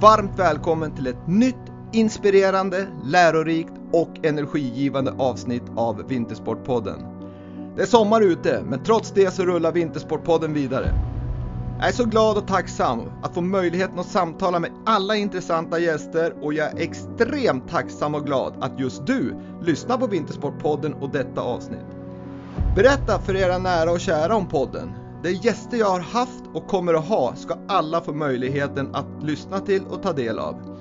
varmt 0.00 0.38
välkommen 0.38 0.94
till 0.94 1.06
ett 1.06 1.26
nytt 1.26 1.54
inspirerande, 1.92 2.86
lärorikt 3.04 3.72
och 3.92 4.10
energigivande 4.22 5.14
avsnitt 5.18 5.62
av 5.76 6.08
Vintersportpodden. 6.08 7.06
Det 7.76 7.82
är 7.82 7.86
sommar 7.86 8.20
ute, 8.20 8.62
men 8.66 8.84
trots 8.84 9.12
det 9.12 9.34
så 9.34 9.44
rullar 9.44 9.72
Vintersportpodden 9.72 10.54
vidare. 10.54 10.94
Jag 11.78 11.88
är 11.88 11.92
så 11.92 12.04
glad 12.04 12.36
och 12.36 12.46
tacksam 12.46 13.00
att 13.22 13.34
få 13.34 13.40
möjligheten 13.40 13.98
att 13.98 14.06
samtala 14.06 14.58
med 14.58 14.70
alla 14.86 15.16
intressanta 15.16 15.78
gäster 15.78 16.34
och 16.42 16.54
jag 16.54 16.66
är 16.68 16.78
extremt 16.78 17.70
tacksam 17.70 18.14
och 18.14 18.26
glad 18.26 18.54
att 18.60 18.80
just 18.80 19.06
du 19.06 19.34
lyssnar 19.62 19.98
på 19.98 20.06
Vintersportpodden 20.06 20.94
och 20.94 21.10
detta 21.10 21.40
avsnitt. 21.40 21.86
Berätta 22.76 23.18
för 23.18 23.36
era 23.36 23.58
nära 23.58 23.90
och 23.90 24.00
kära 24.00 24.36
om 24.36 24.48
podden. 24.48 25.07
De 25.22 25.32
gäster 25.32 25.76
jag 25.76 25.90
har 25.90 26.00
haft 26.00 26.44
och 26.54 26.66
kommer 26.66 26.94
att 26.94 27.08
ha 27.08 27.34
ska 27.36 27.58
alla 27.68 28.00
få 28.00 28.12
möjligheten 28.12 28.94
att 28.94 29.22
lyssna 29.22 29.60
till 29.60 29.84
och 29.84 30.02
ta 30.02 30.12
del 30.12 30.38
av. 30.38 30.78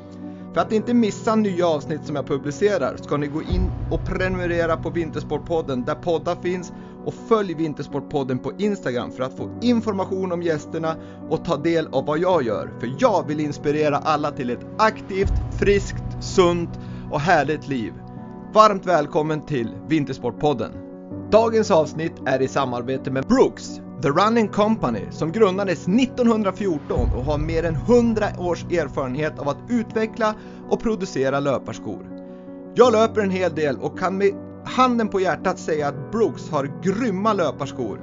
För 0.53 0.61
att 0.61 0.71
inte 0.71 0.93
missa 0.93 1.35
nya 1.35 1.67
avsnitt 1.67 2.05
som 2.05 2.15
jag 2.15 2.27
publicerar 2.27 2.97
ska 2.97 3.17
ni 3.17 3.27
gå 3.27 3.41
in 3.41 3.71
och 3.91 4.05
prenumerera 4.05 4.77
på 4.77 4.89
Vintersportpodden 4.89 5.85
där 5.85 5.95
poddar 5.95 6.35
finns 6.35 6.73
och 7.05 7.13
följ 7.13 7.53
Vintersportpodden 7.53 8.39
på 8.39 8.51
Instagram 8.57 9.11
för 9.11 9.23
att 9.23 9.37
få 9.37 9.49
information 9.61 10.31
om 10.31 10.41
gästerna 10.41 10.95
och 11.29 11.45
ta 11.45 11.57
del 11.57 11.87
av 11.91 12.05
vad 12.05 12.19
jag 12.19 12.43
gör. 12.43 12.71
För 12.79 12.95
jag 12.99 13.27
vill 13.27 13.39
inspirera 13.39 13.97
alla 13.97 14.31
till 14.31 14.49
ett 14.49 14.65
aktivt, 14.77 15.33
friskt, 15.59 16.03
sunt 16.19 16.79
och 17.11 17.19
härligt 17.19 17.67
liv. 17.67 17.93
Varmt 18.53 18.85
välkommen 18.85 19.45
till 19.45 19.75
Vintersportpodden. 19.87 20.71
Dagens 21.31 21.71
avsnitt 21.71 22.13
är 22.25 22.41
i 22.41 22.47
samarbete 22.47 23.11
med 23.11 23.25
Brooks, 23.25 23.81
The 24.01 24.09
Running 24.09 24.47
Company, 24.47 25.01
som 25.11 25.31
grundades 25.31 25.87
1914 25.87 27.09
och 27.15 27.23
har 27.23 27.37
mer 27.37 27.63
än 27.63 27.75
100 27.75 28.25
års 28.37 28.63
erfarenhet 28.63 29.39
av 29.39 29.49
att 29.49 29.57
utveckla 29.69 30.35
och 30.69 30.79
producera 30.79 31.39
löparskor. 31.39 32.05
Jag 32.75 32.93
löper 32.93 33.21
en 33.21 33.29
hel 33.29 33.55
del 33.55 33.77
och 33.77 33.99
kan 33.99 34.17
med 34.17 34.31
handen 34.65 35.07
på 35.07 35.19
hjärtat 35.19 35.59
säga 35.59 35.87
att 35.87 36.11
Brooks 36.11 36.49
har 36.49 36.71
grymma 36.83 37.33
löparskor. 37.33 37.99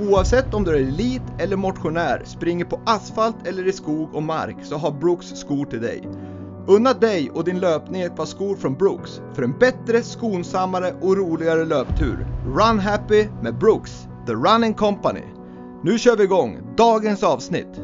Oavsett 0.00 0.54
om 0.54 0.64
du 0.64 0.70
är 0.70 0.80
elit 0.80 1.22
eller 1.38 1.56
motionär, 1.56 2.22
springer 2.24 2.64
på 2.64 2.80
asfalt 2.86 3.46
eller 3.46 3.66
i 3.66 3.72
skog 3.72 4.14
och 4.14 4.22
mark 4.22 4.56
så 4.62 4.76
har 4.76 4.92
Brooks 4.92 5.26
skor 5.26 5.64
till 5.64 5.82
dig. 5.82 6.08
Unna 6.66 6.92
dig 6.92 7.30
och 7.30 7.44
din 7.44 7.60
löpning 7.60 8.02
ett 8.02 8.16
par 8.16 8.26
skor 8.26 8.56
från 8.56 8.74
Brooks 8.74 9.20
för 9.34 9.42
en 9.42 9.58
bättre, 9.58 10.02
skonsammare 10.02 10.94
och 11.00 11.16
roligare 11.16 11.64
löptur. 11.64 12.26
Run 12.46 12.78
happy 12.78 13.26
med 13.42 13.58
Brooks, 13.58 14.08
The 14.26 14.32
Running 14.32 14.74
Company. 14.74 15.33
Nu 15.84 15.98
kör 15.98 16.16
vi 16.16 16.24
igång 16.24 16.58
dagens 16.76 17.22
avsnitt. 17.22 17.80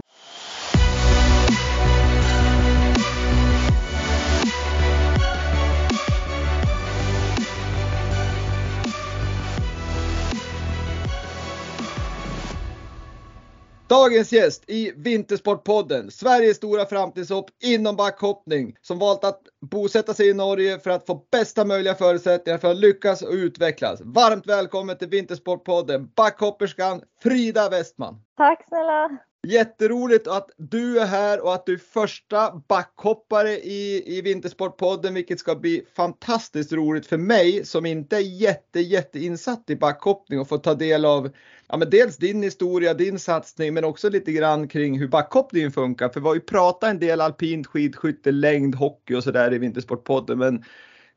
Dagens 13.91 14.33
gäst 14.33 14.65
i 14.67 14.93
Vintersportpodden, 14.97 16.11
Sveriges 16.11 16.57
stora 16.57 16.87
framtidshopp 16.87 17.51
inom 17.63 17.97
backhoppning, 17.97 18.77
som 18.81 18.99
valt 18.99 19.25
att 19.25 19.41
bosätta 19.61 20.15
sig 20.15 20.29
i 20.29 20.35
Norge 20.35 20.79
för 20.79 20.91
att 20.91 21.07
få 21.07 21.27
bästa 21.33 21.65
möjliga 21.65 21.95
förutsättningar 21.95 22.59
för 22.59 22.71
att 22.71 22.77
lyckas 22.77 23.23
och 23.23 23.33
utvecklas. 23.33 24.01
Varmt 24.05 24.47
välkommen 24.47 24.99
till 24.99 25.09
Vintersportpodden, 25.09 26.11
backhopperskan 26.17 27.03
Frida 27.23 27.69
Westman. 27.69 28.23
Tack 28.37 28.69
snälla! 28.69 29.19
Jätteroligt 29.47 30.29
att 30.29 30.51
du 30.57 31.01
är 31.01 31.07
här 31.07 31.45
och 31.45 31.55
att 31.55 31.67
du 31.67 31.75
är 31.75 31.79
första 31.79 32.63
backhoppare 32.69 33.51
i, 33.51 34.03
i 34.19 34.23
Vintersportpodden, 34.23 35.15
vilket 35.15 35.41
ska 35.41 35.55
bli 35.55 35.87
fantastiskt 35.97 36.73
roligt 36.73 37.07
för 37.07 37.17
mig 37.17 37.65
som 37.65 37.87
inte 37.87 38.17
är 38.17 38.21
jätte, 38.21 38.81
jätteinsatt 38.81 39.71
i 39.71 39.77
backhoppning 39.77 40.41
och 40.41 40.49
få 40.49 40.59
ta 40.59 40.75
del 40.75 41.05
av 41.05 41.31
ja, 41.69 41.77
men 41.77 41.91
dels 41.91 42.17
din 42.17 42.43
historia, 42.43 42.95
din 42.95 43.19
satsning, 43.19 43.75
men 43.75 43.85
också 43.85 44.09
lite 44.09 44.33
grann 44.33 44.69
kring 44.69 44.99
hur 44.99 45.09
backhoppningen 45.09 45.73
funkar. 45.73 46.09
För 46.09 46.21
vi 46.21 46.27
har 46.27 46.35
ju 46.35 46.41
pratat 46.41 46.91
en 46.91 46.99
del 46.99 47.21
alpint 47.21 47.67
skidskytte, 47.67 48.33
längd, 48.33 48.75
hockey 48.75 49.15
och 49.15 49.25
sådär 49.25 49.55
i 49.55 49.59
Vintersportpodden. 49.59 50.39
Men 50.39 50.65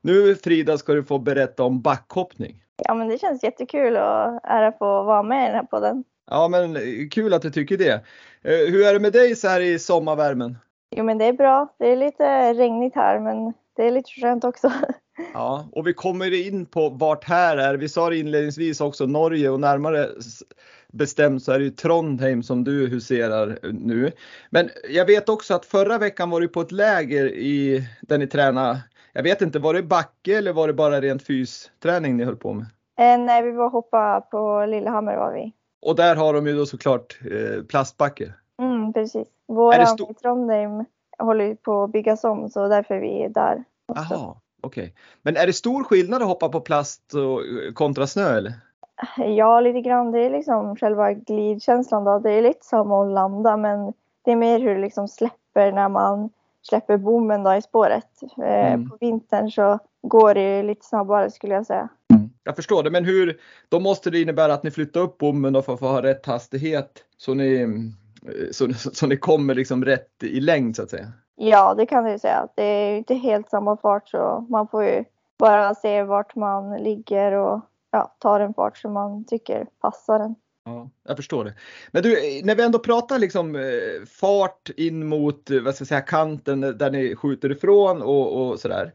nu 0.00 0.34
Frida 0.34 0.78
ska 0.78 0.92
du 0.94 1.04
få 1.04 1.18
berätta 1.18 1.62
om 1.62 1.82
backhoppning. 1.82 2.62
Ja, 2.76 2.94
men 2.94 3.08
det 3.08 3.18
känns 3.18 3.42
jättekul 3.42 3.96
och 3.96 4.40
ära 4.44 4.72
få 4.72 5.02
vara 5.02 5.22
med 5.22 5.44
i 5.44 5.46
den 5.46 5.56
här 5.56 5.66
podden. 5.66 6.04
Ja, 6.30 6.48
men 6.48 6.78
kul 7.10 7.34
att 7.34 7.42
du 7.42 7.50
tycker 7.50 7.76
det. 7.76 7.92
Eh, 8.42 8.70
hur 8.72 8.86
är 8.86 8.92
det 8.92 9.00
med 9.00 9.12
dig 9.12 9.36
så 9.36 9.48
här 9.48 9.60
i 9.60 9.78
sommarvärmen? 9.78 10.58
Jo, 10.96 11.04
men 11.04 11.18
det 11.18 11.24
är 11.24 11.32
bra. 11.32 11.74
Det 11.78 11.92
är 11.92 11.96
lite 11.96 12.54
regnigt 12.54 12.94
här, 12.94 13.20
men 13.20 13.52
det 13.76 13.86
är 13.86 13.90
lite 13.90 14.10
skönt 14.10 14.44
också. 14.44 14.72
Ja, 15.34 15.68
och 15.72 15.86
vi 15.86 15.92
kommer 15.92 16.46
in 16.46 16.66
på 16.66 16.88
vart 16.88 17.24
här 17.24 17.56
är. 17.56 17.74
Vi 17.74 17.88
sa 17.88 18.10
det 18.10 18.16
inledningsvis 18.16 18.80
också 18.80 19.06
Norge 19.06 19.50
och 19.50 19.60
närmare 19.60 20.08
bestämt 20.92 21.42
så 21.42 21.52
är 21.52 21.58
det 21.58 21.64
ju 21.64 21.70
Trondheim 21.70 22.42
som 22.42 22.64
du 22.64 22.88
huserar 22.88 23.58
nu. 23.72 24.12
Men 24.50 24.70
jag 24.90 25.06
vet 25.06 25.28
också 25.28 25.54
att 25.54 25.66
förra 25.66 25.98
veckan 25.98 26.30
var 26.30 26.40
du 26.40 26.48
på 26.48 26.60
ett 26.60 26.72
läger 26.72 27.26
i, 27.26 27.88
där 28.00 28.18
ni 28.18 28.26
tränade. 28.26 28.80
Jag 29.12 29.22
vet 29.22 29.42
inte, 29.42 29.58
var 29.58 29.74
det 29.74 29.82
backe 29.82 30.38
eller 30.38 30.52
var 30.52 30.66
det 30.66 30.74
bara 30.74 31.00
rent 31.00 31.22
fysträning 31.22 32.16
ni 32.16 32.24
höll 32.24 32.36
på 32.36 32.52
med? 32.52 32.66
Eh, 32.98 33.18
nej, 33.18 33.42
vi 33.42 33.52
var 33.52 33.70
hoppa 33.70 34.20
på 34.20 34.66
Lillehammer 34.66 35.16
var 35.16 35.32
vi. 35.32 35.52
Och 35.84 35.96
där 35.96 36.16
har 36.16 36.34
de 36.34 36.46
ju 36.46 36.56
då 36.56 36.66
såklart 36.66 37.18
eh, 37.30 37.62
plastbacke. 37.62 38.32
Mm, 38.58 38.92
precis. 38.92 39.28
Våran 39.46 39.96
i 40.10 40.14
Trondheim 40.14 40.84
håller 41.18 41.44
ju 41.44 41.56
på 41.56 41.82
att 41.82 41.92
byggas 41.92 42.24
om 42.24 42.48
så 42.50 42.68
därför 42.68 42.94
är 42.94 43.00
vi 43.00 43.28
där. 43.28 43.64
Jaha, 43.86 44.36
okej. 44.62 44.82
Okay. 44.82 44.92
Men 45.22 45.36
är 45.36 45.46
det 45.46 45.52
stor 45.52 45.84
skillnad 45.84 46.22
att 46.22 46.28
hoppa 46.28 46.48
på 46.48 46.60
plast 46.60 47.14
och, 47.14 47.40
kontra 47.74 48.06
snö 48.06 48.36
eller? 48.36 48.52
Ja, 49.16 49.60
lite 49.60 49.80
grann. 49.80 50.12
Det 50.12 50.20
är 50.20 50.30
liksom 50.30 50.76
själva 50.76 51.12
glidkänslan 51.12 52.04
då. 52.04 52.18
Det 52.18 52.30
är 52.30 52.42
lite 52.42 52.66
som 52.66 52.92
att 52.92 53.12
landa 53.12 53.56
men 53.56 53.92
det 54.24 54.32
är 54.32 54.36
mer 54.36 54.60
hur 54.60 54.74
det 54.74 54.80
liksom 54.80 55.08
släpper 55.08 55.72
när 55.72 55.88
man 55.88 56.30
släpper 56.62 56.96
bommen 56.96 57.42
då 57.42 57.54
i 57.54 57.62
spåret. 57.62 58.22
Eh, 58.38 58.72
mm. 58.72 58.90
På 58.90 58.96
vintern 59.00 59.50
så 59.50 59.78
går 60.02 60.34
det 60.34 60.62
lite 60.62 60.86
snabbare 60.86 61.30
skulle 61.30 61.54
jag 61.54 61.66
säga. 61.66 61.88
Jag 62.44 62.56
förstår 62.56 62.82
det, 62.82 62.90
men 62.90 63.04
hur, 63.04 63.40
då 63.68 63.80
måste 63.80 64.10
det 64.10 64.20
innebära 64.20 64.54
att 64.54 64.62
ni 64.62 64.70
flyttar 64.70 65.00
upp 65.00 65.18
bommen 65.18 65.62
för 65.62 65.74
att 65.74 65.78
få 65.78 65.86
ha 65.86 66.02
rätt 66.02 66.26
hastighet 66.26 67.04
så 67.16 67.34
ni, 67.34 67.60
eh, 67.60 68.50
så, 68.50 68.72
så 68.92 69.06
ni 69.06 69.16
kommer 69.16 69.54
liksom 69.54 69.84
rätt 69.84 70.22
i 70.22 70.40
längd 70.40 70.76
så 70.76 70.82
att 70.82 70.90
säga? 70.90 71.12
Ja, 71.36 71.74
det 71.74 71.86
kan 71.86 72.04
du 72.04 72.18
säga. 72.18 72.48
Det 72.54 72.64
är 72.64 72.96
inte 72.96 73.14
helt 73.14 73.50
samma 73.50 73.76
fart 73.76 74.08
så 74.08 74.46
man 74.50 74.68
får 74.68 74.84
ju 74.84 75.04
bara 75.38 75.74
se 75.74 76.02
vart 76.02 76.34
man 76.34 76.76
ligger 76.76 77.32
och 77.32 77.60
ja, 77.90 78.14
ta 78.18 78.40
en 78.40 78.54
fart 78.54 78.78
som 78.78 78.92
man 78.92 79.24
tycker 79.24 79.66
passar 79.80 80.20
en. 80.20 80.34
Ja, 80.64 80.90
jag 81.08 81.16
förstår 81.16 81.44
det. 81.44 81.54
Men 81.92 82.02
du, 82.02 82.40
när 82.44 82.54
vi 82.54 82.62
ändå 82.62 82.78
pratar 82.78 83.18
liksom 83.18 83.56
eh, 83.56 84.06
fart 84.06 84.70
in 84.76 85.06
mot 85.06 85.50
vad 85.50 85.74
ska 85.74 85.82
jag 85.82 85.88
säga, 85.88 86.00
kanten 86.00 86.60
där 86.60 86.90
ni 86.90 87.16
skjuter 87.16 87.52
ifrån 87.52 88.02
och, 88.02 88.50
och 88.50 88.60
sådär. 88.60 88.92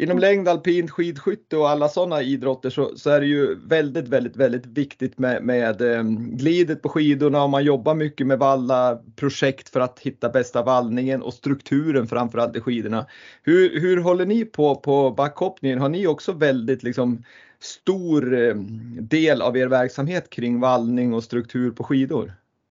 Inom 0.00 0.18
längd, 0.18 0.48
alpint, 0.48 0.90
skidskytte 0.90 1.56
och 1.56 1.68
alla 1.68 1.88
sådana 1.88 2.22
idrotter 2.22 2.70
så, 2.70 2.96
så, 2.96 3.10
är 3.10 3.20
det 3.20 3.26
ju 3.26 3.54
väldigt, 3.54 4.08
väldigt, 4.08 4.36
väldigt 4.36 4.66
viktigt 4.66 5.18
med, 5.18 5.42
med 5.42 5.80
eh, 5.80 6.02
glidet 6.18 6.82
på 6.82 6.88
skidorna 6.88 7.42
och 7.42 7.50
man 7.50 7.64
jobbar 7.64 7.94
mycket 7.94 8.26
med 8.26 8.38
valla 8.38 8.98
projekt 9.16 9.68
för 9.68 9.80
att 9.80 10.00
hitta 10.00 10.28
bästa 10.28 10.62
vallningen 10.62 11.22
och 11.22 11.34
strukturen 11.34 12.06
framförallt 12.06 12.56
i 12.56 12.60
skidorna. 12.60 13.06
Hur, 13.42 13.80
hur 13.80 14.02
håller 14.02 14.26
ni 14.26 14.44
på 14.44 14.74
på 14.74 15.10
backhoppningen? 15.10 15.80
Har 15.80 15.88
ni 15.88 16.06
också 16.06 16.32
väldigt 16.32 16.82
liksom 16.82 17.24
stor 17.60 18.34
eh, 18.34 18.54
del 19.00 19.42
av 19.42 19.56
er 19.56 19.66
verksamhet 19.66 20.30
kring 20.30 20.60
vallning 20.60 21.14
och 21.14 21.24
struktur 21.24 21.70
på 21.70 21.84
skidor? 21.84 22.32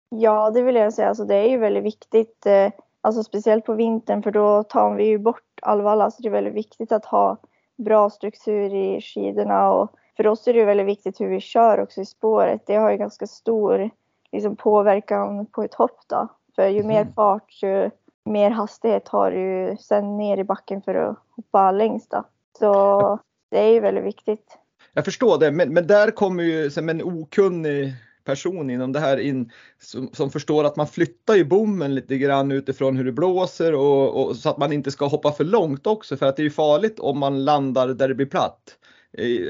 Ja, 0.10 0.52
det 0.52 0.62
vill 0.62 0.76
jag 0.76 0.94
säga. 0.94 1.08
Alltså, 1.08 1.26
det 1.26 1.36
är 1.36 1.50
ju 1.50 1.58
väldigt 1.58 1.84
viktigt. 1.84 2.46
Eh, 2.46 2.70
alltså 3.02 3.24
speciellt 3.24 3.66
på 3.66 3.74
vintern 3.74 4.24
för 4.24 4.32
då 4.32 4.64
tar 4.64 4.96
vi 4.96 5.06
ju 5.08 5.18
bort 5.18 5.53
all 5.64 5.82
valla. 5.82 6.12
Så 6.12 6.22
det 6.22 6.28
är 6.28 6.32
väldigt 6.32 6.54
viktigt 6.54 6.92
att 6.92 7.06
ha 7.06 7.38
bra 7.78 8.10
struktur 8.10 8.76
i 8.76 9.02
skidorna. 9.02 9.72
Och 9.72 9.96
för 10.18 10.28
oss 10.28 10.48
är 10.48 10.54
det 10.54 10.66
väldigt 10.66 10.88
viktigt 10.88 11.22
hur 11.22 11.28
vi 11.28 11.40
kör 11.40 11.80
också 11.80 12.02
i 12.02 12.06
spåret. 12.06 12.62
Det 12.66 12.76
har 12.76 12.92
ju 12.92 12.98
ganska 12.98 13.28
stor 13.28 13.90
liksom, 14.32 14.56
påverkan 14.56 15.46
på 15.46 15.64
ett 15.64 15.74
hopp 15.74 16.00
då. 16.08 16.28
För 16.56 16.68
ju 16.68 16.84
mer 16.84 17.02
mm. 17.02 17.14
fart, 17.14 17.64
ju 17.64 17.90
mer 18.26 18.50
hastighet 18.50 19.08
har 19.08 19.32
du 19.32 19.78
sen 19.80 20.18
ner 20.18 20.38
i 20.38 20.44
backen 20.44 20.82
för 20.82 20.96
att 20.96 21.18
hoppa 21.30 21.72
längst 21.72 22.12
då. 22.12 22.24
Så 22.60 23.20
det 23.52 23.60
är 23.60 23.70
ju 23.70 23.80
väldigt 23.80 24.04
viktigt. 24.04 24.58
Jag 24.94 25.06
förstår 25.06 25.40
det, 25.40 25.52
men, 25.52 25.74
men 25.74 25.88
där 25.88 26.12
kommer 26.12 26.44
ju 26.44 26.70
som 26.70 26.90
en 26.90 27.04
okunnig 27.04 27.94
person 28.24 28.70
inom 28.70 28.92
det 28.92 29.00
här 29.00 29.18
in 29.18 29.52
som, 29.82 30.10
som, 30.14 30.32
förstår 30.32 30.64
att 30.64 30.76
man 30.76 30.88
flyttar 30.88 31.36
ju 31.36 31.46
bommen 31.46 31.96
lite 31.96 32.18
grann 32.18 32.52
utifrån 32.52 32.98
hur 32.98 33.06
det 33.06 33.12
blåser 33.12 33.74
och, 33.74 34.24
och, 34.24 34.36
så 34.36 34.50
att 34.50 34.58
man 34.58 34.74
inte 34.74 34.92
ska 34.92 35.08
hoppa 35.08 35.32
för 35.32 35.44
långt 35.44 35.88
också 35.88 36.18
för 36.18 36.26
att 36.26 36.36
det 36.36 36.42
är 36.42 36.46
ju 36.46 36.52
farligt 36.52 37.00
om 37.00 37.20
man 37.20 37.46
landar 37.46 37.88
där 37.88 38.08
det 38.08 38.16
blir 38.16 38.26
platt. 38.26 38.78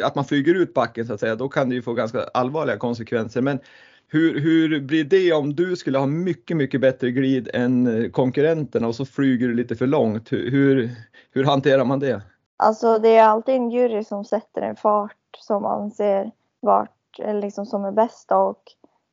Att 0.04 0.16
man 0.16 0.26
flyger 0.26 0.56
ut 0.56 0.74
backen 0.74 1.08
så 1.08 1.14
att 1.14 1.20
säga, 1.20 1.36
då 1.36 1.50
kan 1.50 1.70
det 1.70 1.76
ju 1.76 1.82
få 1.82 1.94
ganska 1.94 2.24
allvarliga 2.34 2.78
konsekvenser. 2.78 3.42
Men 3.42 3.60
Hur, 4.08 4.40
hur 4.40 4.82
blir 4.82 5.04
det 5.04 5.34
om 5.34 5.56
du 5.56 5.76
skulle 5.76 5.98
ha 5.98 6.06
mycket, 6.06 6.58
mycket 6.58 6.82
bättre 6.82 7.12
glid 7.12 7.50
än 7.54 7.88
eh, 7.88 8.10
konkurrenterna 8.12 8.88
och 8.88 8.96
så 8.96 9.06
flyger 9.06 9.48
du 9.48 9.54
lite 9.54 9.76
för 9.76 9.88
långt? 9.88 10.32
Hur, 10.32 10.52
hur, 10.52 10.90
hur 11.32 11.44
hanterar 11.44 11.86
man 11.86 12.00
det? 12.00 12.22
Alltså 12.58 13.00
det 13.00 13.16
är 13.16 13.24
alltid 13.24 13.56
en 13.56 13.72
jury 13.72 14.04
som 14.04 14.26
sätter 14.26 14.62
en 14.62 14.76
fart 14.76 15.18
som 15.38 15.66
anser 15.66 16.32
vart, 16.60 16.92
liksom 17.18 17.66
som 17.66 17.86
är 17.86 17.92
bäst 17.92 18.32
och 18.32 18.62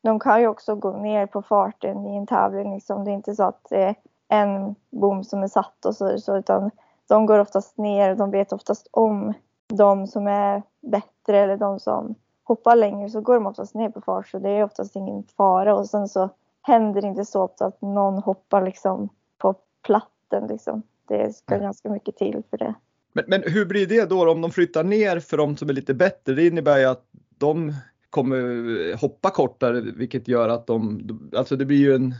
de 0.02 0.20
kan 0.20 0.40
ju 0.40 0.46
också 0.46 0.74
gå 0.74 0.92
ner 0.92 1.26
på 1.26 1.42
farten 1.42 2.06
i 2.06 2.16
en 2.16 2.26
tävling. 2.26 2.74
Liksom. 2.74 3.04
Det 3.04 3.10
är 3.10 3.14
inte 3.14 3.34
så 3.34 3.42
att 3.42 3.66
det 3.70 3.82
är 3.82 3.94
en 4.28 4.74
bom 4.90 5.24
som 5.24 5.42
är 5.42 5.48
satt 5.48 5.84
och 5.84 5.96
så, 5.96 6.18
så 6.18 6.36
utan 6.36 6.70
de 7.08 7.26
går 7.26 7.38
oftast 7.38 7.78
ner. 7.78 8.14
De 8.14 8.30
vet 8.30 8.52
oftast 8.52 8.88
om 8.90 9.32
de 9.68 10.06
som 10.06 10.26
är 10.26 10.62
bättre 10.80 11.38
eller 11.38 11.56
de 11.56 11.80
som 11.80 12.14
hoppar 12.44 12.76
längre 12.76 13.10
så 13.10 13.20
går 13.20 13.34
de 13.34 13.46
oftast 13.46 13.74
ner 13.74 13.88
på 13.88 14.00
fart 14.00 14.28
så 14.28 14.38
det 14.38 14.50
är 14.50 14.64
oftast 14.64 14.96
ingen 14.96 15.24
fara 15.36 15.74
och 15.74 15.88
sen 15.88 16.08
så 16.08 16.28
händer 16.62 17.02
det 17.02 17.08
inte 17.08 17.24
så 17.24 17.42
ofta 17.42 17.66
att 17.66 17.82
någon 17.82 18.18
hoppar 18.18 18.62
liksom 18.62 19.08
på 19.38 19.54
platten 19.82 20.46
liksom. 20.46 20.82
Det 21.08 21.36
ska 21.36 21.58
ganska 21.58 21.90
mycket 21.90 22.16
till 22.16 22.42
för 22.50 22.58
det. 22.58 22.74
Men, 23.12 23.24
men 23.28 23.42
hur 23.46 23.66
blir 23.66 23.86
det 23.86 24.10
då 24.10 24.30
om 24.30 24.40
de 24.40 24.50
flyttar 24.50 24.84
ner 24.84 25.20
för 25.20 25.36
de 25.36 25.56
som 25.56 25.68
är 25.68 25.72
lite 25.72 25.94
bättre? 25.94 26.34
Det 26.34 26.46
innebär 26.46 26.78
ju 26.78 26.84
att 26.84 27.04
de 27.38 27.74
kommer 28.10 28.96
hoppa 28.96 29.30
kortare 29.30 29.80
vilket 29.80 30.28
gör 30.28 30.48
att 30.48 30.66
de, 30.66 31.08
alltså 31.36 31.56
det 31.56 31.64
blir 31.64 31.78
ju 31.78 31.94
en... 31.94 32.14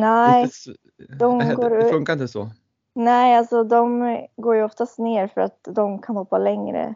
Nej, 0.00 0.42
inte, 0.42 0.80
de 1.18 1.38
går, 1.56 1.70
det 1.70 1.90
funkar 1.90 2.12
inte 2.12 2.28
så. 2.28 2.50
Nej, 2.94 3.36
alltså 3.36 3.64
de 3.64 4.18
går 4.36 4.56
ju 4.56 4.64
oftast 4.64 4.98
ner 4.98 5.28
för 5.28 5.40
att 5.40 5.68
de 5.70 5.98
kan 6.02 6.16
hoppa 6.16 6.38
längre. 6.38 6.94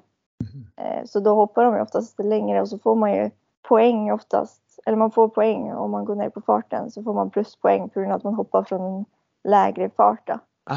Mm. 0.52 1.06
Så 1.06 1.20
då 1.20 1.34
hoppar 1.34 1.64
de 1.64 1.74
ju 1.74 1.82
oftast 1.82 2.18
längre 2.18 2.60
och 2.60 2.68
så 2.68 2.78
får 2.78 2.94
man 2.94 3.12
ju 3.12 3.30
poäng 3.68 4.12
oftast. 4.12 4.62
Eller 4.86 4.96
man 4.96 5.10
får 5.10 5.28
poäng 5.28 5.72
om 5.72 5.90
man 5.90 6.04
går 6.04 6.14
ner 6.14 6.30
på 6.30 6.40
farten 6.40 6.90
så 6.90 7.02
får 7.02 7.14
man 7.14 7.30
pluspoäng 7.30 7.88
på 7.88 8.00
grund 8.00 8.12
av 8.12 8.16
att 8.16 8.24
man 8.24 8.34
hoppar 8.34 8.64
från 8.64 8.80
en 8.80 9.04
lägre 9.48 9.90
fart. 9.96 10.30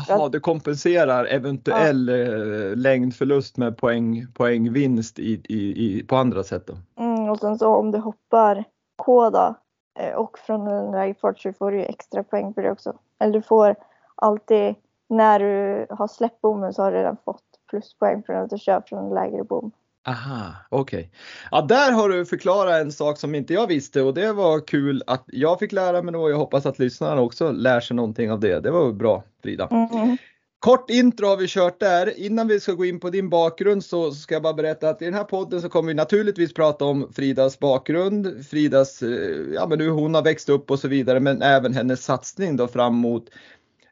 Jaha, 0.08 0.30
det 0.30 0.40
kompenserar 0.40 1.26
eventuell 1.26 2.08
ja. 2.08 2.16
Eh, 2.16 2.76
längdförlust 2.76 3.58
med 3.58 3.78
poäng, 3.78 4.28
poängvinst 4.34 5.20
i, 5.20 5.42
i, 5.50 5.86
i, 5.86 6.04
på 6.04 6.16
andra 6.16 6.44
sätt 6.44 6.68
då? 6.68 7.04
Mm, 7.04 7.13
och 7.30 7.40
sen 7.40 7.60
så 7.60 7.76
om 7.76 7.92
du 7.92 7.98
hoppar 7.98 8.64
K 8.96 9.30
då 9.30 9.56
eh, 10.00 10.14
och 10.14 10.40
från 10.40 10.68
en 10.68 10.92
lägre 10.92 11.14
fart 11.14 11.40
så 11.40 11.54
får 11.54 11.72
du 11.72 11.82
extra 11.82 12.24
poäng 12.24 12.54
för 12.54 12.62
det 12.62 12.72
också. 12.72 12.94
Eller 13.20 13.34
du 13.34 13.42
får 13.42 13.76
alltid, 14.16 14.76
när 15.10 15.40
du 15.40 15.86
har 15.90 16.08
släppt 16.08 16.42
bommen 16.42 16.74
så 16.74 16.82
har 16.82 16.92
du 16.92 16.98
redan 16.98 17.18
fått 17.26 17.44
pluspoäng 17.70 18.24
för 18.24 18.34
att 18.34 18.50
du 18.50 18.58
kör 18.58 18.82
från 18.88 19.06
en 19.06 19.14
lägre 19.14 19.44
bom. 19.44 19.72
Aha, 20.08 20.56
okej. 20.70 21.00
Okay. 21.00 21.10
Ja, 21.52 21.62
där 21.62 21.92
har 21.92 22.10
du 22.10 22.26
förklarat 22.26 22.82
en 22.82 22.92
sak 22.92 23.18
som 23.18 23.36
inte 23.36 23.54
jag 23.54 23.68
visste 23.68 24.02
och 24.02 24.14
det 24.14 24.34
var 24.34 24.68
kul 24.68 25.04
att 25.08 25.24
jag 25.28 25.60
fick 25.60 25.72
lära 25.72 26.02
mig 26.02 26.16
och 26.16 26.32
jag 26.32 26.38
hoppas 26.38 26.66
att 26.66 26.80
lyssnarna 26.80 27.22
också 27.22 27.52
lär 27.52 27.80
sig 27.80 27.96
någonting 27.96 28.32
av 28.32 28.40
det. 28.40 28.60
Det 28.60 28.72
var 28.72 28.92
bra 28.92 29.24
Frida. 29.44 29.68
Mm. 29.72 30.18
Kort 30.64 30.90
intro 30.90 31.28
har 31.28 31.38
vi 31.38 31.48
kört 31.48 31.80
där. 31.80 32.20
Innan 32.20 32.48
vi 32.48 32.60
ska 32.60 32.74
gå 32.74 32.86
in 32.86 33.00
på 33.00 33.10
din 33.10 33.30
bakgrund 33.30 33.86
så 33.86 34.12
ska 34.12 34.36
jag 34.36 34.44
bara 34.44 34.54
berätta 34.54 34.90
att 34.90 35.02
i 35.02 35.06
den 35.06 35.14
här 35.14 35.24
podden 35.24 35.62
så 35.62 35.70
kommer 35.70 35.88
vi 35.88 35.94
naturligtvis 35.94 36.54
prata 36.54 36.86
om 36.86 37.14
Fridas 37.14 37.60
bakgrund, 37.60 38.46
Fridas, 38.46 39.02
eh, 39.02 39.10
ja 39.54 39.68
men 39.68 39.80
hur 39.80 39.90
hon 39.90 40.16
har 40.16 40.22
växt 40.22 40.50
upp 40.50 40.72
och 40.72 40.80
så 40.80 40.88
vidare, 40.88 41.20
men 41.20 41.42
även 41.42 41.74
hennes 41.74 42.04
satsning 42.06 42.58
då 42.58 42.68
fram 42.68 42.96
mot 42.96 43.30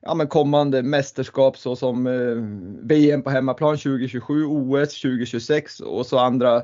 ja, 0.01 0.13
men 0.13 0.27
kommande 0.27 0.83
mästerskap 0.83 1.57
såsom 1.57 2.07
eh, 2.07 2.35
VM 2.87 3.21
på 3.21 3.29
hemmaplan 3.29 3.77
2027, 3.77 4.45
OS 4.45 5.01
2026 5.01 5.79
och 5.79 6.05
så 6.05 6.19
andra 6.19 6.61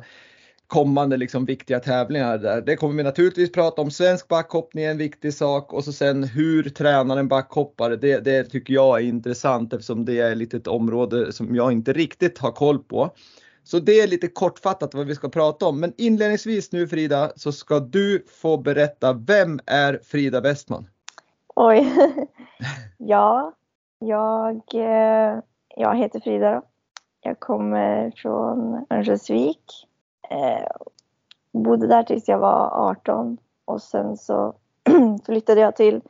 kommande 0.68 1.18
liksom 1.18 1.46
viktiga 1.46 1.80
tävlingar 1.80 2.38
där. 2.38 2.62
Det 2.62 2.76
kommer 2.76 2.96
vi 2.96 3.04
naturligtvis 3.04 3.52
prata 3.52 3.82
om. 3.82 3.92
Svensk 3.92 4.28
backhoppning 4.28 4.84
är 4.84 4.92
en 4.92 4.98
viktig 4.98 5.34
sak 5.34 5.74
och 5.74 5.84
så 5.84 5.94
sen 5.94 6.24
hur 6.24 6.64
tränar 6.64 7.18
en 7.18 7.28
backhoppare? 7.28 7.96
Det, 7.96 8.20
det 8.20 8.44
tycker 8.44 8.74
jag 8.74 9.00
är 9.00 9.04
intressant 9.04 9.74
eftersom 9.74 10.06
det 10.06 10.20
är 10.20 10.36
lite 10.36 10.58
ett 10.58 10.68
område 10.68 11.32
som 11.32 11.56
jag 11.56 11.72
inte 11.72 11.94
riktigt 11.94 12.38
har 12.38 12.52
koll 12.52 12.80
på. 12.80 13.10
Så 13.64 13.80
det 13.80 14.00
är 14.00 14.08
lite 14.08 14.28
kortfattat 14.28 14.94
vad 14.94 15.08
vi 15.08 15.16
ska 15.16 15.30
prata 15.30 15.66
om. 15.66 15.80
Men 15.80 15.94
inledningsvis 15.98 16.72
nu 16.72 16.88
Frida 16.88 17.32
så 17.36 17.52
ska 17.52 17.80
du 17.80 18.26
få 18.42 18.58
berätta. 18.58 19.14
Vem 19.14 19.60
är 19.66 20.00
Frida 20.04 20.42
Westman? 20.42 20.88
Oj. 21.56 21.94
ja, 22.98 23.54
jag, 24.00 24.62
eh, 24.74 25.40
jag 25.76 25.96
heter 25.96 26.20
Frida. 26.20 26.62
Jag 27.22 27.40
kommer 27.40 28.12
från 28.16 28.86
Örnsköldsvik. 28.90 29.87
Eh, 30.30 30.68
bodde 31.52 31.88
där 31.88 32.04
tills 32.04 32.28
jag 32.28 32.40
var 32.40 32.90
18 32.90 33.38
och 33.66 33.82
sen 33.82 34.18
så 34.18 34.56
flyttade 35.26 35.62
jag 35.62 35.76
till 35.76 36.02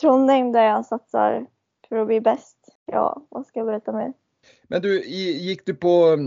Trondheim 0.00 0.52
där 0.52 0.64
jag 0.64 0.86
satsar 0.86 1.46
för 1.88 1.96
att 1.96 2.06
bli 2.06 2.20
bäst. 2.20 2.56
Ja, 2.86 3.22
vad 3.28 3.46
ska 3.46 3.60
jag 3.60 3.66
berätta 3.66 3.92
mer? 3.92 4.12
Men 4.68 4.82
du, 4.82 5.04
gick 5.06 5.66
du 5.66 5.74
på, 5.74 6.18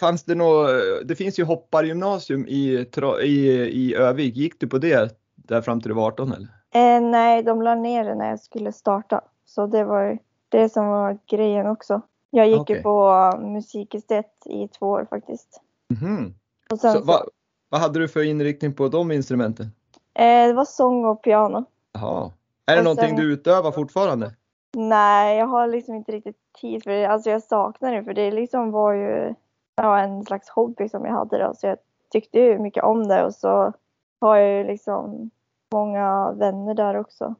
fanns 0.00 0.24
det 0.24 0.34
något, 0.34 0.68
det 1.04 1.14
finns 1.14 1.38
ju 1.38 1.44
hoppargymnasium 1.44 2.46
i, 2.46 2.86
i, 3.22 3.28
i 3.72 3.94
Övik, 3.94 4.36
gick 4.36 4.60
du 4.60 4.66
på 4.66 4.78
det 4.78 5.18
där 5.34 5.62
fram 5.62 5.80
till 5.80 5.88
du 5.88 5.94
var 5.94 6.06
18 6.06 6.32
eller? 6.32 6.48
Eh, 6.74 7.00
nej, 7.00 7.42
de 7.42 7.62
la 7.62 7.74
ner 7.74 8.04
det 8.04 8.14
när 8.14 8.30
jag 8.30 8.40
skulle 8.40 8.72
starta. 8.72 9.20
Så 9.44 9.66
det 9.66 9.84
var 9.84 10.18
det 10.48 10.68
som 10.68 10.86
var 10.86 11.18
grejen 11.26 11.66
också. 11.66 12.00
Jag 12.30 12.48
gick 12.48 12.60
okay. 12.60 12.76
ju 12.76 12.82
på 12.82 13.30
musikestet 13.40 14.46
i 14.46 14.68
två 14.68 14.86
år 14.86 15.06
faktiskt. 15.10 15.60
Mm. 16.02 16.34
Och 16.74 16.80
sen 16.80 16.92
så, 16.92 16.98
så, 16.98 17.28
vad, 17.68 17.80
hade 17.80 17.98
du 17.98 18.08
för 18.08 18.22
inriktning 18.22 18.74
på 18.74 18.88
de 18.88 19.12
instrumenten? 19.12 19.66
Eh, 20.14 20.46
det 20.46 20.52
var 20.52 20.64
sång 20.64 21.04
och 21.04 21.22
piano. 21.22 21.64
Jaha. 21.92 22.32
Är 22.66 22.72
det 22.72 22.78
och 22.78 22.84
någonting 22.84 23.08
sen, 23.08 23.16
du 23.16 23.32
utövar 23.32 23.72
fortfarande? 23.72 24.32
Nej, 24.76 25.38
jag 25.38 25.46
har 25.46 25.66
liksom 25.66 25.94
inte 25.94 26.12
riktigt 26.12 26.36
tid 26.60 26.82
för 26.82 26.90
det. 26.90 27.06
Alltså 27.06 27.30
jag 27.30 27.42
saknar 27.42 27.92
det 27.94 28.04
för 28.04 28.14
det 28.14 28.30
liksom 28.30 28.70
var 28.70 28.92
ju 28.92 29.34
ja, 29.76 29.98
en 29.98 30.24
slags 30.24 30.48
hobby 30.48 30.88
som 30.88 31.04
jag 31.04 31.12
hade 31.12 31.38
då. 31.38 31.54
Så 31.54 31.66
jag 31.66 31.78
tyckte 32.10 32.38
ju 32.38 32.58
mycket 32.58 32.84
om 32.84 33.08
det 33.08 33.24
och 33.24 33.34
så 33.34 33.72
har 34.20 34.36
jag 34.36 34.58
ju 34.58 34.66
liksom 34.66 35.30
många 35.72 36.32
vänner 36.32 36.74
där 36.74 36.96
också. 36.96 37.34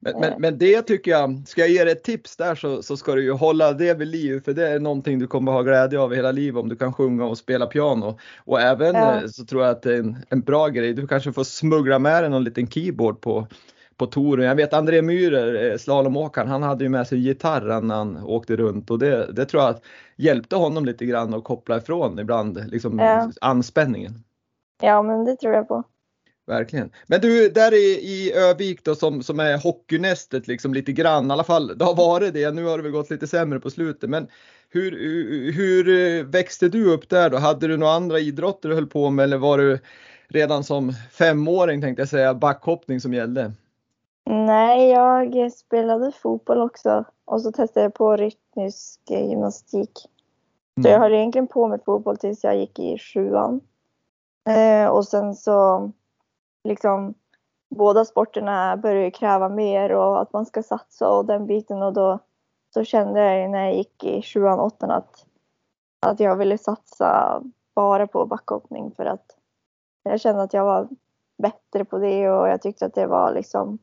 Men, 0.00 0.20
men, 0.20 0.40
men, 0.40 0.58
det 0.58 0.82
tycker 0.82 1.10
jag, 1.10 1.42
ska 1.46 1.60
jag 1.60 1.70
ge 1.70 1.84
dig 1.84 1.92
ett 1.92 2.02
tips 2.02 2.36
där 2.36 2.54
så, 2.54 2.82
så 2.82 2.96
ska 2.96 3.14
du 3.14 3.22
ju 3.22 3.32
hålla 3.32 3.72
det 3.72 3.94
vid 3.94 4.08
liv 4.08 4.40
för 4.44 4.52
det 4.52 4.68
är 4.68 4.80
någonting 4.80 5.18
du 5.18 5.26
kommer 5.26 5.52
ha 5.52 5.62
glädje 5.62 6.00
av 6.00 6.14
hela 6.14 6.32
livet 6.32 6.60
om 6.62 6.68
du 6.68 6.76
kan 6.76 6.92
sjunga 6.92 7.24
och 7.24 7.38
spela 7.38 7.66
piano. 7.66 8.18
Och 8.38 8.60
även 8.60 8.94
ja. 8.94 9.14
Eh, 9.14 9.26
så 9.26 9.44
tror 9.44 9.62
jag 9.62 9.70
att 9.70 9.82
det 9.82 9.94
är 9.94 9.98
en, 9.98 10.16
en, 10.28 10.40
bra 10.40 10.68
grej, 10.68 10.92
du 10.94 11.06
kanske 11.06 11.32
får 11.32 11.44
smuggla 11.44 11.98
med 11.98 12.22
dig 12.22 12.30
någon 12.30 12.44
liten 12.44 12.66
keyboard 12.66 13.20
på, 13.20 13.46
på 13.96 14.06
touren. 14.06 14.46
Jag 14.46 14.54
vet 14.54 14.72
André 14.72 15.02
Myhrer, 15.02 15.70
eh, 15.70 15.76
slalomåkaren, 15.76 16.48
han 16.48 16.62
hade 16.62 16.84
ju 16.84 16.90
med 16.90 17.06
sig 17.06 17.20
gitarren 17.20 17.86
när 17.86 17.94
han 17.94 18.24
åkte 18.24 18.56
runt 18.56 18.90
och 18.90 18.98
det, 18.98 19.32
det 19.32 19.44
tror 19.44 19.62
jag 19.62 19.70
att 19.70 19.82
hjälpte 20.16 20.56
honom 20.56 20.84
lite 20.84 21.06
grann 21.06 21.34
att 21.34 21.44
koppla 21.44 21.76
ifrån 21.76 22.18
ibland 22.18 22.70
liksom 22.70 22.98
ja. 22.98 23.30
anspänningen. 23.40 24.12
Ja 24.82 25.02
men 25.02 25.24
det 25.24 25.36
tror 25.36 25.54
jag 25.54 25.68
på. 25.68 25.84
Verkligen. 26.48 26.90
Men 27.06 27.20
du, 27.20 27.48
där 27.48 27.74
i, 27.74 27.86
i 27.86 28.32
Övik 28.32 28.84
då 28.84 28.94
som, 28.94 29.22
som 29.22 29.40
är 29.40 29.58
hockeynästet 29.58 30.48
liksom 30.48 30.74
lite 30.74 30.92
grann, 30.92 31.28
i 31.28 31.32
alla 31.32 31.44
fall 31.44 31.78
det 31.78 31.84
har 31.84 31.94
varit 31.94 32.34
det, 32.34 32.50
nu 32.50 32.64
har 32.64 32.76
det 32.76 32.82
väl 32.82 32.92
gått 32.92 33.10
lite 33.10 33.26
sämre 33.26 33.60
på 33.60 33.70
slutet. 33.70 34.10
Men 34.10 34.28
hur, 34.70 34.90
hur 35.52 36.22
växte 36.24 36.68
du 36.68 36.92
upp 36.92 37.08
där 37.08 37.30
då? 37.30 37.36
Hade 37.36 37.68
du 37.68 37.76
några 37.76 37.92
andra 37.92 38.18
idrotter 38.18 38.68
du 38.68 38.74
höll 38.74 38.86
på 38.86 39.10
med 39.10 39.22
eller 39.22 39.36
var 39.36 39.58
du 39.58 39.78
redan 40.28 40.64
som 40.64 40.92
femåring 41.12 41.80
tänkte 41.80 42.00
jag 42.00 42.08
säga 42.08 42.34
backhoppning 42.34 43.00
som 43.00 43.14
gällde? 43.14 43.52
Nej, 44.26 44.90
jag 44.90 45.52
spelade 45.52 46.12
fotboll 46.12 46.60
också 46.60 47.04
och 47.24 47.42
så 47.42 47.52
testade 47.52 47.84
jag 47.84 47.94
på 47.94 48.16
rytmisk 48.16 49.00
gymnastik. 49.08 49.92
Så 50.74 50.88
mm. 50.88 50.92
jag 50.92 51.00
höll 51.00 51.14
egentligen 51.14 51.46
på 51.46 51.68
med 51.68 51.80
fotboll 51.84 52.16
tills 52.16 52.44
jag 52.44 52.56
gick 52.56 52.78
i 52.78 52.98
sjuan. 52.98 53.60
Eh, 54.48 54.88
och 54.88 55.04
sen 55.08 55.34
så 55.34 55.90
liksom 56.68 57.14
båda 57.70 58.04
sporterna 58.04 58.76
börjar 58.76 59.10
kräva 59.10 59.48
mer 59.48 59.92
och 59.92 60.22
att 60.22 60.32
man 60.32 60.46
ska 60.46 60.62
satsa 60.62 61.08
och 61.08 61.26
den 61.26 61.46
biten 61.46 61.82
och 61.82 61.92
då 61.92 62.18
så 62.74 62.84
kände 62.84 63.20
jag 63.20 63.50
när 63.50 63.64
jag 63.64 63.76
gick 63.76 64.04
i 64.04 64.22
sjuan, 64.22 64.60
åttan 64.60 64.90
att, 64.90 65.26
att 66.00 66.20
jag 66.20 66.36
ville 66.36 66.58
satsa 66.58 67.42
bara 67.74 68.06
på 68.06 68.26
backhoppning 68.26 68.92
för 68.96 69.04
att 69.04 69.36
jag 70.02 70.20
kände 70.20 70.42
att 70.42 70.52
jag 70.52 70.64
var 70.64 70.88
bättre 71.42 71.84
på 71.84 71.98
det 71.98 72.30
och 72.30 72.48
jag 72.48 72.62
tyckte 72.62 72.86
att 72.86 72.94
det 72.94 73.06
var 73.06 73.34
liksom 73.34 73.78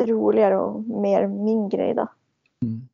roligare 0.00 0.58
och 0.58 0.82
mer 0.82 1.26
min 1.26 1.68
grej 1.68 1.94
då. 1.94 2.06
Mm. 2.62 2.88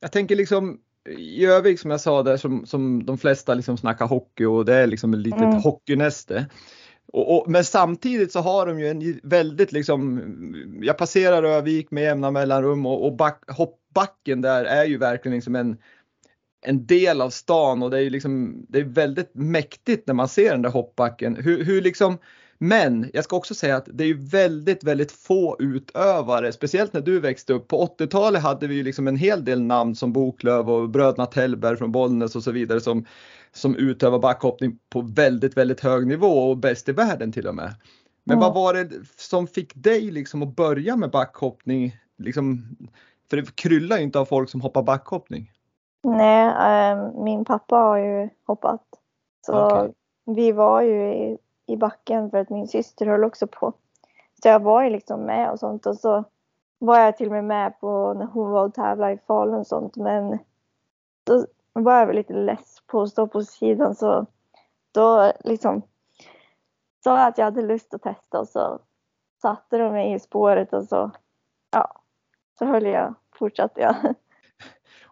Jag 0.00 0.12
tänker 0.12 0.36
liksom 0.36 0.80
i 1.08 1.46
Övik 1.46 1.80
som 1.80 1.90
jag 1.90 2.00
sa 2.00 2.22
där 2.22 2.36
som, 2.36 2.66
som 2.66 3.06
de 3.06 3.18
flesta 3.18 3.54
liksom 3.54 3.76
snackar 3.76 4.06
hockey 4.06 4.44
och 4.44 4.64
det 4.64 4.74
är 4.74 4.86
liksom 4.86 5.14
ett 5.14 5.20
litet 5.20 5.40
mm. 5.40 5.60
hockeynäste. 5.62 6.46
Och, 7.12 7.36
och, 7.36 7.50
men 7.50 7.64
samtidigt 7.64 8.32
så 8.32 8.40
har 8.40 8.66
de 8.66 8.80
ju 8.80 8.88
en 8.88 9.20
väldigt 9.22 9.72
liksom, 9.72 10.22
jag 10.82 10.98
passerar 10.98 11.42
Övik 11.42 11.90
med 11.90 12.02
jämna 12.02 12.30
mellanrum 12.30 12.86
och, 12.86 13.06
och 13.06 13.16
back, 13.16 13.50
hoppbacken 13.50 14.40
där 14.40 14.64
är 14.64 14.84
ju 14.84 14.98
verkligen 14.98 15.34
liksom 15.34 15.56
en, 15.56 15.76
en 16.66 16.86
del 16.86 17.20
av 17.20 17.30
stan 17.30 17.82
och 17.82 17.90
det 17.90 17.96
är 17.96 18.02
ju 18.02 18.10
liksom, 18.10 18.66
det 18.68 18.78
är 18.78 18.84
väldigt 18.84 19.30
mäktigt 19.34 20.06
när 20.06 20.14
man 20.14 20.28
ser 20.28 20.50
den 20.50 20.62
där 20.62 20.70
hoppbacken. 20.70 21.36
Hur, 21.36 21.64
hur 21.64 21.82
liksom, 21.82 22.18
men 22.58 23.10
jag 23.12 23.24
ska 23.24 23.36
också 23.36 23.54
säga 23.54 23.76
att 23.76 23.88
det 23.92 24.04
är 24.04 24.08
ju 24.08 24.26
väldigt, 24.26 24.84
väldigt 24.84 25.12
få 25.12 25.56
utövare, 25.58 26.52
speciellt 26.52 26.92
när 26.92 27.00
du 27.00 27.20
växte 27.20 27.52
upp. 27.52 27.68
På 27.68 27.86
80-talet 27.98 28.42
hade 28.42 28.66
vi 28.66 28.74
ju 28.74 28.82
liksom 28.82 29.08
en 29.08 29.16
hel 29.16 29.44
del 29.44 29.62
namn 29.62 29.94
som 29.94 30.12
Boklöv 30.12 30.70
och 30.70 30.88
bröderna 30.88 31.26
Tellberg 31.26 31.76
från 31.76 31.92
Bollnäs 31.92 32.36
och 32.36 32.42
så 32.42 32.52
vidare 32.52 32.80
som, 32.80 33.06
som 33.52 33.76
utövar 33.76 34.18
backhoppning 34.18 34.78
på 34.88 35.00
väldigt, 35.00 35.56
väldigt 35.56 35.80
hög 35.80 36.06
nivå 36.06 36.50
och 36.50 36.56
bäst 36.56 36.88
i 36.88 36.92
världen 36.92 37.32
till 37.32 37.46
och 37.46 37.54
med. 37.54 37.74
Men 38.24 38.38
mm. 38.38 38.40
vad 38.40 38.54
var 38.54 38.74
det 38.74 38.90
som 39.16 39.46
fick 39.46 39.74
dig 39.74 40.10
liksom 40.10 40.42
att 40.42 40.56
börja 40.56 40.96
med 40.96 41.10
backhoppning? 41.10 41.96
Liksom, 42.18 42.76
för 43.30 43.36
det 43.36 43.56
kryllar 43.56 43.96
ju 43.96 44.02
inte 44.02 44.18
av 44.18 44.24
folk 44.24 44.50
som 44.50 44.60
hoppar 44.60 44.82
backhoppning. 44.82 45.50
Nej, 46.04 46.46
äh, 46.90 47.22
min 47.24 47.44
pappa 47.44 47.76
har 47.76 47.98
ju 47.98 48.28
hoppat. 48.46 48.82
Så 49.46 49.66
okay. 49.66 49.88
vi 50.26 50.52
var 50.52 50.82
ju 50.82 51.14
i, 51.14 51.38
i 51.66 51.76
backen 51.76 52.30
för 52.30 52.38
att 52.38 52.50
min 52.50 52.68
syster 52.68 53.06
höll 53.06 53.24
också 53.24 53.46
på. 53.46 53.72
Så 54.42 54.48
jag 54.48 54.62
var 54.62 54.84
ju 54.84 54.90
liksom 54.90 55.20
med 55.20 55.50
och 55.50 55.58
sånt 55.58 55.86
och 55.86 55.96
så 55.96 56.24
var 56.78 56.98
jag 56.98 57.16
till 57.16 57.26
och 57.26 57.32
med 57.32 57.44
med 57.44 57.80
på 57.80 58.14
när 58.14 58.26
hon 58.26 58.50
var 58.50 58.64
och 58.64 58.74
tävlade 58.74 59.12
i 59.12 59.18
Falun 59.26 59.54
och 59.54 59.66
sånt 59.66 59.96
men 59.96 60.38
då 61.24 61.46
var 61.72 61.98
jag 61.98 62.06
väl 62.06 62.16
lite 62.16 62.32
less 62.32 62.82
på 62.86 63.02
att 63.02 63.10
stå 63.10 63.26
på 63.26 63.44
sidan 63.44 63.94
så 63.94 64.26
då 64.92 65.32
liksom 65.44 65.82
sa 67.04 67.18
jag 67.18 67.28
att 67.28 67.38
jag 67.38 67.44
hade 67.44 67.62
lust 67.62 67.94
att 67.94 68.02
testa 68.02 68.40
och 68.40 68.48
så 68.48 68.78
satte 69.42 69.78
de 69.78 69.92
mig 69.92 70.12
i 70.12 70.18
spåret 70.18 70.72
och 70.72 70.84
så 70.84 71.10
ja, 71.70 72.00
så 72.58 72.64
höll 72.64 72.86
jag, 72.86 73.14
fortsatte 73.38 73.80
jag. 73.80 73.96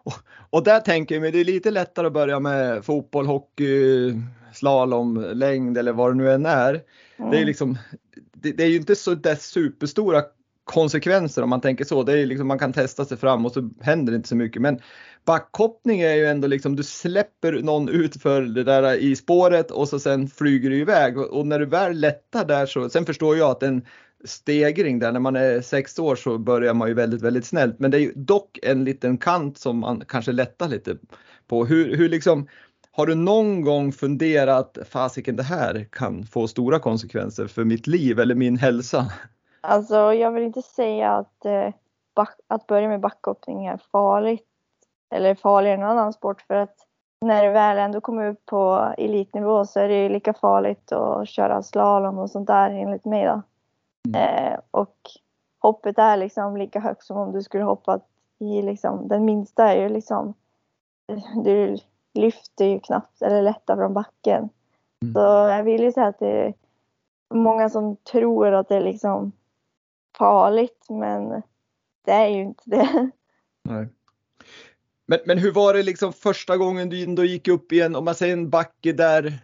Och, 0.05 0.13
och 0.49 0.63
där 0.63 0.79
tänker 0.79 1.15
jag 1.15 1.21
mig, 1.21 1.31
det 1.31 1.39
är 1.39 1.45
lite 1.45 1.71
lättare 1.71 2.07
att 2.07 2.13
börja 2.13 2.39
med 2.39 2.85
fotboll, 2.85 3.25
hockey, 3.25 4.13
slalom, 4.53 5.25
längd 5.33 5.77
eller 5.77 5.93
vad 5.93 6.11
det 6.11 6.15
nu 6.15 6.31
än 6.31 6.45
är. 6.45 6.81
Mm. 7.17 7.31
Det 7.31 7.37
är 7.37 7.45
liksom, 7.45 7.77
det, 8.33 8.51
det, 8.51 8.63
är 8.63 8.67
ju 8.67 8.77
inte 8.77 8.95
så 8.95 9.15
där 9.15 9.35
superstora 9.35 10.23
konsekvenser 10.63 11.41
om 11.41 11.49
man 11.49 11.61
tänker 11.61 11.85
så. 11.85 12.03
Det 12.03 12.19
är 12.19 12.25
liksom, 12.25 12.47
man 12.47 12.59
kan 12.59 12.73
testa 12.73 13.05
sig 13.05 13.17
fram 13.17 13.45
och 13.45 13.51
så 13.51 13.69
händer 13.81 14.11
det 14.11 14.15
inte 14.15 14.29
så 14.29 14.35
mycket. 14.35 14.61
Men 14.61 14.79
backhoppning 15.25 16.01
är 16.01 16.13
ju 16.13 16.25
ändå 16.25 16.47
liksom, 16.47 16.75
du 16.75 16.83
släpper 16.83 17.53
någon 17.53 17.89
ut 17.89 18.21
för 18.21 18.41
det 18.41 18.63
där 18.63 18.95
i 18.95 19.15
spåret 19.15 19.71
och 19.71 19.89
så 19.89 19.99
sen 19.99 20.27
flyger 20.27 20.69
du 20.69 20.77
iväg 20.77 21.17
och 21.17 21.47
när 21.47 21.59
du 21.59 21.65
väl 21.65 21.99
lättar 21.99 22.45
där 22.45 22.65
så, 22.65 22.89
sen 22.89 23.05
förstår 23.05 23.37
jag 23.37 23.51
att 23.51 23.63
en 23.63 23.85
stegring 24.23 24.99
där. 24.99 25.11
När 25.11 25.19
man 25.19 25.35
är 25.35 25.61
sex 25.61 25.99
år 25.99 26.15
så 26.15 26.37
börjar 26.37 26.73
man 26.73 26.87
ju 26.87 26.93
väldigt, 26.93 27.21
väldigt 27.21 27.45
snällt. 27.45 27.79
Men 27.79 27.91
det 27.91 27.97
är 27.97 28.01
ju 28.01 28.13
dock 28.15 28.59
en 28.63 28.83
liten 28.83 29.17
kant 29.17 29.57
som 29.57 29.79
man 29.79 30.03
kanske 30.07 30.31
lättar 30.31 30.67
lite 30.67 30.97
på. 31.47 31.65
Hur, 31.65 31.95
hur 31.95 32.09
liksom, 32.09 32.47
har 32.95 33.05
du 33.05 33.15
någon 33.15 33.61
gång 33.61 33.91
funderat, 33.91 34.77
fasiken 34.89 35.35
det 35.35 35.43
här 35.43 35.87
kan 35.91 36.23
få 36.23 36.47
stora 36.47 36.79
konsekvenser 36.79 37.47
för 37.47 37.63
mitt 37.63 37.87
liv 37.87 38.19
eller 38.19 38.35
min 38.35 38.57
hälsa? 38.57 39.05
Alltså 39.61 40.13
jag 40.13 40.31
vill 40.31 40.43
inte 40.43 40.61
säga 40.61 41.11
att, 41.11 41.45
eh, 41.45 41.69
back, 42.15 42.35
att 42.47 42.67
börja 42.67 42.87
med 42.87 42.99
backhoppning 42.99 43.65
är 43.65 43.79
farligt 43.91 44.47
eller 45.15 45.35
farligare 45.35 45.75
än 45.75 45.79
någon 45.79 45.89
annan 45.89 46.13
sport 46.13 46.41
för 46.41 46.55
att 46.55 46.75
när 47.21 47.43
du 47.43 47.51
väl 47.51 47.77
ändå 47.77 48.01
kommer 48.01 48.29
upp 48.29 48.45
på 48.45 48.93
elitnivå 48.97 49.65
så 49.65 49.79
är 49.79 49.89
det 49.89 50.09
lika 50.09 50.33
farligt 50.33 50.91
att 50.91 51.29
köra 51.29 51.63
slalom 51.63 52.17
och 52.17 52.29
sånt 52.29 52.47
där 52.47 52.69
enligt 52.69 53.05
mig 53.05 53.25
då. 53.25 53.41
Mm. 54.07 54.21
Eh, 54.21 54.59
och 54.71 54.97
hoppet 55.59 55.97
är 55.97 56.17
liksom 56.17 56.57
lika 56.57 56.79
högt 56.79 57.03
som 57.03 57.17
om 57.17 57.31
du 57.31 57.41
skulle 57.41 57.63
hoppa 57.63 57.99
i 58.39 58.61
liksom, 58.61 59.07
den 59.07 59.25
minsta 59.25 59.73
är 59.73 59.81
ju 59.81 59.89
liksom, 59.89 60.33
du 61.43 61.77
lyfter 62.13 62.65
ju 62.65 62.79
knappt 62.79 63.21
eller 63.21 63.41
lättar 63.41 63.75
från 63.75 63.93
backen. 63.93 64.49
Mm. 65.01 65.13
Så 65.13 65.19
jag 65.49 65.63
vill 65.63 65.83
ju 65.83 65.91
säga 65.91 66.07
att 66.07 66.19
det 66.19 66.27
är 66.27 66.53
många 67.33 67.69
som 67.69 67.95
tror 67.95 68.51
att 68.51 68.69
det 68.69 68.75
är 68.75 68.83
liksom 68.83 69.31
farligt 70.17 70.85
men 70.89 71.41
det 72.05 72.11
är 72.11 72.27
ju 72.27 72.41
inte 72.41 72.63
det. 72.65 73.09
Nej. 73.63 73.87
Men, 75.05 75.19
men 75.25 75.37
hur 75.37 75.51
var 75.51 75.73
det 75.73 75.83
liksom 75.83 76.13
första 76.13 76.57
gången 76.57 76.89
du 76.89 77.03
ändå 77.03 77.23
gick 77.23 77.47
upp 77.47 77.71
i 77.71 77.81
en, 77.81 77.95
om 77.95 78.05
man 78.05 78.15
säger 78.15 78.33
en 78.33 78.49
backe 78.49 78.93
där 78.93 79.39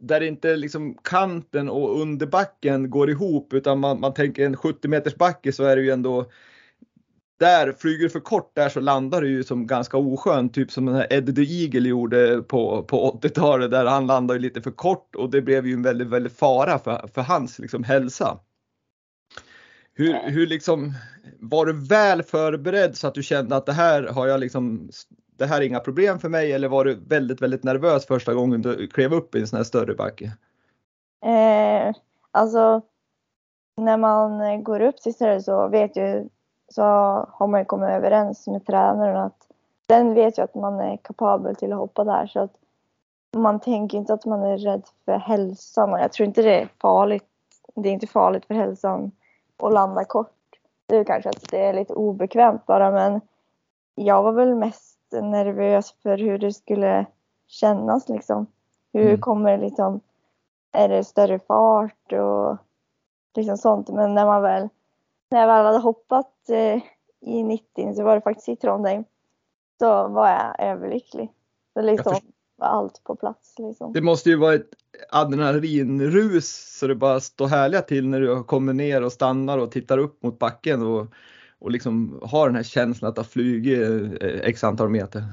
där 0.00 0.20
inte 0.20 0.56
liksom 0.56 0.98
kanten 1.04 1.68
och 1.68 2.00
underbacken 2.00 2.90
går 2.90 3.10
ihop 3.10 3.52
utan 3.52 3.78
man, 3.78 4.00
man 4.00 4.14
tänker 4.14 4.46
en 4.46 4.56
70 4.56 4.88
meters 4.88 5.14
backe 5.14 5.52
så 5.52 5.64
är 5.64 5.76
det 5.76 5.82
ju 5.82 5.90
ändå 5.90 6.26
där 7.40 7.72
flyger 7.72 8.04
du 8.04 8.10
för 8.10 8.20
kort 8.20 8.54
där 8.54 8.68
så 8.68 8.80
landar 8.80 9.20
du 9.20 9.28
ju 9.28 9.44
som 9.44 9.66
ganska 9.66 9.96
oskönt, 9.96 10.54
typ 10.54 10.70
som 10.70 10.86
den 10.86 10.94
här 10.94 11.06
Eddie 11.10 11.34
the 11.34 11.62
Eagle 11.62 11.88
gjorde 11.88 12.42
på, 12.42 12.82
på 12.82 13.20
80-talet 13.22 13.70
där 13.70 13.86
han 13.86 14.06
landade 14.06 14.40
lite 14.40 14.62
för 14.62 14.70
kort 14.70 15.14
och 15.16 15.30
det 15.30 15.42
blev 15.42 15.66
ju 15.66 15.72
en 15.72 15.82
väldigt, 15.82 16.08
väldigt 16.08 16.38
fara 16.38 16.78
för, 16.78 17.10
för 17.14 17.22
hans 17.22 17.58
liksom 17.58 17.84
hälsa. 17.84 18.38
Hur, 19.94 20.30
hur 20.30 20.46
liksom, 20.46 20.92
var 21.38 21.66
du 21.66 21.72
väl 21.72 22.22
förberedd 22.22 22.96
så 22.96 23.06
att 23.06 23.14
du 23.14 23.22
kände 23.22 23.56
att 23.56 23.66
det 23.66 23.72
här 23.72 24.02
har 24.02 24.26
jag 24.26 24.40
liksom 24.40 24.90
det 25.38 25.46
här 25.46 25.60
är 25.60 25.66
inga 25.66 25.80
problem 25.80 26.18
för 26.18 26.28
mig 26.28 26.52
eller 26.52 26.68
var 26.68 26.84
du 26.84 26.94
väldigt, 26.94 27.42
väldigt 27.42 27.64
nervös 27.64 28.06
första 28.06 28.34
gången 28.34 28.62
du 28.62 28.86
klev 28.86 29.12
upp 29.12 29.34
i 29.34 29.40
en 29.40 29.46
sån 29.46 29.56
här 29.56 29.64
större 29.64 29.94
backe? 29.94 30.24
Eh, 31.24 31.94
alltså, 32.30 32.82
när 33.76 33.96
man 33.96 34.64
går 34.64 34.80
upp 34.80 34.96
till 34.96 35.14
större 35.14 35.42
så 35.42 35.68
vet 35.68 35.96
ju, 35.96 36.28
så 36.70 36.82
har 37.32 37.46
man 37.46 37.60
ju 37.60 37.64
kommit 37.64 37.90
överens 37.90 38.46
med 38.46 38.66
tränaren 38.66 39.16
att 39.16 39.46
den 39.86 40.14
vet 40.14 40.38
ju 40.38 40.42
att 40.42 40.54
man 40.54 40.80
är 40.80 40.96
kapabel 40.96 41.56
till 41.56 41.72
att 41.72 41.78
hoppa 41.78 42.04
där 42.04 42.26
så 42.26 42.40
att 42.40 42.52
man 43.36 43.60
tänker 43.60 43.98
inte 43.98 44.14
att 44.14 44.24
man 44.24 44.42
är 44.42 44.58
rädd 44.58 44.82
för 45.04 45.18
hälsan 45.18 45.92
och 45.92 46.00
jag 46.00 46.12
tror 46.12 46.26
inte 46.26 46.42
det 46.42 46.60
är 46.60 46.68
farligt. 46.80 47.24
Det 47.74 47.88
är 47.88 47.92
inte 47.92 48.06
farligt 48.06 48.46
för 48.46 48.54
hälsan 48.54 49.12
att 49.56 49.72
landa 49.72 50.04
kort. 50.04 50.36
Det 50.86 50.96
är 50.96 51.04
kanske 51.04 51.28
att 51.30 51.50
det 51.50 51.66
är 51.66 51.74
lite 51.74 51.94
obekvämt 51.94 52.66
bara 52.66 52.90
men 52.90 53.20
jag 53.94 54.22
var 54.22 54.32
väl 54.32 54.54
mest 54.54 54.98
nervös 55.12 55.94
för 56.02 56.18
hur 56.18 56.38
det 56.38 56.52
skulle 56.52 57.06
kännas 57.46 58.08
liksom. 58.08 58.46
Hur 58.92 59.08
mm. 59.08 59.20
kommer 59.20 59.58
liksom, 59.58 60.00
är 60.72 60.88
det 60.88 61.04
större 61.04 61.38
fart 61.38 62.12
och 62.12 62.56
liksom 63.34 63.58
sånt. 63.58 63.88
Men 63.88 64.14
när 64.14 64.26
man 64.26 64.42
väl, 64.42 64.68
när 65.30 65.40
jag 65.40 65.46
väl 65.46 65.66
hade 65.66 65.78
hoppat 65.78 66.48
eh, 66.48 66.82
i 67.20 67.42
90 67.42 67.94
så 67.94 68.04
var 68.04 68.14
det 68.14 68.20
faktiskt 68.20 68.48
i 68.48 68.56
Trondheim. 68.56 69.04
Så 69.78 70.08
var 70.08 70.28
jag 70.28 70.70
överlycklig. 70.70 71.32
Så 71.74 71.82
liksom 71.82 72.16
var 72.56 72.66
allt 72.66 73.04
på 73.04 73.16
plats 73.16 73.54
liksom. 73.58 73.92
Det 73.92 74.00
måste 74.00 74.30
ju 74.30 74.36
vara 74.36 74.54
ett 74.54 74.70
adrenalinrus 75.10 76.78
så 76.78 76.86
det 76.86 76.94
bara 76.94 77.20
står 77.20 77.46
härliga 77.46 77.82
till 77.82 78.08
när 78.08 78.20
du 78.20 78.44
kommer 78.44 78.72
ner 78.72 79.04
och 79.04 79.12
stannar 79.12 79.58
och 79.58 79.72
tittar 79.72 79.98
upp 79.98 80.22
mot 80.22 80.38
backen 80.38 80.82
och 80.86 81.06
och 81.60 81.70
liksom 81.70 82.20
ha 82.22 82.46
den 82.46 82.56
här 82.56 82.62
känslan 82.62 83.10
att 83.10 83.16
ha 83.16 83.24
flugit 83.24 84.22
eh, 84.22 84.28
x 84.42 84.64
antal 84.64 84.88
meter? 84.88 85.24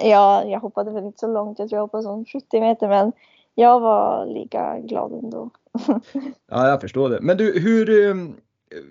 Ja, 0.00 0.44
jag 0.44 0.60
hoppade 0.60 0.90
väl 0.90 1.04
inte 1.04 1.18
så 1.18 1.26
långt. 1.26 1.58
Jag 1.58 1.68
tror 1.68 1.76
jag 1.76 1.82
hoppade 1.82 2.02
som 2.02 2.24
70 2.24 2.60
meter 2.60 2.88
men 2.88 3.12
jag 3.54 3.80
var 3.80 4.26
lika 4.26 4.78
glad 4.78 5.12
ändå. 5.12 5.50
ja, 6.50 6.68
jag 6.68 6.80
förstår 6.80 7.10
det. 7.10 7.18
Men 7.20 7.36
du, 7.36 7.60
hur, 7.60 8.08
eh, 8.08 8.14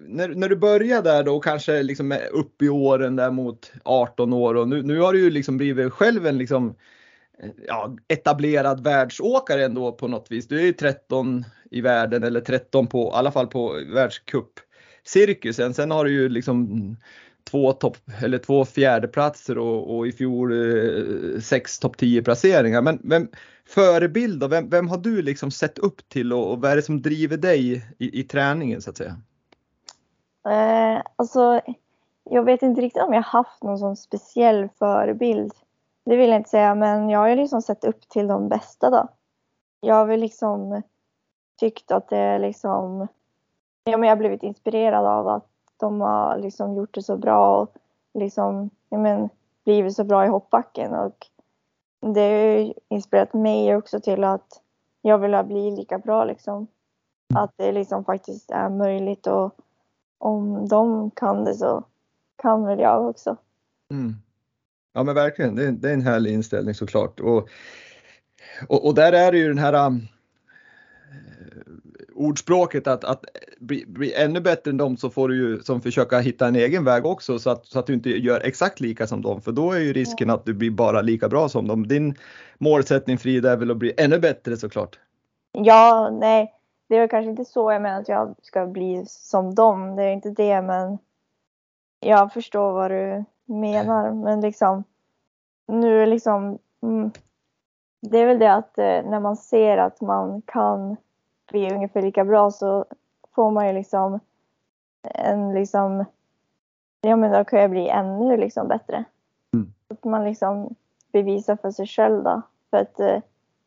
när, 0.08 0.28
när 0.28 0.50
du 0.50 0.56
började 0.56 1.10
där 1.10 1.24
då 1.24 1.40
kanske 1.40 1.84
liksom 1.84 2.18
upp 2.32 2.62
i 2.62 2.70
åren 2.70 3.16
där 3.16 3.32
mot 3.32 3.72
18 3.84 4.34
år 4.34 4.56
och 4.56 4.68
nu, 4.68 4.84
nu 4.84 5.00
har 5.00 5.14
du 5.14 5.20
ju 5.20 5.30
liksom 5.30 5.58
blivit 5.58 5.94
själv 5.94 6.28
en 6.28 6.38
liksom 6.38 6.76
eh, 7.40 7.50
ja, 7.68 7.96
etablerad 8.08 8.84
världsåkare 8.84 9.66
ändå 9.66 9.92
på 9.92 10.08
något 10.08 10.32
vis. 10.32 10.48
Du 10.48 10.60
är 10.60 10.64
ju 10.64 10.74
13 10.74 11.46
i 11.72 11.82
världen 11.82 12.24
eller 12.24 12.42
13 12.42 12.88
på, 12.88 13.08
i 13.08 13.12
alla 13.14 13.32
fall 13.32 13.48
på 13.48 13.82
världscupcirkusen. 13.94 15.74
Sen 15.74 15.92
har 15.92 16.06
du 16.06 16.12
ju 16.12 16.30
liksom 16.30 16.98
två 17.50 17.74
topp 17.74 17.98
eller 18.22 18.38
två 18.38 18.66
fjärdeplatser 18.66 19.58
och, 19.58 19.98
och 19.98 20.08
i 20.08 20.12
fjol 20.12 20.52
eh, 20.52 21.40
sex 21.40 21.80
topp 21.80 21.98
10 21.98 22.24
placeringar. 22.24 22.82
Men 22.82 23.00
vem, 23.04 23.28
förebild 23.68 24.40
då? 24.40 24.48
Vem, 24.48 24.70
vem 24.70 24.88
har 24.88 24.98
du 24.98 25.22
liksom 25.22 25.52
sett 25.52 25.78
upp 25.78 26.10
till 26.10 26.34
och, 26.34 26.52
och 26.52 26.62
vad 26.62 26.72
är 26.72 26.76
det 26.76 26.82
som 26.82 27.02
driver 27.02 27.38
dig 27.38 27.86
i, 28.00 28.20
i 28.20 28.24
träningen 28.24 28.82
så 28.82 28.90
att 28.90 28.98
säga? 28.98 29.18
Eh, 30.50 31.02
alltså, 31.16 31.62
jag 32.24 32.44
vet 32.44 32.62
inte 32.62 32.82
riktigt 32.82 33.04
om 33.04 33.14
jag 33.14 33.22
haft 33.22 33.64
någon 33.64 33.80
sån 33.80 33.96
speciell 33.96 34.70
förebild. 34.80 35.54
Det 36.06 36.16
vill 36.16 36.30
jag 36.30 36.40
inte 36.40 36.50
säga, 36.50 36.76
men 36.76 37.10
jag 37.10 37.20
har 37.20 37.28
ju 37.28 37.36
liksom 37.36 37.62
sett 37.62 37.84
upp 37.84 38.10
till 38.10 38.28
de 38.28 38.50
bästa 38.50 38.90
då. 38.90 39.08
Jag 39.80 39.96
har 39.96 40.06
väl 40.06 40.20
liksom 40.20 40.82
tyckt 41.60 41.92
att 41.92 42.10
det 42.10 42.18
är 42.18 42.40
liksom 42.40 43.08
ja, 43.84 43.98
men 43.98 44.10
jag 44.10 44.16
har 44.16 44.20
blivit 44.20 44.44
inspirerad 44.44 45.06
av 45.06 45.28
att 45.28 45.48
de 45.78 46.02
har 46.02 46.38
liksom 46.38 46.76
gjort 46.76 46.94
det 46.94 47.04
så 47.04 47.18
bra 47.18 47.62
och 47.62 47.76
liksom, 48.14 48.70
ja, 48.90 48.98
men, 48.98 49.30
blivit 49.64 49.96
så 49.96 50.04
bra 50.04 50.26
i 50.26 50.28
hoppbacken. 50.28 50.94
Och 50.94 51.28
det 52.00 52.22
har 52.22 52.74
inspirerat 52.90 53.34
mig 53.34 53.76
också 53.76 54.00
till 54.00 54.24
att 54.24 54.62
jag 55.02 55.18
vill 55.18 55.44
bli 55.44 55.72
lika 55.72 55.98
bra 55.98 56.26
liksom. 56.26 56.68
Att 57.36 57.54
det 57.56 57.72
liksom 57.72 58.06
faktiskt 58.06 58.52
är 58.52 58.70
möjligt 58.70 59.28
och 59.28 59.56
om 60.18 60.68
de 60.68 61.12
kan 61.12 61.46
det 61.46 61.54
så 61.54 61.86
kan 62.42 62.66
väl 62.66 62.80
jag 62.80 63.10
också. 63.10 63.38
Mm. 63.92 64.16
Ja 64.94 65.04
men 65.04 65.16
verkligen, 65.16 65.56
det 65.56 65.68
är, 65.68 65.72
det 65.72 65.90
är, 65.90 65.94
en 65.94 66.02
härlig 66.02 66.34
inställning 66.34 66.76
såklart. 66.76 67.20
Och, 67.20 67.50
och, 68.68 68.86
och 68.86 68.96
där 68.96 69.14
är 69.14 69.32
det 69.32 69.38
ju 69.38 69.48
den 69.48 69.58
här 69.58 70.00
ordspråket 72.16 72.88
att, 72.88 73.04
att 73.04 73.26
bli, 73.60 73.86
bli, 73.88 74.14
ännu 74.14 74.42
bättre 74.42 74.72
än 74.72 74.78
dem 74.78 74.98
så 74.98 75.10
får 75.10 75.30
du 75.30 75.36
ju 75.36 75.64
som 75.64 75.82
försöka 75.82 76.20
hitta 76.20 76.48
en 76.48 76.56
egen 76.56 76.84
väg 76.84 77.06
också 77.06 77.40
så 77.40 77.50
att, 77.50 77.66
så 77.66 77.80
att 77.80 77.88
du 77.88 77.94
inte 77.94 78.10
gör 78.10 78.40
exakt 78.40 78.80
lika 78.80 79.08
som 79.08 79.22
dem 79.22 79.42
för 79.42 79.52
då 79.52 79.72
är 79.72 79.80
ju 79.80 79.94
risken 79.94 80.30
att 80.30 80.46
du 80.46 80.54
blir 80.54 80.72
bara 80.72 81.02
lika 81.02 81.30
bra 81.30 81.50
som 81.50 81.68
dem. 81.68 81.88
Din 81.88 82.16
målsättning 82.58 83.18
Frida 83.18 83.52
är 83.52 83.58
väl 83.58 83.72
att 83.72 83.78
bli 83.78 83.94
ännu 83.98 84.20
bättre 84.20 84.58
såklart? 84.58 85.00
Ja, 85.52 86.10
nej, 86.22 86.55
det 86.88 87.00
väl 87.00 87.10
kanske 87.10 87.30
inte 87.30 87.46
så 87.46 87.72
jag 87.72 87.82
menar 87.82 88.02
att 88.02 88.10
jag 88.10 88.36
ska 88.42 88.66
bli 88.66 89.06
som 89.06 89.56
dem. 89.56 89.96
Det 89.96 90.04
är 90.04 90.12
inte 90.12 90.30
det, 90.30 90.62
men 90.62 90.98
jag 92.00 92.34
förstår 92.34 92.74
vad 92.74 92.92
du 92.92 93.24
menar. 93.46 94.12
Men 94.12 94.42
liksom 94.42 94.84
nu 95.68 96.06
liksom 96.06 96.60
mm, 96.82 97.12
det 98.02 98.20
är 98.20 98.26
väl 98.26 98.40
det 98.40 98.54
att 98.54 98.78
eh, 98.78 99.04
när 99.04 99.20
man 99.20 99.38
ser 99.38 99.78
att 99.78 100.02
man 100.02 100.42
kan 100.42 100.98
bli 101.52 101.74
ungefär 101.74 102.02
lika 102.02 102.26
bra 102.26 102.52
så 102.52 102.86
får 103.36 103.52
man 103.52 103.68
ju 103.68 103.74
liksom 103.74 104.20
en 105.02 105.54
liksom, 105.54 106.06
ja 107.02 107.16
men 107.16 107.32
då 107.32 107.44
kan 107.44 107.60
jag 107.60 107.70
bli 107.70 107.90
ännu 107.90 108.38
liksom 108.38 108.68
bättre. 108.68 109.04
Mm. 109.54 109.74
Att 109.88 110.04
man 110.04 110.24
liksom 110.24 110.76
bevisar 111.12 111.56
för 111.56 111.72
sig 111.72 111.88
själv 111.88 112.24
då. 112.24 112.42
För 112.70 112.78
att 112.78 113.00
eh, 113.00 113.22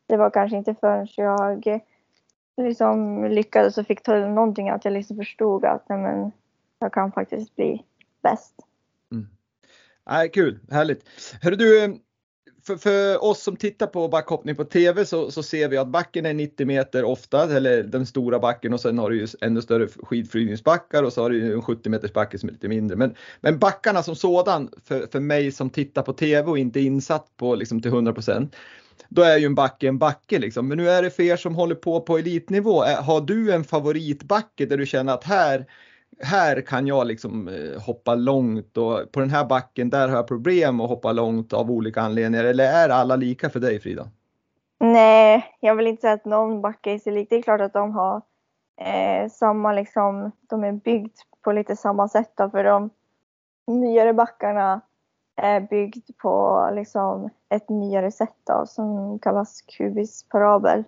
det 0.07 0.17
var 0.17 0.29
kanske 0.29 0.57
inte 0.57 0.75
förrän 0.75 1.07
jag 1.15 1.79
liksom 2.63 3.25
lyckades 3.25 3.77
och 3.77 3.87
fick 3.87 4.03
ta 4.03 4.15
någonting 4.15 4.69
att 4.69 4.85
jag 4.85 4.93
liksom 4.93 5.17
förstod 5.17 5.65
att 5.65 5.89
nej 5.89 5.99
men, 5.99 6.31
jag 6.79 6.93
kan 6.93 7.11
faktiskt 7.11 7.55
bli 7.55 7.83
bäst. 8.23 8.55
Mm. 9.11 9.27
Nej, 10.09 10.29
kul, 10.29 10.59
härligt. 10.71 11.05
Hörru 11.41 11.55
du, 11.55 11.83
eh, 11.83 11.89
för, 12.63 12.77
för, 12.77 13.23
oss 13.23 13.43
som 13.43 13.55
tittar 13.55 13.87
på 13.87 14.07
backhoppning 14.07 14.55
på 14.55 14.65
TV 14.65 15.05
så, 15.05 15.31
så, 15.31 15.43
ser 15.43 15.69
vi 15.69 15.77
att 15.77 15.87
backen 15.87 16.25
är 16.25 16.33
90 16.33 16.67
meter 16.67 17.03
ofta, 17.03 17.55
eller 17.57 17.83
den 17.83 18.05
stora 18.05 18.39
backen 18.39 18.73
och 18.73 18.81
sen 18.81 18.97
har 18.97 19.09
du 19.09 19.19
ju 19.19 19.27
ännu 19.41 19.61
större 19.61 19.87
skidflygningsbackar 19.87 21.03
och 21.03 21.13
så 21.13 21.21
har 21.21 21.29
du 21.29 21.53
en 21.53 21.61
70 21.61 21.89
meters 21.89 22.13
backe 22.13 22.39
som 22.39 22.49
är 22.49 22.53
lite 22.53 22.67
mindre. 22.67 22.97
Men, 22.97 23.15
men 23.41 23.59
backarna 23.59 24.03
som 24.03 24.15
sådan, 24.15 24.69
för, 24.83 25.07
för 25.11 25.19
mig 25.19 25.51
som 25.51 25.69
tittar 25.69 26.01
på 26.01 26.13
TV 26.13 26.51
och 26.51 26.57
inte 26.57 26.79
insatt 26.79 27.37
på 27.37 27.55
liksom 27.55 27.81
till 27.81 27.91
100 27.91 28.13
då 29.09 29.21
är 29.21 29.37
ju 29.37 29.45
en 29.45 29.55
backe 29.55 29.87
en 29.87 29.97
backe 29.97 30.39
liksom. 30.39 30.67
Men 30.67 30.77
nu 30.77 30.89
är 30.89 31.01
det 31.01 31.09
för 31.09 31.23
er 31.23 31.35
som 31.35 31.55
håller 31.55 31.75
på 31.75 32.01
på 32.01 32.17
elitnivå, 32.17 32.83
har 32.83 33.21
du 33.21 33.53
en 33.53 33.63
favoritbacke 33.63 34.65
där 34.65 34.77
du 34.77 34.85
känner 34.85 35.13
att 35.13 35.23
här 35.23 35.65
här 36.21 36.61
kan 36.61 36.87
jag 36.87 37.07
liksom 37.07 37.47
eh, 37.47 37.81
hoppa 37.81 38.15
långt 38.15 38.77
och 38.77 39.11
på 39.11 39.19
den 39.19 39.29
här 39.29 39.45
backen 39.45 39.89
där 39.89 40.07
har 40.07 40.15
jag 40.15 40.27
problem 40.27 40.79
att 40.79 40.89
hoppa 40.89 41.11
långt 41.11 41.53
av 41.53 41.71
olika 41.71 42.01
anledningar. 42.01 42.45
Eller 42.45 42.63
är 42.63 42.89
alla 42.89 43.15
lika 43.15 43.49
för 43.49 43.59
dig 43.59 43.79
Frida? 43.79 44.07
Nej, 44.79 45.57
jag 45.59 45.75
vill 45.75 45.87
inte 45.87 46.01
säga 46.01 46.13
att 46.13 46.25
någon 46.25 46.61
backe 46.61 46.91
är 46.91 46.99
sig 46.99 47.13
lik. 47.13 47.29
Det 47.29 47.35
är 47.35 47.41
klart 47.41 47.61
att 47.61 47.73
de 47.73 47.91
har 47.91 48.21
eh, 48.81 49.29
samma 49.29 49.73
liksom, 49.73 50.31
de 50.49 50.63
är 50.63 50.71
byggt 50.71 51.19
på 51.41 51.51
lite 51.51 51.75
samma 51.75 52.09
sätt 52.09 52.31
då, 52.35 52.49
för 52.49 52.63
de 52.63 52.89
nyare 53.67 54.13
backarna 54.13 54.81
är 55.39 55.61
byggd 55.61 56.09
på 56.17 56.69
liksom 56.73 57.29
ett 57.49 57.69
nyare 57.69 58.11
sätt 58.11 58.35
då, 58.43 58.65
som 58.65 59.19
kallas 59.19 59.61
kubis 59.61 60.25
parabel 60.29 60.83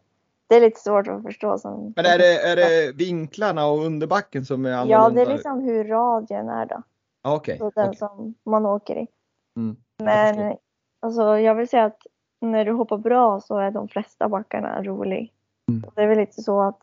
det 0.52 0.58
är 0.58 0.62
lite 0.62 0.80
svårt 0.80 1.08
att 1.08 1.24
förstå. 1.24 1.58
Som 1.58 1.94
Men 1.96 2.06
är 2.06 2.18
det, 2.18 2.42
är 2.42 2.56
det 2.56 2.92
vinklarna 2.96 3.66
och 3.66 3.86
underbacken 3.86 4.46
som 4.46 4.66
är 4.66 4.72
annorlunda? 4.72 4.96
Ja, 4.96 5.10
det 5.10 5.22
är 5.22 5.26
liksom 5.26 5.60
hur 5.60 5.84
radien 5.84 6.50
är 6.50 6.66
då. 6.66 6.84
Okej. 7.22 7.56
Okay. 7.56 7.72
den 7.76 7.90
okay. 7.90 7.98
som 7.98 8.36
man 8.44 8.66
åker 8.66 8.96
i. 8.96 9.08
Mm, 9.58 9.76
Men 10.04 10.40
jag 10.40 10.58
alltså, 11.00 11.38
jag 11.38 11.56
vill 11.56 11.68
säga 11.68 11.86
att 11.86 12.02
när 12.42 12.66
du 12.66 12.72
hoppar 12.72 12.98
bra 12.98 13.42
så 13.42 13.58
är 13.58 13.72
de 13.72 13.88
flesta 13.88 14.30
backarna 14.30 14.84
roliga. 14.84 15.28
Mm. 15.70 15.92
Det 15.96 16.02
är 16.02 16.08
väl 16.08 16.18
lite 16.18 16.42
så 16.42 16.62
att 16.62 16.82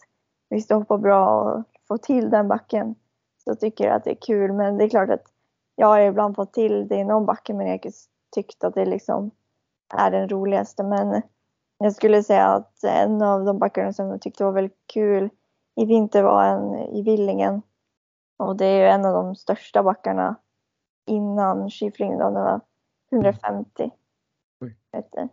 hvis 0.50 0.66
du 0.66 0.74
hoppar 0.74 0.98
bra 0.98 1.42
och 1.42 1.64
får 1.88 1.98
till 1.98 2.30
den 2.30 2.48
backen 2.48 2.94
så 3.44 3.54
tycker 3.54 3.84
jag 3.84 3.96
att 3.96 4.04
det 4.04 4.10
är 4.10 4.20
kul. 4.20 4.52
Men 4.52 4.78
det 4.78 4.84
är 4.84 4.88
klart 4.88 5.10
att 5.10 5.26
jag 5.80 5.86
har 5.86 6.00
ibland 6.00 6.36
fått 6.36 6.52
till 6.52 6.88
det 6.88 6.96
i 6.96 7.04
någon 7.04 7.26
backe 7.26 7.54
men 7.54 7.66
jag 7.66 7.80
tyckt 8.34 8.64
att 8.64 8.74
det 8.74 8.84
liksom 8.84 9.30
är 9.94 10.10
den 10.10 10.28
roligaste. 10.28 10.82
Men 10.82 11.22
jag 11.78 11.92
skulle 11.92 12.22
säga 12.22 12.46
att 12.46 12.84
en 12.84 13.22
av 13.22 13.44
de 13.44 13.58
backarna 13.58 13.92
som 13.92 14.06
jag 14.06 14.20
tyckte 14.20 14.44
var 14.44 14.52
väldigt 14.52 14.82
kul 14.86 15.30
i 15.76 15.84
vinter 15.84 16.22
var 16.22 16.44
en 16.44 16.74
i 16.74 17.02
Villingen. 17.02 17.62
Och 18.36 18.56
det 18.56 18.64
är 18.66 18.78
ju 18.78 18.86
en 18.86 19.04
av 19.04 19.12
de 19.12 19.34
största 19.34 19.82
backarna 19.82 20.36
innan 21.06 21.70
skiflygningen. 21.70 22.18
Det 22.18 22.40
var 22.40 22.60
150 23.12 23.90
meter. 24.92 25.28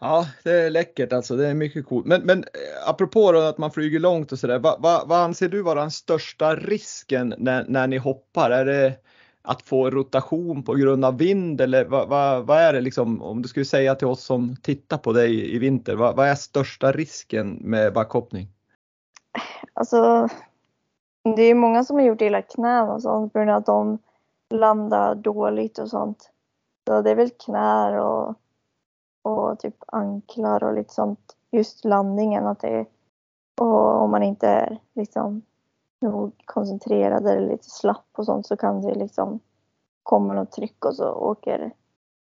Ja, 0.00 0.26
det 0.44 0.50
är 0.50 0.70
läckert 0.70 1.12
alltså. 1.12 1.36
Det 1.36 1.48
är 1.48 1.54
mycket 1.54 1.86
coolt. 1.86 2.06
Men, 2.06 2.22
men 2.22 2.38
eh, 2.38 2.88
apropå 2.88 3.32
då 3.32 3.40
att 3.40 3.58
man 3.58 3.70
flyger 3.70 4.00
långt 4.00 4.32
och 4.32 4.38
sådär. 4.38 4.58
Vad, 4.58 4.82
vad, 4.82 5.08
vad 5.08 5.18
anser 5.18 5.48
du 5.48 5.62
vara 5.62 5.80
den 5.80 5.90
största 5.90 6.54
risken 6.54 7.34
när, 7.38 7.64
när 7.68 7.86
ni 7.86 7.96
hoppar? 7.96 8.50
Är 8.50 8.64
det 8.64 8.94
att 9.42 9.62
få 9.62 9.90
rotation 9.90 10.62
på 10.62 10.74
grund 10.74 11.04
av 11.04 11.18
vind 11.18 11.60
eller 11.60 11.84
vad, 11.84 12.08
vad, 12.08 12.46
vad, 12.46 12.58
är 12.58 12.72
det 12.72 12.80
liksom 12.80 13.22
om 13.22 13.42
du 13.42 13.48
skulle 13.48 13.64
säga 13.64 13.94
till 13.94 14.06
oss 14.06 14.24
som 14.24 14.56
tittar 14.62 14.98
på 14.98 15.12
dig 15.12 15.54
i 15.54 15.58
vinter, 15.58 15.96
vad, 15.96 16.16
vad 16.16 16.28
är 16.28 16.34
största 16.34 16.92
risken 16.92 17.52
med 17.54 17.92
backhoppning? 17.92 18.48
Alltså, 19.74 20.28
det 21.36 21.42
är 21.42 21.54
många 21.54 21.84
som 21.84 21.96
har 21.96 22.02
gjort 22.02 22.20
illa 22.20 22.42
knän 22.42 22.88
och 22.88 23.02
sånt 23.02 23.32
på 23.32 23.38
grund 23.38 23.50
av 23.50 23.56
att 23.56 23.66
de 23.66 23.98
landar 24.50 25.14
dåligt 25.14 25.78
och 25.78 25.88
sånt. 25.88 26.30
Så 26.88 27.02
det 27.02 27.10
är 27.10 27.14
väl 27.14 27.30
knär 27.30 27.98
och, 27.98 28.34
och 29.26 29.58
typ 29.58 29.76
anklar 29.86 30.64
och 30.64 30.74
lite 30.74 30.94
sånt. 30.94 31.36
Just 31.50 31.84
landningen 31.84 32.46
att 32.46 32.60
det 32.60 32.86
och 33.60 34.02
om 34.02 34.10
man 34.10 34.22
inte 34.22 34.48
är 34.48 34.78
liksom 34.94 35.42
nog 36.00 36.32
koncentrerad 36.44 37.26
eller 37.26 37.48
lite 37.48 37.70
slapp 37.70 38.08
och 38.12 38.24
sånt 38.24 38.46
så 38.46 38.56
kan 38.56 38.82
det 38.82 38.94
liksom 38.94 39.40
komma 40.02 40.34
något 40.34 40.52
tryck 40.52 40.84
och 40.84 40.94
så 40.94 41.12
åker 41.12 41.72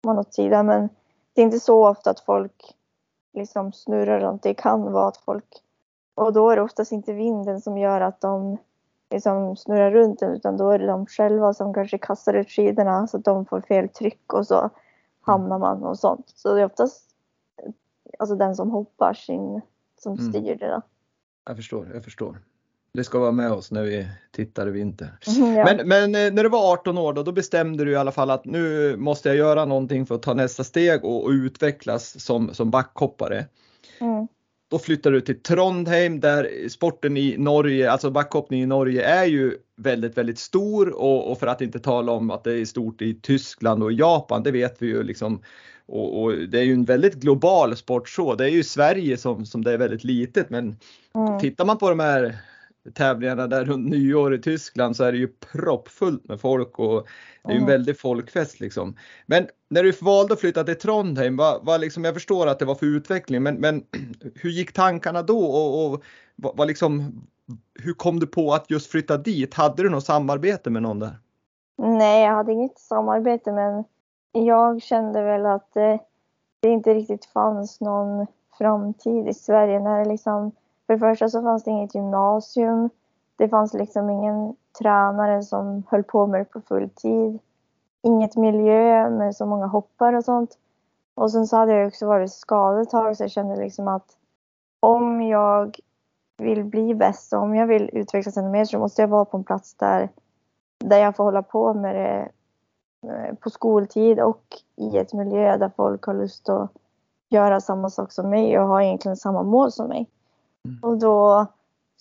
man 0.06 0.20
åt 0.20 0.34
sidan. 0.34 0.66
Men 0.66 0.90
det 1.34 1.42
är 1.42 1.46
inte 1.46 1.60
så 1.60 1.88
ofta 1.88 2.10
att 2.10 2.20
folk 2.20 2.76
liksom 3.34 3.74
snurrar 3.74 4.20
runt. 4.20 4.44
Det 4.44 4.54
kan 4.54 4.92
vara 4.92 5.08
att 5.08 5.18
folk, 5.18 5.64
och 6.16 6.34
då 6.34 6.50
är 6.50 6.56
det 6.56 6.62
oftast 6.62 6.92
inte 6.92 7.14
vinden 7.14 7.62
som 7.62 7.78
gör 7.78 8.02
att 8.02 8.22
de 8.22 8.58
liksom 9.10 9.56
snurrar 9.58 9.92
runt 9.92 10.20
den 10.20 10.32
utan 10.32 10.58
då 10.58 10.70
är 10.70 10.80
det 10.80 10.88
de 10.88 11.06
själva 11.06 11.54
som 11.54 11.74
kanske 11.74 11.98
kastar 11.98 12.34
ut 12.34 12.50
skidorna 12.50 13.08
så 13.08 13.18
att 13.18 13.26
de 13.26 13.46
får 13.46 13.62
fel 13.62 13.90
tryck 13.90 14.34
och 14.34 14.48
så 14.48 14.70
hamnar 15.32 15.60
man 15.60 15.84
och 15.84 16.00
sånt. 16.00 16.32
Så 16.36 16.54
det 16.54 16.62
är 16.62 16.66
oftast 16.66 17.06
alltså 18.20 18.36
den 18.36 18.56
som 18.56 18.72
hoppar 18.72 19.14
sin, 19.14 19.62
som 20.00 20.14
mm. 20.14 20.32
styr 20.32 20.56
det. 20.56 20.68
Då. 20.68 20.82
Jag 21.46 21.56
förstår, 21.56 21.88
jag 21.94 22.04
förstår 22.04 22.38
det 22.92 23.04
ska 23.04 23.20
vara 23.20 23.32
med 23.32 23.52
oss 23.52 23.72
när 23.72 23.84
vi 23.84 24.08
tittar 24.32 24.68
i 24.68 24.72
vinter. 24.72 25.18
Ja. 25.26 25.66
men, 25.66 25.88
men, 25.88 26.16
eh, 26.16 26.34
när 26.34 26.44
du 26.44 26.50
var 26.50 26.74
18 26.74 26.98
år 26.98 27.14
då, 27.14 27.24
då, 27.24 27.32
bestämde 27.32 27.86
du 27.86 27.92
i 27.92 27.96
alla 27.96 28.12
fall 28.12 28.30
att 28.30 28.46
nu 28.46 28.96
måste 28.98 29.30
jag 29.30 29.36
göra 29.36 29.66
någonting 29.66 30.06
för 30.06 30.16
att 30.16 30.22
ta 30.22 30.34
nästa 30.34 30.64
steg 30.64 31.06
och, 31.06 31.24
och 31.24 31.30
utvecklas 31.30 32.24
som, 32.24 32.54
som 32.54 32.72
backhoppare. 32.72 33.46
Mm. 34.00 34.28
Då 34.70 34.80
flyttade 34.80 35.16
du 35.16 35.22
till 35.22 35.42
Trondheim 35.42 36.20
där 36.20 36.70
sporten 36.70 37.18
i 37.18 37.38
Norge, 37.38 37.92
alltså 37.92 38.12
backhoppning 38.12 38.62
i 38.62 38.66
Norge 38.66 39.04
är 39.04 39.26
ju 39.26 39.58
väldigt, 39.78 40.18
väldigt 40.18 40.40
stor 40.40 40.90
och, 40.90 41.32
och, 41.32 41.40
för 41.40 41.48
att 41.48 41.62
inte 41.62 41.80
tala 41.80 42.12
om 42.12 42.32
att 42.32 42.44
det 42.44 42.54
är 42.54 42.66
stort 42.66 43.02
i 43.02 43.14
Tyskland 43.14 43.84
och 43.84 43.94
Japan, 43.94 44.44
det 44.44 44.52
vet 44.52 44.82
vi 44.82 44.88
ju 44.88 45.04
liksom. 45.04 45.42
Och, 45.86 46.22
och 46.24 46.34
det 46.34 46.60
är 46.60 46.64
ju 46.64 46.74
en 46.74 46.86
väldigt 46.86 47.14
global 47.14 47.76
sport 47.76 48.10
så. 48.10 48.36
Det 48.36 48.44
är 48.46 48.50
ju 48.50 48.64
Sverige 48.64 49.18
som, 49.18 49.46
som 49.46 49.64
det 49.64 49.74
är 49.74 49.78
väldigt 49.78 50.04
litet 50.04 50.50
men 50.50 50.76
mm. 51.16 51.40
tittar 51.40 51.66
man 51.66 51.78
på 51.78 51.90
de 51.90 52.00
här 52.00 52.38
tävlingarna 52.94 53.48
där 53.48 53.66
runt 53.66 53.90
nyår 53.90 54.34
i 54.34 54.42
Tyskland 54.42 54.96
så 54.96 55.04
är 55.04 55.12
det 55.12 55.18
ju 55.18 55.28
proppfullt 55.28 56.28
med 56.28 56.42
folk 56.42 56.80
och 56.80 57.08
det 57.44 57.52
är 57.52 57.56
ju 57.56 57.62
en 57.62 57.68
väldig 57.68 58.00
folkfest 58.00 58.60
liksom. 58.60 58.96
Men 59.26 59.48
när 59.70 59.84
du 59.84 59.92
valde 59.92 60.34
att 60.34 60.40
flytta 60.40 60.64
till 60.64 60.78
Trondheim, 60.78 61.38
vad, 61.38 61.66
vad 61.66 61.82
liksom, 61.82 62.04
jag 62.04 62.14
förstår 62.14 62.48
att 62.48 62.60
det 62.60 62.66
var 62.66 62.76
för 62.76 62.86
utveckling, 62.86 63.44
men, 63.44 63.56
men 63.56 63.84
hur 64.36 64.50
gick 64.50 64.74
tankarna 64.74 65.22
då 65.22 65.40
och, 65.40 65.86
och 65.86 66.04
vad, 66.36 66.58
vad 66.58 66.68
liksom, 66.68 67.22
hur 67.80 67.94
kom 67.94 68.20
du 68.20 68.28
på 68.28 68.54
att 68.54 68.72
just 68.72 68.92
flytta 68.92 69.18
dit? 69.18 69.54
Hade 69.54 69.84
du 69.84 69.90
något 69.90 70.06
samarbete 70.06 70.70
med 70.70 70.82
någon 70.82 71.00
där? 71.00 71.18
Nej, 71.78 72.26
jag 72.26 72.36
hade 72.36 72.52
inget 72.52 72.80
samarbete, 72.80 73.52
men 73.52 73.84
jag 74.32 74.82
kände 74.82 75.22
väl 75.22 75.46
att 75.46 75.74
det, 75.74 76.00
det 76.60 76.70
inte 76.70 76.94
riktigt 76.94 77.26
fanns 77.26 77.82
någon 77.82 78.28
framtid 78.58 79.28
i 79.28 79.34
Sverige 79.34 79.80
när 79.80 80.00
det 80.00 80.10
liksom 80.10 80.52
för 80.90 80.94
det 80.94 81.00
första 81.00 81.30
så 81.30 81.42
fanns 81.42 81.64
det 81.64 81.72
inget 81.72 81.96
gymnasium. 81.96 82.90
Det 83.36 83.50
fanns 83.50 83.74
liksom 83.74 84.10
ingen 84.10 84.56
tränare 84.80 85.44
som 85.44 85.84
höll 85.90 86.04
på 86.04 86.28
med 86.28 86.42
det 86.42 86.46
på 86.46 86.62
full 86.62 86.90
tid. 86.90 87.40
Inget 88.02 88.36
miljö 88.36 89.10
med 89.10 89.36
så 89.36 89.46
många 89.46 89.68
hoppar 89.68 90.14
och 90.14 90.26
sånt. 90.26 90.58
Och 91.16 91.32
sen 91.32 91.48
så 91.48 91.58
hade 91.58 91.74
jag 91.74 91.88
också 91.88 92.08
varit 92.08 92.34
skadad 92.34 92.82
ett 92.82 92.90
tag 92.90 93.18
så 93.18 93.24
jag 93.24 93.32
kände 93.32 93.56
liksom 93.56 93.88
att 93.88 94.18
om 94.80 95.22
jag 95.22 95.78
vill 96.38 96.64
bli 96.64 96.96
bäst 96.96 97.34
och 97.34 97.42
om 97.42 97.56
jag 97.56 97.68
vill 97.68 97.90
utvecklas 97.94 98.38
ännu 98.38 98.50
mer 98.50 98.66
så 98.66 98.80
måste 98.80 99.02
jag 99.02 99.08
vara 99.08 99.26
på 99.26 99.38
en 99.38 99.44
plats 99.44 99.74
där, 99.74 100.10
där 100.80 100.98
jag 100.98 101.16
får 101.16 101.24
hålla 101.24 101.44
på 101.44 101.74
med 101.74 101.96
det 101.96 102.30
eh, 103.10 103.36
på 103.36 103.50
skoltid 103.50 104.20
och 104.20 104.44
i 104.76 104.98
ett 104.98 105.14
miljö 105.14 105.58
där 105.58 105.72
folk 105.76 106.04
har 106.04 106.14
lust 106.14 106.50
att 106.50 106.72
göra 107.30 107.62
samma 107.62 107.90
sak 107.90 108.12
som 108.12 108.30
mig 108.30 108.60
och 108.60 108.68
har 108.68 108.82
egentligen 108.82 109.18
samma 109.18 109.44
mål 109.44 109.72
som 109.72 109.88
mig. 109.88 110.10
Mm. 110.70 110.80
Och 110.82 110.98
då 110.98 111.48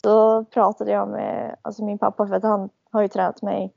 så 0.02 0.44
pratade 0.44 0.90
jag 0.90 1.08
med 1.08 1.56
alltså 1.62 1.84
min 1.84 1.98
pappa 1.98 2.26
för 2.26 2.34
att 2.34 2.42
han 2.42 2.70
har 2.90 3.02
ju 3.02 3.08
tränat 3.08 3.42
mig. 3.42 3.74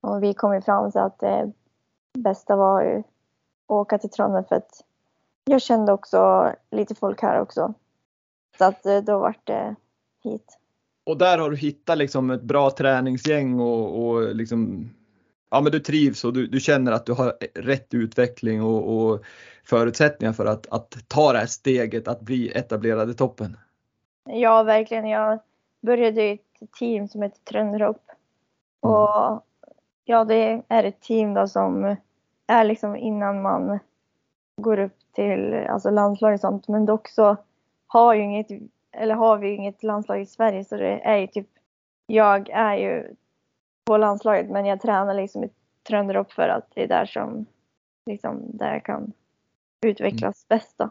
Och 0.00 0.22
vi 0.22 0.34
kom 0.34 0.54
ju 0.54 0.60
fram 0.60 0.92
till 0.92 1.00
att 1.00 1.18
det 1.18 1.52
bästa 2.18 2.56
var 2.56 2.82
ju 2.82 2.98
att 2.98 3.04
åka 3.66 3.98
till 3.98 4.10
Trondheim 4.10 4.44
för 4.44 4.56
att 4.56 4.84
jag 5.44 5.62
kände 5.62 5.92
också 5.92 6.52
lite 6.70 6.94
folk 6.94 7.22
här 7.22 7.40
också. 7.40 7.74
Så 8.58 8.64
att 8.64 8.86
eh, 8.86 8.98
då 8.98 9.18
vart 9.18 9.46
det 9.46 9.74
hit. 10.24 10.58
Och 11.04 11.18
där 11.18 11.38
har 11.38 11.50
du 11.50 11.56
hittat 11.56 11.98
liksom 11.98 12.30
ett 12.30 12.42
bra 12.42 12.70
träningsgäng 12.70 13.60
och, 13.60 14.06
och 14.06 14.34
liksom, 14.34 14.90
ja 15.50 15.60
men 15.60 15.72
du 15.72 15.80
trivs 15.80 16.24
och 16.24 16.32
du, 16.32 16.46
du 16.46 16.60
känner 16.60 16.92
att 16.92 17.06
du 17.06 17.12
har 17.12 17.36
rätt 17.54 17.94
utveckling 17.94 18.62
och, 18.62 18.96
och 18.96 19.24
förutsättningar 19.64 20.32
för 20.32 20.46
att, 20.46 20.66
att 20.70 21.08
ta 21.08 21.32
det 21.32 21.38
här 21.38 21.46
steget 21.46 22.08
att 22.08 22.20
bli 22.20 22.48
etablerad 22.48 23.10
i 23.10 23.14
toppen. 23.14 23.56
Ja, 24.26 24.62
verkligen. 24.62 25.08
Jag 25.08 25.38
började 25.80 26.22
i 26.22 26.32
ett 26.32 26.72
team 26.72 27.08
som 27.08 27.22
heter 27.22 27.38
Trönderhopp. 27.38 28.10
Och 28.80 29.42
ja, 30.04 30.24
det 30.24 30.62
är 30.68 30.84
ett 30.84 31.00
team 31.00 31.34
då 31.34 31.48
som 31.48 31.96
är 32.46 32.64
liksom 32.64 32.96
innan 32.96 33.42
man 33.42 33.78
går 34.56 34.78
upp 34.78 34.98
till 35.12 35.54
alltså 35.54 35.90
landslag 35.90 36.34
och 36.34 36.40
sånt. 36.40 36.68
Men 36.68 36.86
dock 36.86 37.08
så 37.08 37.36
har, 37.86 38.14
ju 38.14 38.22
inget, 38.22 38.46
eller 38.92 39.14
har 39.14 39.38
vi 39.38 39.54
inget 39.54 39.82
landslag 39.82 40.20
i 40.20 40.26
Sverige 40.26 40.64
så 40.64 40.76
det 40.76 41.00
är 41.00 41.16
ju 41.16 41.26
typ, 41.26 41.48
jag 42.06 42.48
är 42.48 42.74
ju 42.76 43.14
på 43.84 43.96
landslaget 43.96 44.50
men 44.50 44.66
jag 44.66 44.80
tränar 44.80 45.14
liksom 45.14 45.44
i 45.44 45.50
Trönderup 45.88 46.32
för 46.32 46.48
att 46.48 46.70
det 46.74 46.82
är 46.82 46.88
där 46.88 47.06
som 47.06 47.46
liksom 48.06 48.42
där 48.56 48.72
jag 48.72 48.84
kan 48.84 49.12
utvecklas 49.86 50.48
bäst 50.48 50.78
då. 50.78 50.90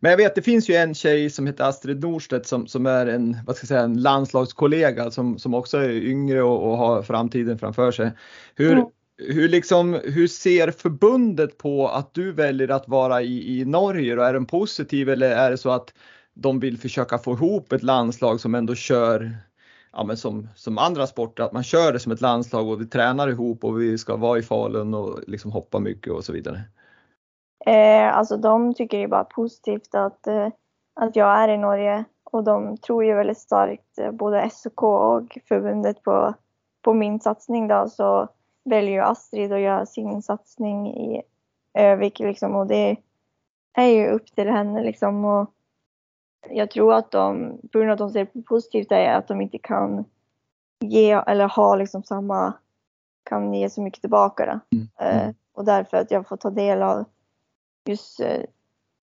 Men 0.00 0.10
jag 0.10 0.16
vet, 0.16 0.34
det 0.34 0.42
finns 0.42 0.70
ju 0.70 0.74
en 0.74 0.94
tjej 0.94 1.30
som 1.30 1.46
heter 1.46 1.64
Astrid 1.64 2.02
Norstedt 2.02 2.46
som, 2.46 2.66
som 2.66 2.86
är 2.86 3.06
en, 3.06 3.36
vad 3.46 3.56
ska 3.56 3.64
jag 3.64 3.68
säga, 3.68 3.80
en 3.80 4.02
landslagskollega 4.02 5.10
som, 5.10 5.38
som 5.38 5.54
också 5.54 5.78
är 5.78 5.90
yngre 5.90 6.42
och, 6.42 6.70
och 6.70 6.76
har 6.76 7.02
framtiden 7.02 7.58
framför 7.58 7.92
sig. 7.92 8.12
Hur, 8.54 8.72
mm. 8.72 8.86
hur, 9.18 9.48
liksom, 9.48 10.00
hur 10.04 10.26
ser 10.26 10.70
förbundet 10.70 11.58
på 11.58 11.88
att 11.88 12.14
du 12.14 12.32
väljer 12.32 12.68
att 12.68 12.88
vara 12.88 13.22
i, 13.22 13.60
i 13.60 13.64
Norge? 13.64 14.14
Då? 14.14 14.22
Är 14.22 14.32
den 14.32 14.46
positiv 14.46 15.08
eller 15.08 15.30
är 15.30 15.50
det 15.50 15.58
så 15.58 15.70
att 15.70 15.94
de 16.34 16.60
vill 16.60 16.78
försöka 16.78 17.18
få 17.18 17.32
ihop 17.32 17.72
ett 17.72 17.82
landslag 17.82 18.40
som 18.40 18.54
ändå 18.54 18.74
kör 18.74 19.36
ja, 19.92 20.04
men 20.04 20.16
som, 20.16 20.48
som 20.54 20.78
andra 20.78 21.06
sporter, 21.06 21.42
att 21.42 21.52
man 21.52 21.64
kör 21.64 21.92
det 21.92 21.98
som 21.98 22.12
ett 22.12 22.20
landslag 22.20 22.68
och 22.68 22.80
vi 22.80 22.86
tränar 22.86 23.28
ihop 23.28 23.64
och 23.64 23.80
vi 23.80 23.98
ska 23.98 24.16
vara 24.16 24.38
i 24.38 24.42
Falun 24.42 24.94
och 24.94 25.20
liksom 25.26 25.52
hoppa 25.52 25.78
mycket 25.78 26.12
och 26.12 26.24
så 26.24 26.32
vidare? 26.32 26.62
Eh, 27.66 28.16
alltså 28.16 28.36
de 28.36 28.74
tycker 28.74 28.98
är 28.98 29.08
bara 29.08 29.24
positivt 29.24 29.94
att, 29.94 30.26
eh, 30.26 30.48
att 30.94 31.16
jag 31.16 31.38
är 31.38 31.48
i 31.48 31.58
Norge 31.58 32.04
och 32.24 32.44
de 32.44 32.76
tror 32.76 33.04
ju 33.04 33.14
väldigt 33.14 33.38
starkt, 33.38 33.98
eh, 33.98 34.10
både 34.10 34.50
SOK 34.50 34.82
och 34.82 35.38
förbundet 35.48 36.02
på, 36.02 36.34
på 36.82 36.94
min 36.94 37.20
satsning 37.20 37.68
då, 37.68 37.88
så 37.88 38.28
väljer 38.64 38.92
ju 38.92 39.00
Astrid 39.00 39.52
att 39.52 39.60
göra 39.60 39.86
sin 39.86 40.22
satsning 40.22 40.96
i 40.96 41.22
Övik 41.74 42.18
liksom 42.18 42.54
och 42.54 42.66
det 42.66 42.96
är 43.72 43.86
ju 43.86 44.08
upp 44.08 44.26
till 44.26 44.48
henne 44.48 44.82
liksom 44.82 45.24
och 45.24 45.50
jag 46.50 46.70
tror 46.70 46.94
att 46.94 47.10
de, 47.10 47.58
på 47.72 47.78
grund 47.78 47.90
av 47.90 47.94
att 47.94 47.98
de 47.98 48.10
ser 48.10 48.42
positivt 48.42 48.92
är 48.92 49.14
att 49.14 49.28
de 49.28 49.40
inte 49.40 49.58
kan 49.58 50.04
ge 50.80 51.12
eller 51.12 51.48
ha 51.48 51.76
liksom 51.76 52.02
samma, 52.02 52.52
kan 53.22 53.54
ge 53.54 53.70
så 53.70 53.82
mycket 53.82 54.00
tillbaka 54.00 54.46
då. 54.46 54.76
Mm. 54.76 54.88
Mm. 54.98 55.34
och 55.52 55.64
därför 55.64 55.96
att 55.96 56.10
jag 56.10 56.28
får 56.28 56.36
ta 56.36 56.50
del 56.50 56.82
av 56.82 57.04
just 57.88 58.20
eh, 58.20 58.40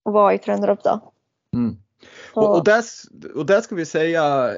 att 0.05 0.13
vara 0.13 0.33
i 0.33 0.37
Trönderup 0.37 0.83
då. 0.83 1.11
Mm. 1.53 1.77
Och, 2.33 2.57
och, 2.57 2.63
där, 2.63 2.83
och 3.35 3.45
där 3.45 3.61
ska 3.61 3.75
vi 3.75 3.85
säga, 3.85 4.51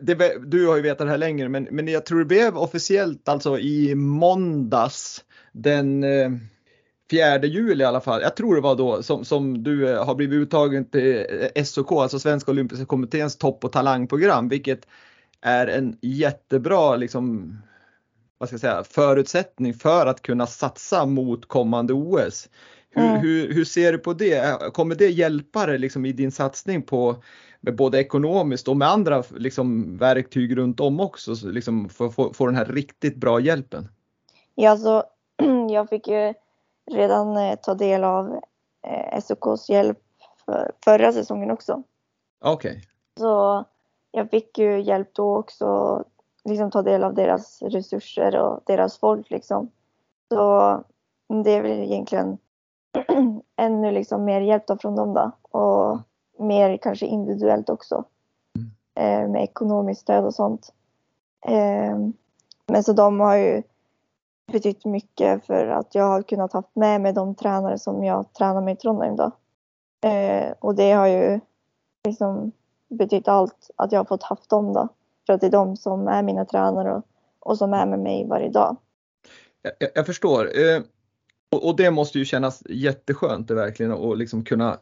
det, 0.00 0.32
du 0.46 0.66
har 0.66 0.76
ju 0.76 0.82
vetat 0.82 1.06
det 1.06 1.10
här 1.10 1.18
längre, 1.18 1.48
men, 1.48 1.68
men 1.70 1.88
jag 1.88 2.06
tror 2.06 2.18
det 2.18 2.24
blev 2.24 2.58
officiellt 2.58 3.28
alltså 3.28 3.58
i 3.58 3.94
måndags 3.94 5.24
den 5.52 6.04
4 7.10 7.34
eh, 7.34 7.44
juli 7.44 7.84
i 7.84 7.86
alla 7.86 8.00
fall, 8.00 8.22
jag 8.22 8.36
tror 8.36 8.54
det 8.54 8.60
var 8.60 8.74
då 8.74 9.02
som, 9.02 9.24
som 9.24 9.62
du 9.62 9.90
eh, 9.90 10.04
har 10.04 10.14
blivit 10.14 10.36
uttagen 10.36 10.84
till 10.84 11.26
SOK, 11.64 11.92
alltså 11.92 12.18
Svenska 12.18 12.50
Olympiska 12.50 12.86
Kommitténs 12.86 13.36
topp 13.36 13.64
och 13.64 13.72
talangprogram, 13.72 14.48
vilket 14.48 14.86
är 15.40 15.66
en 15.66 15.96
jättebra 16.00 16.96
liksom, 16.96 17.56
vad 18.38 18.48
ska 18.48 18.54
jag 18.54 18.60
säga, 18.60 18.84
förutsättning 18.84 19.74
för 19.74 20.06
att 20.06 20.22
kunna 20.22 20.46
satsa 20.46 21.06
mot 21.06 21.48
kommande 21.48 21.92
OS. 21.92 22.48
Hur, 22.96 23.04
mm. 23.04 23.20
hur, 23.20 23.54
hur, 23.54 23.64
ser 23.64 23.92
du 23.92 23.98
på 23.98 24.12
det? 24.12 24.60
Kommer 24.72 24.94
det 24.94 25.10
hjälpa 25.10 25.66
dig 25.66 25.78
liksom 25.78 26.06
i 26.06 26.12
din 26.12 26.32
satsning 26.32 26.82
på 26.82 27.16
både 27.60 28.00
ekonomiskt 28.00 28.68
och 28.68 28.76
med 28.76 28.88
andra 28.88 29.22
liksom, 29.36 29.96
verktyg 29.96 30.56
runt 30.56 30.80
om 30.80 31.00
också 31.00 31.34
liksom, 31.42 31.88
för 31.88 32.06
att 32.06 32.36
få 32.36 32.46
den 32.46 32.56
här 32.56 32.64
riktigt 32.64 33.16
bra 33.16 33.40
hjälpen? 33.40 33.88
Ja, 34.54 34.70
alltså, 34.70 35.04
jag 35.70 35.88
fick 35.88 36.08
ju 36.08 36.34
redan 36.90 37.36
eh, 37.36 37.54
ta 37.54 37.74
del 37.74 38.04
av 38.04 38.40
eh, 38.86 39.20
SOKs 39.20 39.68
hjälp 39.68 39.98
för, 40.44 40.72
förra 40.84 41.12
säsongen 41.12 41.50
också. 41.50 41.82
Okej. 42.44 42.70
Okay. 42.70 42.82
Så 43.18 43.64
jag 44.10 44.30
fick 44.30 44.58
ju 44.58 44.80
hjälp 44.80 45.14
då 45.14 45.36
också, 45.36 46.04
liksom 46.44 46.70
ta 46.70 46.82
del 46.82 47.04
av 47.04 47.14
deras 47.14 47.62
resurser 47.62 48.36
och 48.36 48.60
deras 48.66 48.98
folk 48.98 49.30
liksom. 49.30 49.70
Så 50.28 50.84
det 51.44 51.50
är 51.50 51.62
väl 51.62 51.82
egentligen 51.82 52.38
ännu 53.56 53.90
liksom 53.90 54.24
mer 54.24 54.40
hjälp 54.40 54.66
då 54.66 54.76
från 54.76 54.96
dem 54.96 55.14
då. 55.14 55.30
Och 55.58 55.98
mer 56.38 56.76
kanske 56.76 57.06
individuellt 57.06 57.70
också. 57.70 58.04
Mm. 58.56 59.24
Eh, 59.24 59.30
med 59.30 59.42
ekonomiskt 59.42 60.00
stöd 60.00 60.24
och 60.24 60.34
sånt. 60.34 60.72
Eh, 61.46 61.98
men 62.66 62.84
så 62.84 62.92
de 62.92 63.20
har 63.20 63.36
ju 63.36 63.62
betytt 64.52 64.84
mycket 64.84 65.46
för 65.46 65.66
att 65.66 65.94
jag 65.94 66.04
har 66.04 66.22
kunnat 66.22 66.52
ha 66.52 66.62
med 66.72 67.00
mig 67.00 67.12
de 67.12 67.34
tränare 67.34 67.78
som 67.78 68.04
jag 68.04 68.32
tränar 68.32 68.60
med 68.60 68.74
i 68.74 68.76
Trondheim 68.76 69.16
då. 69.16 69.30
Eh, 70.08 70.52
och 70.58 70.74
det 70.74 70.92
har 70.92 71.06
ju 71.06 71.40
liksom 72.04 72.52
betytt 72.88 73.28
allt 73.28 73.70
att 73.76 73.92
jag 73.92 74.00
har 74.00 74.04
fått 74.04 74.22
haft 74.22 74.50
dem 74.50 74.72
då. 74.72 74.88
För 75.26 75.32
att 75.32 75.40
det 75.40 75.46
är 75.46 75.50
de 75.50 75.76
som 75.76 76.08
är 76.08 76.22
mina 76.22 76.44
tränare 76.44 76.94
och, 76.94 77.02
och 77.40 77.58
som 77.58 77.74
är 77.74 77.86
med 77.86 77.98
mig 77.98 78.26
varje 78.26 78.48
dag. 78.48 78.76
Jag, 79.62 79.90
jag 79.94 80.06
förstår. 80.06 80.44
Eh, 80.44 80.82
Eh, 81.52 81.58
och, 81.58 81.68
och, 81.68 81.76
det 81.76 81.90
måste 81.90 82.18
ju 82.18 82.24
kännas 82.24 82.62
jätteskönt 82.68 83.48
det 83.48 83.54
verkligen 83.54 83.92
att 83.92 84.18
liksom 84.18 84.44
kunna 84.44 84.78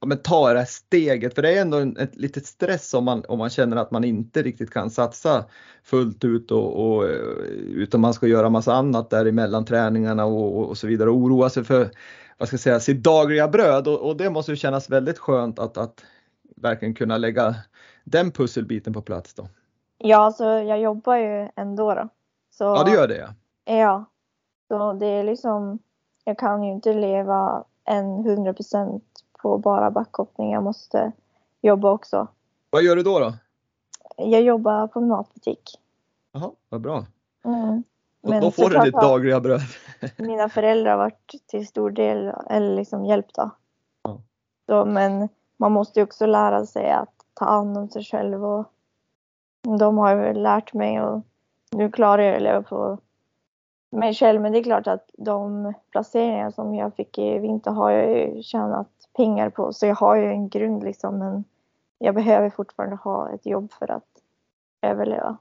ja, 0.00 0.06
men 0.06 0.18
ta 0.18 0.52
det 0.52 0.58
här 0.58 0.66
steget. 0.66 1.34
För 1.34 1.42
det 1.42 1.56
är 1.56 1.60
ändå 1.60 1.78
en, 1.78 1.96
ett 1.96 2.16
litet 2.16 2.46
stress 2.46 2.94
om 2.94 3.04
man, 3.04 3.24
om 3.28 3.38
man 3.38 3.50
känner 3.50 3.76
att 3.76 3.90
man 3.90 4.04
inte 4.04 4.42
riktigt 4.42 4.70
kan 4.70 4.90
satsa 4.90 5.44
fullt 5.84 6.24
ut 6.24 6.50
och, 6.50 6.96
och 6.96 7.04
utan 7.68 8.00
man 8.00 8.14
ska 8.14 8.26
göra 8.26 8.48
massa 8.48 8.74
annat 8.74 9.10
där 9.10 9.26
emellan 9.26 9.64
träningarna 9.64 10.24
och, 10.24 10.68
och 10.68 10.78
så 10.78 10.86
vidare 10.86 11.10
och 11.10 11.16
oroa 11.16 11.50
sig 11.50 11.64
för 11.64 11.90
vad 12.38 12.48
ska 12.48 12.54
jag 12.54 12.60
säga, 12.60 12.80
sitt 12.80 13.02
dagliga 13.02 13.48
bröd 13.48 13.88
och, 13.88 14.08
och 14.08 14.16
det 14.16 14.30
måste 14.30 14.52
ju 14.52 14.56
kännas 14.56 14.90
väldigt 14.90 15.18
skönt 15.18 15.58
att, 15.58 15.78
att 15.78 16.04
verkligen 16.56 16.94
kunna 16.94 17.18
lägga 17.18 17.54
den 18.04 18.30
pusselbiten 18.30 18.92
på 18.92 19.02
plats 19.02 19.34
då. 19.34 19.48
Ja, 19.98 20.16
alltså 20.16 20.44
jag 20.44 20.80
jobbar 20.80 21.16
ju 21.16 21.48
ändå 21.56 21.94
då. 21.94 22.08
Så, 22.50 22.64
ja, 22.64 22.84
det 22.84 22.90
gör 22.90 23.08
det 23.08 23.34
ja. 23.64 24.04
Så 24.68 24.92
det 24.92 25.06
är 25.06 25.24
liksom, 25.24 25.78
jag 26.24 26.38
kan 26.38 26.62
ju 26.62 26.72
inte 26.72 26.92
leva 26.92 27.64
en 27.84 28.04
100% 28.04 29.00
på 29.42 29.58
bara 29.58 29.90
backhoppning. 29.90 30.52
Jag 30.52 30.62
måste 30.62 31.12
jobba 31.60 31.90
också. 31.90 32.26
Vad 32.70 32.82
gör 32.82 32.96
du 32.96 33.02
då? 33.02 33.18
då? 33.18 33.34
Jag 34.16 34.42
jobbar 34.42 34.86
på 34.86 34.98
en 34.98 35.08
matbutik. 35.08 35.80
Jaha, 36.32 36.50
vad 36.68 36.80
bra. 36.80 37.06
Mm. 37.44 37.82
Men 38.20 38.42
då 38.42 38.50
får 38.50 38.70
du 38.70 38.78
ditt 38.78 38.94
dagliga 38.94 39.40
bröd. 39.40 39.60
mina 40.16 40.48
föräldrar 40.48 40.90
har 40.90 40.98
varit 40.98 41.34
till 41.46 41.66
stor 41.66 41.90
del 41.90 42.32
eller 42.50 42.76
liksom 42.76 43.04
hjälpt 43.04 43.34
då. 43.34 43.50
Ja. 44.02 44.20
Så, 44.66 44.84
men 44.84 45.28
man 45.56 45.72
måste 45.72 46.00
ju 46.00 46.04
också 46.04 46.26
lära 46.26 46.66
sig 46.66 46.90
att 46.90 47.14
ta 47.34 47.44
hand 47.44 47.78
om 47.78 47.88
sig 47.88 48.04
själv 48.04 48.44
och 48.44 48.72
de 49.78 49.98
har 49.98 50.14
ju 50.14 50.34
lärt 50.34 50.74
mig 50.74 51.00
och 51.00 51.22
nu 51.70 51.90
klarar 51.90 52.22
jag 52.22 52.36
att 52.36 52.42
leva 52.42 52.62
på 52.62 52.98
mig 53.90 54.14
själv. 54.14 54.40
Men 54.40 54.52
det 54.52 54.58
är 54.58 54.62
klart 54.62 54.86
att 54.86 55.10
de 55.18 55.72
placeringar 55.90 56.50
som 56.50 56.74
jag 56.74 56.94
fick 56.94 57.18
i 57.18 57.38
vinter 57.38 57.70
har 57.70 57.90
jag 57.90 58.10
ju 58.10 58.42
tjänat 58.42 58.88
pengar 59.16 59.50
på. 59.50 59.72
Så 59.72 59.86
jag 59.86 59.94
har 59.94 60.16
ju 60.16 60.24
en 60.24 60.48
grund 60.48 60.84
liksom. 60.84 61.18
Men 61.18 61.44
jag 61.98 62.14
behöver 62.14 62.50
fortfarande 62.50 62.96
ha 62.96 63.30
ett 63.30 63.46
jobb 63.46 63.72
för 63.72 63.90
att 63.90 64.06
överleva. 64.82 65.38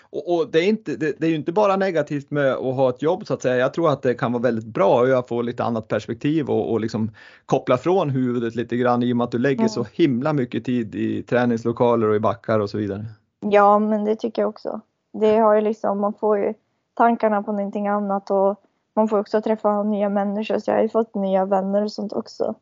Och, 0.00 0.34
och 0.34 0.50
det, 0.50 0.58
är 0.58 0.68
inte, 0.68 0.96
det, 0.96 1.20
det, 1.20 1.26
är 1.26 1.30
ju 1.30 1.36
inte 1.36 1.52
bara 1.52 1.76
negativt 1.76 2.30
med 2.30 2.52
att 2.52 2.74
ha 2.74 2.90
ett 2.90 3.02
jobb 3.02 3.26
så 3.26 3.34
att 3.34 3.42
säga. 3.42 3.56
Jag 3.56 3.74
tror 3.74 3.90
att 3.90 4.02
det 4.02 4.14
kan 4.14 4.32
vara 4.32 4.42
väldigt 4.42 4.64
bra 4.64 5.04
att 5.04 5.28
få 5.28 5.42
lite 5.42 5.64
annat 5.64 5.88
perspektiv 5.88 6.50
och, 6.50 6.72
och 6.72 6.80
liksom 6.80 7.10
koppla 7.46 7.78
från 7.78 8.10
huvudet 8.10 8.54
lite 8.54 8.76
grann 8.76 9.02
i 9.02 9.12
och 9.12 9.16
med 9.16 9.24
att 9.24 9.30
du 9.30 9.38
lägger 9.38 9.60
mm. 9.60 9.68
så 9.68 9.86
himla 9.92 10.32
mycket 10.32 10.64
tid 10.64 10.94
i 10.94 11.22
träningslokaler 11.22 12.08
och 12.08 12.16
i 12.16 12.20
backar 12.20 12.60
och 12.60 12.70
så 12.70 12.78
vidare. 12.78 13.04
Ja, 13.40 13.78
men 13.78 14.04
det 14.04 14.16
tycker 14.16 14.42
jag 14.42 14.48
också. 14.48 14.80
Det 15.12 15.36
har 15.36 15.54
ju 15.54 15.60
liksom, 15.60 16.00
man 16.00 16.14
får 16.14 16.38
ju 16.38 16.54
tankarna 16.94 17.42
på 17.42 17.52
någonting 17.52 17.88
annat 17.88 18.30
och 18.30 18.62
man 18.94 19.08
får 19.08 19.18
också 19.18 19.42
träffa 19.42 19.82
nya 19.82 20.08
människor 20.08 20.58
så 20.58 20.70
jag 20.70 20.76
har 20.76 20.82
ju 20.82 20.88
fått 20.88 21.14
nya 21.14 21.44
vänner 21.44 21.82
och 21.82 21.92
sånt 21.92 22.12
också. 22.12 22.54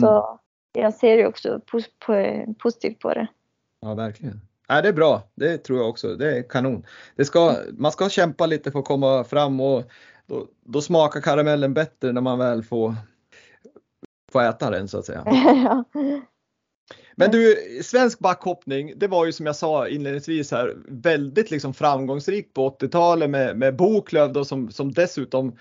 Så 0.00 0.16
mm. 0.16 0.38
jag 0.72 0.94
ser 0.94 1.16
ju 1.16 1.26
också 1.26 1.60
positivt 2.62 2.98
på 2.98 3.14
det. 3.14 3.26
Ja, 3.80 3.94
verkligen. 3.94 4.40
Nej, 4.68 4.82
det 4.82 4.88
är 4.88 4.92
bra. 4.92 5.22
Det 5.34 5.58
tror 5.58 5.78
jag 5.78 5.88
också. 5.88 6.14
Det 6.14 6.38
är 6.38 6.42
kanon. 6.42 6.86
Det 7.16 7.24
ska, 7.24 7.54
man 7.72 7.92
ska 7.92 8.08
kämpa 8.08 8.46
lite 8.46 8.70
för 8.70 8.78
att 8.78 8.84
komma 8.84 9.24
fram 9.24 9.60
och 9.60 9.82
då, 10.26 10.46
då 10.60 10.80
smakar 10.80 11.20
karamellen 11.20 11.74
bättre 11.74 12.12
när 12.12 12.20
man 12.20 12.38
väl 12.38 12.62
får, 12.62 12.94
får 14.32 14.42
äta 14.42 14.70
den 14.70 14.88
så 14.88 14.98
att 14.98 15.04
säga. 15.04 15.22
ja. 15.26 15.84
Men 17.16 17.30
du, 17.30 17.56
svensk 17.82 18.18
backhoppning, 18.18 18.92
det 18.96 19.08
var 19.08 19.26
ju 19.26 19.32
som 19.32 19.46
jag 19.46 19.56
sa 19.56 19.88
inledningsvis 19.88 20.50
här 20.50 20.76
väldigt 20.88 21.50
liksom 21.50 21.74
framgångsrikt 21.74 22.54
på 22.54 22.70
80-talet 22.70 23.30
med, 23.30 23.56
med 23.56 23.76
Boklöv 23.76 24.32
då 24.32 24.44
som, 24.44 24.70
som 24.70 24.92
dessutom 24.92 25.58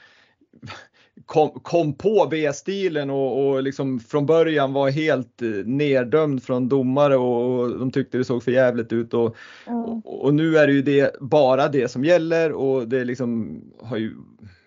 kom, 1.25 1.49
kom 1.49 1.93
på 1.93 2.27
V-stilen 2.31 3.09
och, 3.09 3.47
och 3.47 3.63
liksom 3.63 3.99
från 3.99 4.25
början 4.25 4.73
var 4.73 4.89
helt 4.89 5.41
eh, 5.41 5.47
neddömd 5.49 6.43
från 6.43 6.69
domare 6.69 7.17
och, 7.17 7.59
och 7.59 7.79
de 7.79 7.91
tyckte 7.91 8.17
det 8.17 8.25
såg 8.25 8.43
för 8.43 8.51
jävligt 8.51 8.93
ut 8.93 9.13
och, 9.13 9.35
Mm. 9.67 9.79
och, 9.79 10.25
och 10.25 10.33
nu 10.33 10.57
är 10.57 10.67
det 10.67 10.73
ju 10.73 10.81
det, 10.81 11.15
bara 11.19 11.67
det 11.67 11.87
som 11.87 12.05
gäller 12.05 12.51
och 12.51 12.87
det 12.87 13.03
liksom 13.03 13.61
har 13.83 13.97
ju 13.97 14.13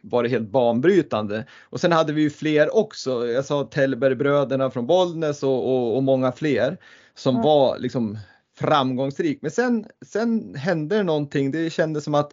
varit 0.01 0.31
helt 0.31 0.51
banbrytande. 0.51 1.47
Och 1.63 1.81
sen 1.81 1.93
hade 1.93 2.13
vi 2.13 2.23
ju 2.23 2.31
fler 2.31 2.77
också. 2.77 3.27
Jag 3.27 3.45
sa 3.45 3.65
Tellbergbröderna 3.65 4.71
från 4.71 4.87
Bollnäs 4.87 5.43
och, 5.43 5.75
och, 5.75 5.97
och 5.97 6.03
många 6.03 6.33
fler 6.33 6.77
som 7.15 7.35
Mm. 7.35 7.45
var 7.45 7.79
liksom 7.79 8.19
framgångsrik. 8.59 9.39
Men 9.43 9.51
sen, 9.51 9.87
sen 10.07 10.55
hände 10.55 10.97
det 10.97 11.03
någonting. 11.03 11.51
Det 11.51 11.71
kändes 11.71 12.05
som 12.05 12.15
att 12.15 12.33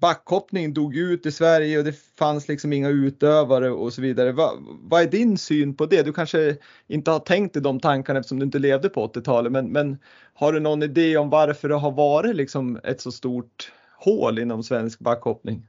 backhoppning 0.00 0.74
dog 0.74 0.96
ut 0.96 1.26
i 1.26 1.32
Sverige 1.32 1.78
och 1.78 1.84
det 1.84 1.96
fanns 2.18 2.48
liksom 2.48 2.72
inga 2.72 2.88
utövare 2.88 3.70
och 3.70 3.92
så 3.92 4.02
vidare. 4.02 4.32
Va, 4.32 4.50
vad 4.80 5.02
är 5.02 5.06
din 5.06 5.38
syn 5.38 5.74
på 5.74 5.86
det? 5.86 6.02
Du 6.02 6.12
kanske 6.12 6.56
inte 6.86 7.10
har 7.10 7.18
tänkt 7.18 7.56
i 7.56 7.60
de 7.60 7.80
tankarna 7.80 8.18
eftersom 8.18 8.38
du 8.38 8.44
inte 8.44 8.58
levde 8.58 8.88
på 8.88 9.06
80-talet, 9.06 9.52
men, 9.52 9.72
men 9.72 9.98
har 10.34 10.52
du 10.52 10.60
någon 10.60 10.82
idé 10.82 11.16
om 11.16 11.30
varför 11.30 11.68
det 11.68 11.74
har 11.74 11.90
varit 11.90 12.36
liksom 12.36 12.80
ett 12.84 13.00
så 13.00 13.12
stort 13.12 13.72
hål 13.98 14.38
inom 14.38 14.62
svensk 14.62 14.98
backhoppning? 14.98 15.66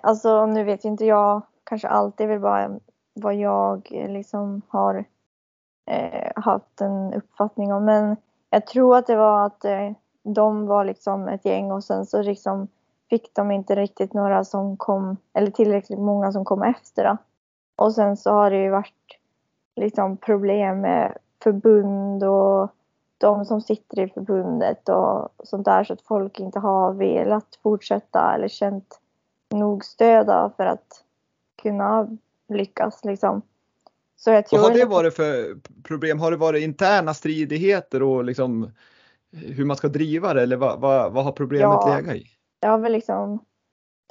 Alltså 0.00 0.46
nu 0.46 0.64
vet 0.64 0.84
ju 0.84 0.88
inte 0.88 1.04
jag 1.04 1.42
kanske 1.64 1.88
alltid 1.88 2.28
vill 2.28 2.40
bara 2.40 2.78
vad 3.14 3.34
jag 3.34 3.88
liksom 3.90 4.62
har 4.68 5.04
eh, 5.86 6.32
haft 6.36 6.80
en 6.80 7.14
uppfattning 7.14 7.72
om. 7.72 7.84
Men 7.84 8.16
jag 8.50 8.66
tror 8.66 8.96
att 8.96 9.06
det 9.06 9.16
var 9.16 9.46
att 9.46 9.64
eh, 9.64 9.92
de 10.22 10.66
var 10.66 10.84
liksom 10.84 11.28
ett 11.28 11.44
gäng 11.44 11.72
och 11.72 11.84
sen 11.84 12.06
så 12.06 12.22
liksom 12.22 12.68
fick 13.10 13.34
de 13.34 13.50
inte 13.50 13.74
riktigt 13.74 14.14
några 14.14 14.44
som 14.44 14.76
kom, 14.76 15.16
eller 15.34 15.50
tillräckligt 15.50 15.98
många 15.98 16.32
som 16.32 16.44
kom 16.44 16.62
efter. 16.62 17.04
Då. 17.04 17.16
Och 17.76 17.94
sen 17.94 18.16
så 18.16 18.30
har 18.30 18.50
det 18.50 18.62
ju 18.62 18.70
varit 18.70 19.18
liksom 19.76 20.16
problem 20.16 20.80
med 20.80 21.18
förbund 21.42 22.24
och 22.24 22.70
de 23.18 23.44
som 23.44 23.60
sitter 23.60 24.00
i 24.00 24.08
förbundet 24.08 24.88
och 24.88 25.28
sånt 25.44 25.64
där 25.64 25.84
så 25.84 25.92
att 25.92 26.02
folk 26.02 26.40
inte 26.40 26.58
har 26.58 26.92
velat 26.92 27.58
fortsätta 27.62 28.34
eller 28.34 28.48
känt 28.48 29.00
nog 29.54 29.84
stöd 29.84 30.52
för 30.56 30.66
att 30.66 31.04
kunna 31.62 32.08
lyckas 32.48 33.04
liksom. 33.04 33.42
Så 34.16 34.30
jag 34.30 34.46
tror 34.46 34.60
Vad 34.60 34.70
har 34.70 34.78
det 34.78 34.84
varit 34.84 35.14
för 35.14 35.60
problem? 35.82 36.20
Har 36.20 36.30
det 36.30 36.36
varit 36.36 36.62
interna 36.62 37.14
stridigheter 37.14 38.02
och 38.02 38.24
liksom 38.24 38.70
hur 39.32 39.64
man 39.64 39.76
ska 39.76 39.88
driva 39.88 40.34
det 40.34 40.42
eller 40.42 40.56
vad, 40.56 40.80
vad, 40.80 41.12
vad 41.12 41.24
har 41.24 41.32
problemet 41.32 41.78
Ja. 41.82 41.96
legat 41.96 42.16
i? 42.16 42.39
Jag 42.60 42.70
har 42.70 42.78
väl 42.78 42.92
liksom 42.92 43.44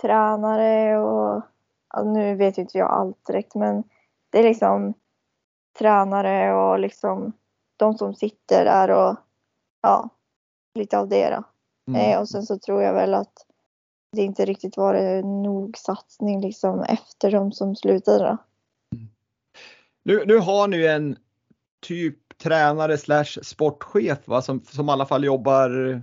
tränare 0.01 0.97
och 0.99 1.43
nu 2.05 2.35
vet 2.35 2.57
ju 2.57 2.61
inte 2.61 2.77
jag 2.77 2.89
allt 2.89 3.25
direkt 3.25 3.55
men 3.55 3.83
det 4.29 4.39
är 4.39 4.43
liksom 4.43 4.93
tränare 5.79 6.53
och 6.53 6.79
liksom 6.79 7.33
de 7.77 7.97
som 7.97 8.15
sitter 8.15 8.65
där 8.65 8.89
och 8.89 9.15
ja, 9.81 10.09
lite 10.75 10.99
av 10.99 11.09
det 11.09 11.29
då. 11.29 11.43
Mm. 11.91 12.11
Eh, 12.11 12.19
och 12.19 12.29
sen 12.29 12.43
så 12.43 12.59
tror 12.59 12.81
jag 12.81 12.93
väl 12.93 13.13
att 13.13 13.45
det 14.11 14.21
inte 14.21 14.45
riktigt 14.45 14.77
var 14.77 15.21
nog 15.43 15.77
satsning 15.77 16.41
liksom 16.41 16.83
efter 16.83 17.31
de 17.31 17.51
som 17.51 17.75
slutade 17.75 18.23
då. 18.23 18.37
Nu, 20.03 20.23
nu 20.25 20.37
har 20.37 20.67
ni 20.67 20.85
en 20.85 21.17
typ 21.81 22.37
tränare 22.37 22.97
slash 22.97 23.39
sportchef 23.43 24.27
va, 24.27 24.41
som, 24.41 24.61
som 24.61 24.89
i 24.89 24.91
alla 24.91 25.05
fall 25.05 25.23
jobbar 25.23 26.01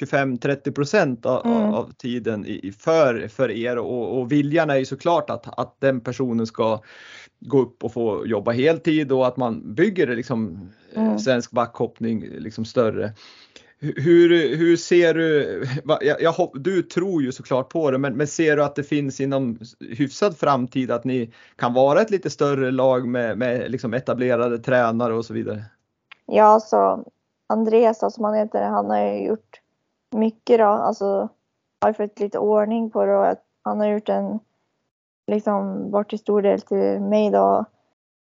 25-30 0.00 0.72
procent 0.72 1.26
av, 1.26 1.46
Mm. 1.46 1.74
av 1.74 1.92
tiden 1.92 2.46
i, 2.46 2.72
för, 2.78 3.28
för 3.28 3.50
er 3.50 3.78
och, 3.78 4.20
och 4.20 4.32
viljan 4.32 4.70
är 4.70 4.76
ju 4.76 4.84
såklart 4.84 5.30
att, 5.30 5.58
att 5.58 5.80
den 5.80 6.00
personen 6.00 6.46
ska 6.46 6.80
gå 7.40 7.60
upp 7.60 7.84
och 7.84 7.92
få 7.92 8.26
jobba 8.26 8.52
heltid 8.52 9.12
och 9.12 9.26
att 9.26 9.36
man 9.36 9.74
bygger 9.74 10.16
liksom 10.16 10.70
Mm. 10.96 11.18
svensk 11.18 11.50
backhoppning 11.50 12.20
liksom 12.38 12.64
större. 12.64 13.12
Hur- 13.80 14.56
Hur, 14.56 14.76
ser 14.76 15.14
du, 15.14 15.64
jag, 15.84 16.22
jag, 16.22 16.50
du 16.54 16.82
tror 16.82 17.22
ju 17.22 17.32
såklart 17.32 17.68
på 17.68 17.90
det, 17.90 17.98
men, 17.98 18.16
men 18.16 18.26
ser 18.26 18.56
du 18.56 18.64
att 18.64 18.74
det 18.76 18.82
finns 18.82 19.20
inom 19.20 19.58
hyfsad 19.80 20.36
framtid 20.36 20.90
att 20.90 21.04
ni 21.04 21.32
kan 21.56 21.74
vara 21.74 22.00
ett 22.00 22.10
lite 22.10 22.30
större 22.30 22.70
lag 22.70 23.08
med, 23.08 23.38
med 23.38 23.70
liksom 23.70 23.94
etablerade 23.94 24.58
tränare 24.58 25.14
och 25.14 25.24
så 25.24 25.34
vidare? 25.34 25.64
Ja, 26.26 26.60
så 26.60 27.04
Andreas 27.48 28.14
som 28.14 28.24
han 28.24 28.34
heter, 28.34 28.62
han 28.62 28.90
har 28.90 29.00
ju 29.06 29.26
gjort 29.26 29.60
mycket 30.14 30.58
då. 30.58 30.66
Alltså 30.66 31.28
har 31.80 31.92
fått 31.92 32.20
lite 32.20 32.38
ordning 32.38 32.90
på 32.90 33.04
det 33.04 33.16
och 33.16 33.26
att 33.26 33.44
han 33.62 33.80
har 33.80 33.86
gjort 33.86 34.08
en 34.08 34.40
liksom 35.26 35.90
varit 35.90 36.10
till 36.10 36.18
stor 36.18 36.42
del 36.42 36.60
till 36.60 37.00
mig 37.00 37.30
då 37.30 37.64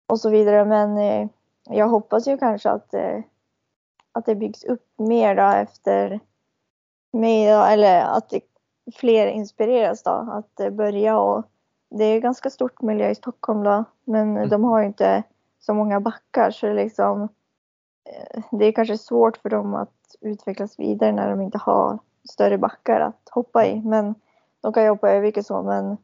och 0.07 0.19
så 0.19 0.29
vidare. 0.29 0.65
Men 0.65 0.97
eh, 0.97 1.29
jag 1.69 1.87
hoppas 1.87 2.27
ju 2.27 2.37
kanske 2.37 2.69
att, 2.69 2.93
eh, 2.93 3.19
att 4.11 4.25
det 4.25 4.35
byggs 4.35 4.63
upp 4.63 4.85
mer 4.97 5.35
då 5.35 5.43
efter 5.43 6.19
mig 7.13 7.47
då, 7.47 7.61
eller 7.63 8.01
att 8.01 8.33
fler 8.95 9.27
inspireras 9.27 10.03
då 10.03 10.11
att 10.31 10.59
eh, 10.59 10.69
börja 10.69 11.19
och 11.19 11.45
det 11.89 12.03
är 12.03 12.19
ganska 12.19 12.49
stort 12.49 12.81
miljö 12.81 13.09
i 13.09 13.15
Stockholm 13.15 13.63
då, 13.63 13.83
men 14.03 14.49
de 14.49 14.63
har 14.63 14.79
ju 14.79 14.85
inte 14.87 15.23
så 15.59 15.73
många 15.73 15.99
backar 15.99 16.51
så 16.51 16.73
liksom 16.73 17.29
det 18.51 18.65
är 18.65 18.71
kanske 18.71 18.97
svårt 18.97 19.37
för 19.37 19.49
dem 19.49 19.75
att 19.75 20.15
utvecklas 20.21 20.79
vidare 20.79 21.11
när 21.11 21.29
de 21.29 21.41
inte 21.41 21.57
har 21.57 21.99
större 22.29 22.57
backar 22.57 22.99
att 22.99 23.29
hoppa 23.31 23.65
i. 23.65 23.81
Men 23.81 24.15
de 24.61 24.73
kan 24.73 24.83
ju 24.83 24.89
hoppa 24.89 25.09
över 25.09 25.21
vilket 25.21 25.45
så 25.45 25.63
men 25.63 25.97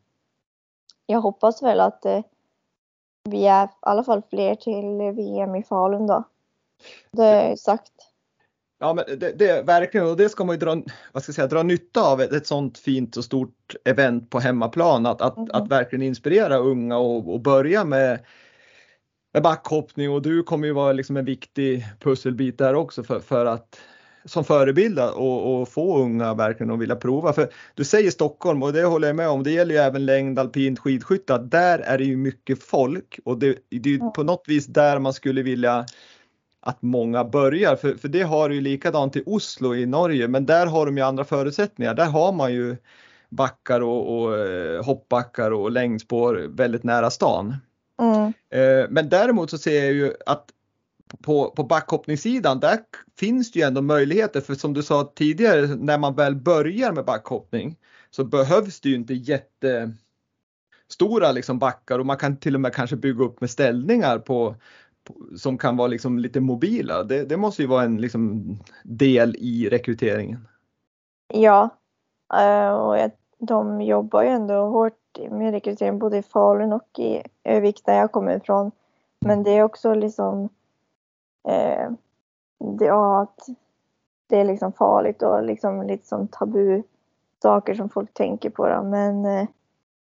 jag 1.05 1.21
hoppas 1.21 1.63
väl 1.63 1.79
att 1.79 2.05
eh, 2.05 2.21
vi 3.29 3.47
är 3.47 3.65
i 3.65 3.69
alla 3.79 4.03
fall 4.03 4.21
fler 4.29 4.55
till 4.55 5.15
VM 5.15 5.55
i 5.55 5.63
Falun 5.63 6.07
då. 6.07 6.23
Det 7.11 7.25
är 7.25 7.55
sagt. 7.55 7.91
Ja, 8.79 8.93
men 8.93 9.19
det, 9.19 9.31
det 9.39 9.61
verkligen 9.61 10.07
och 10.07 10.17
det 10.17 10.29
ska 10.29 10.43
man 10.43 10.55
ju 10.55 10.59
dra, 10.59 10.75
vad 11.11 11.23
ska 11.23 11.29
jag 11.29 11.35
säga, 11.35 11.47
dra 11.47 11.63
nytta 11.63 12.11
av 12.11 12.21
ett, 12.21 12.33
ett 12.33 12.47
sånt 12.47 12.77
fint 12.77 13.17
och 13.17 13.23
stort 13.23 13.75
event 13.85 14.29
på 14.29 14.39
hemmaplan. 14.39 15.05
Att, 15.05 15.21
att, 15.21 15.37
Mhm. 15.37 15.49
att 15.53 15.67
verkligen 15.67 16.03
inspirera 16.03 16.57
unga 16.57 16.97
och, 16.97 17.33
och 17.33 17.39
börja 17.39 17.85
med, 17.85 18.19
med 19.33 19.43
backhoppning 19.43 20.11
och 20.11 20.21
du 20.21 20.43
kommer 20.43 20.67
ju 20.67 20.73
vara 20.73 20.93
liksom 20.93 21.17
en 21.17 21.25
viktig 21.25 21.85
pusselbit 21.99 22.57
där 22.57 22.73
också 22.75 23.03
för, 23.03 23.19
för 23.19 23.45
att 23.45 23.79
som 24.25 24.43
förebild 24.43 24.99
och, 24.99 25.61
och 25.61 25.69
få 25.69 25.97
unga 25.97 26.33
verkligen 26.33 26.71
att 26.71 26.79
vilja 26.79 26.95
prova. 26.95 27.33
För 27.33 27.49
du 27.75 27.83
säger 27.83 28.11
Stockholm 28.11 28.63
och 28.63 28.73
det 28.73 28.83
håller 28.83 29.07
jag 29.07 29.15
med 29.15 29.29
om. 29.29 29.43
Det 29.43 29.51
gäller 29.51 29.75
ju 29.75 29.81
även 29.81 30.05
längd, 30.05 30.39
alpint, 30.39 30.79
skidskytte. 30.79 31.37
Där 31.37 31.79
är 31.79 31.97
det 31.97 32.03
ju 32.03 32.17
mycket 32.17 32.63
folk 32.63 33.19
och 33.25 33.39
det, 33.39 33.57
det 33.69 33.89
är 33.89 33.93
ju 33.93 33.99
på 33.99 34.23
något 34.23 34.43
vis 34.47 34.65
där 34.65 34.99
man 34.99 35.13
skulle 35.13 35.43
vilja 35.43 35.85
att 36.59 36.81
många 36.81 37.23
börjar. 37.23 37.75
För, 37.75 37.93
för 37.95 38.07
det 38.07 38.21
har 38.21 38.49
ju 38.49 38.61
likadant 38.61 39.15
i 39.15 39.23
Oslo 39.25 39.75
i 39.75 39.85
Norge, 39.85 40.27
men 40.27 40.45
där 40.45 40.65
har 40.65 40.85
de 40.85 40.97
ju 40.97 41.03
andra 41.03 41.23
förutsättningar. 41.23 41.93
Där 41.93 42.05
har 42.05 42.33
man 42.33 42.53
ju 42.53 42.75
backar 43.29 43.81
och, 43.81 44.17
och 44.17 44.37
eh, 44.37 44.83
hoppbackar 44.85 45.51
och 45.51 45.71
längdspår 45.71 46.45
väldigt 46.49 46.83
nära 46.83 47.09
stan. 47.09 47.55
Mm. 48.01 48.33
Eh, 48.49 48.89
Men 48.89 49.09
däremot 49.09 49.49
så 49.49 49.57
ser 49.57 49.83
jag 49.83 49.93
ju 49.93 50.13
att 50.25 50.49
på, 51.21 51.51
på 51.51 51.63
backhoppningssidan 51.63 52.59
där 52.59 52.79
finns 53.19 53.51
det 53.51 53.59
ju 53.59 53.65
ändå 53.65 53.81
möjligheter 53.81 54.41
för 54.41 54.55
som 54.55 54.73
du 54.73 54.83
sa 54.83 55.11
tidigare 55.15 55.67
när 55.67 55.97
man 55.97 56.15
väl 56.15 56.35
börjar 56.35 56.91
med 56.91 57.05
backhoppning 57.05 57.77
så 58.09 58.23
behövs 58.23 58.81
det 58.81 58.89
ju 58.89 58.95
inte 58.95 59.13
jättestora 59.13 59.91
liksom 61.31 61.59
backar 61.59 61.99
och 61.99 62.05
man 62.05 62.17
kan 62.17 62.37
till 62.37 62.55
och 62.55 62.61
med 62.61 62.73
kanske 62.73 62.95
bygga 62.95 63.23
upp 63.23 63.41
med 63.41 63.49
ställningar 63.49 64.19
på, 64.19 64.55
på 65.03 65.37
som 65.37 65.57
kan 65.57 65.77
vara 65.77 65.87
liksom 65.87 66.19
lite 66.19 66.39
mobila. 66.39 67.03
Det, 67.03 67.25
det 67.25 67.37
måste 67.37 67.61
ju 67.61 67.67
vara 67.67 67.83
en 67.83 68.01
liksom 68.01 68.43
del 68.83 69.35
i 69.35 69.69
rekryteringen. 69.69 70.47
Ja, 71.33 71.69
eh, 72.33 72.69
och 72.69 72.97
jag, 72.97 73.11
de 73.45 73.81
jobbar 73.81 74.23
ju 74.23 74.29
ändå 74.29 74.53
hårt 74.53 75.19
med 75.29 75.51
rekrytering 75.51 75.99
både 75.99 76.17
i 76.17 76.23
Falun 76.23 76.73
och 76.73 76.99
i 76.99 77.23
Övik 77.43 77.85
där 77.85 77.97
jag 77.97 78.11
kommer 78.11 78.37
ifrån. 78.37 78.71
Men 79.19 79.43
det 79.43 79.51
är 79.51 79.63
också 79.63 79.93
liksom 79.93 80.49
eh, 81.47 81.91
det, 82.59 82.85
ja, 82.85 83.21
att 83.21 83.47
det 84.27 84.39
är 84.39 84.45
liksom 84.45 84.73
farligt 84.73 85.21
och 85.21 85.43
liksom 85.43 85.81
lite 85.81 86.07
som 86.07 86.27
tabu 86.27 86.83
saker 87.41 87.73
som 87.73 87.89
folk 87.89 88.13
tänker 88.13 88.49
på. 88.49 88.67
Då. 88.67 88.83
Men 88.83 89.25
eh, 89.25 89.47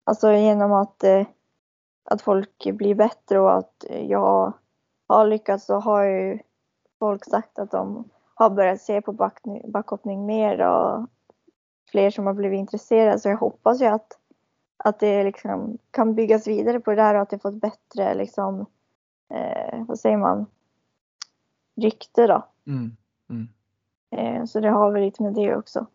alltså 0.04 0.32
genom 0.34 0.74
att, 0.74 1.04
eh, 1.04 1.26
att 2.04 2.22
folk 2.22 2.72
blir 2.74 2.96
bättre 2.96 3.40
och 3.40 3.58
att 3.58 3.86
jag 3.90 4.54
har 5.08 5.28
lyckats 5.28 5.66
så 5.66 5.76
har 5.76 6.04
ju 6.04 6.40
folk 7.00 7.26
sagt 7.26 7.60
att 7.60 7.72
de 7.72 8.04
har 8.36 8.50
börjat 8.50 8.82
se 8.82 9.02
på 9.02 9.12
back, 9.12 9.40
backhoppning 9.66 10.26
mer 10.26 10.62
och 10.62 11.08
fler 11.92 12.10
som 12.10 12.26
har 12.26 12.34
blivit 12.34 12.60
intresserade. 12.60 13.20
Så 13.20 13.30
jag 13.30 13.38
hoppas 13.38 13.82
ju 13.82 13.86
att, 13.86 14.18
att 14.78 15.00
det 15.00 15.24
liksom 15.24 15.78
kan 15.92 16.16
byggas 16.16 16.48
vidare 16.48 16.80
på 16.80 16.92
det 16.92 16.98
där 16.98 17.16
och 17.16 17.22
att 17.22 17.30
det 17.30 17.40
får 17.40 17.50
ett 17.50 17.62
bättre, 17.62 18.14
liksom, 18.14 18.66
eh, 19.30 19.84
vad 19.88 20.00
säger 20.00 20.18
man, 20.18 20.46
rykte 21.76 22.28
då. 22.28 22.46
Mm. 22.68 22.98
Mm. 23.30 23.48
Eh, 24.12 24.46
så 24.46 24.60
det 24.60 24.70
har 24.70 24.92
väl 24.92 25.02
lite 25.02 25.24
med 25.24 25.34
det 25.34 25.56
också. 25.56 25.86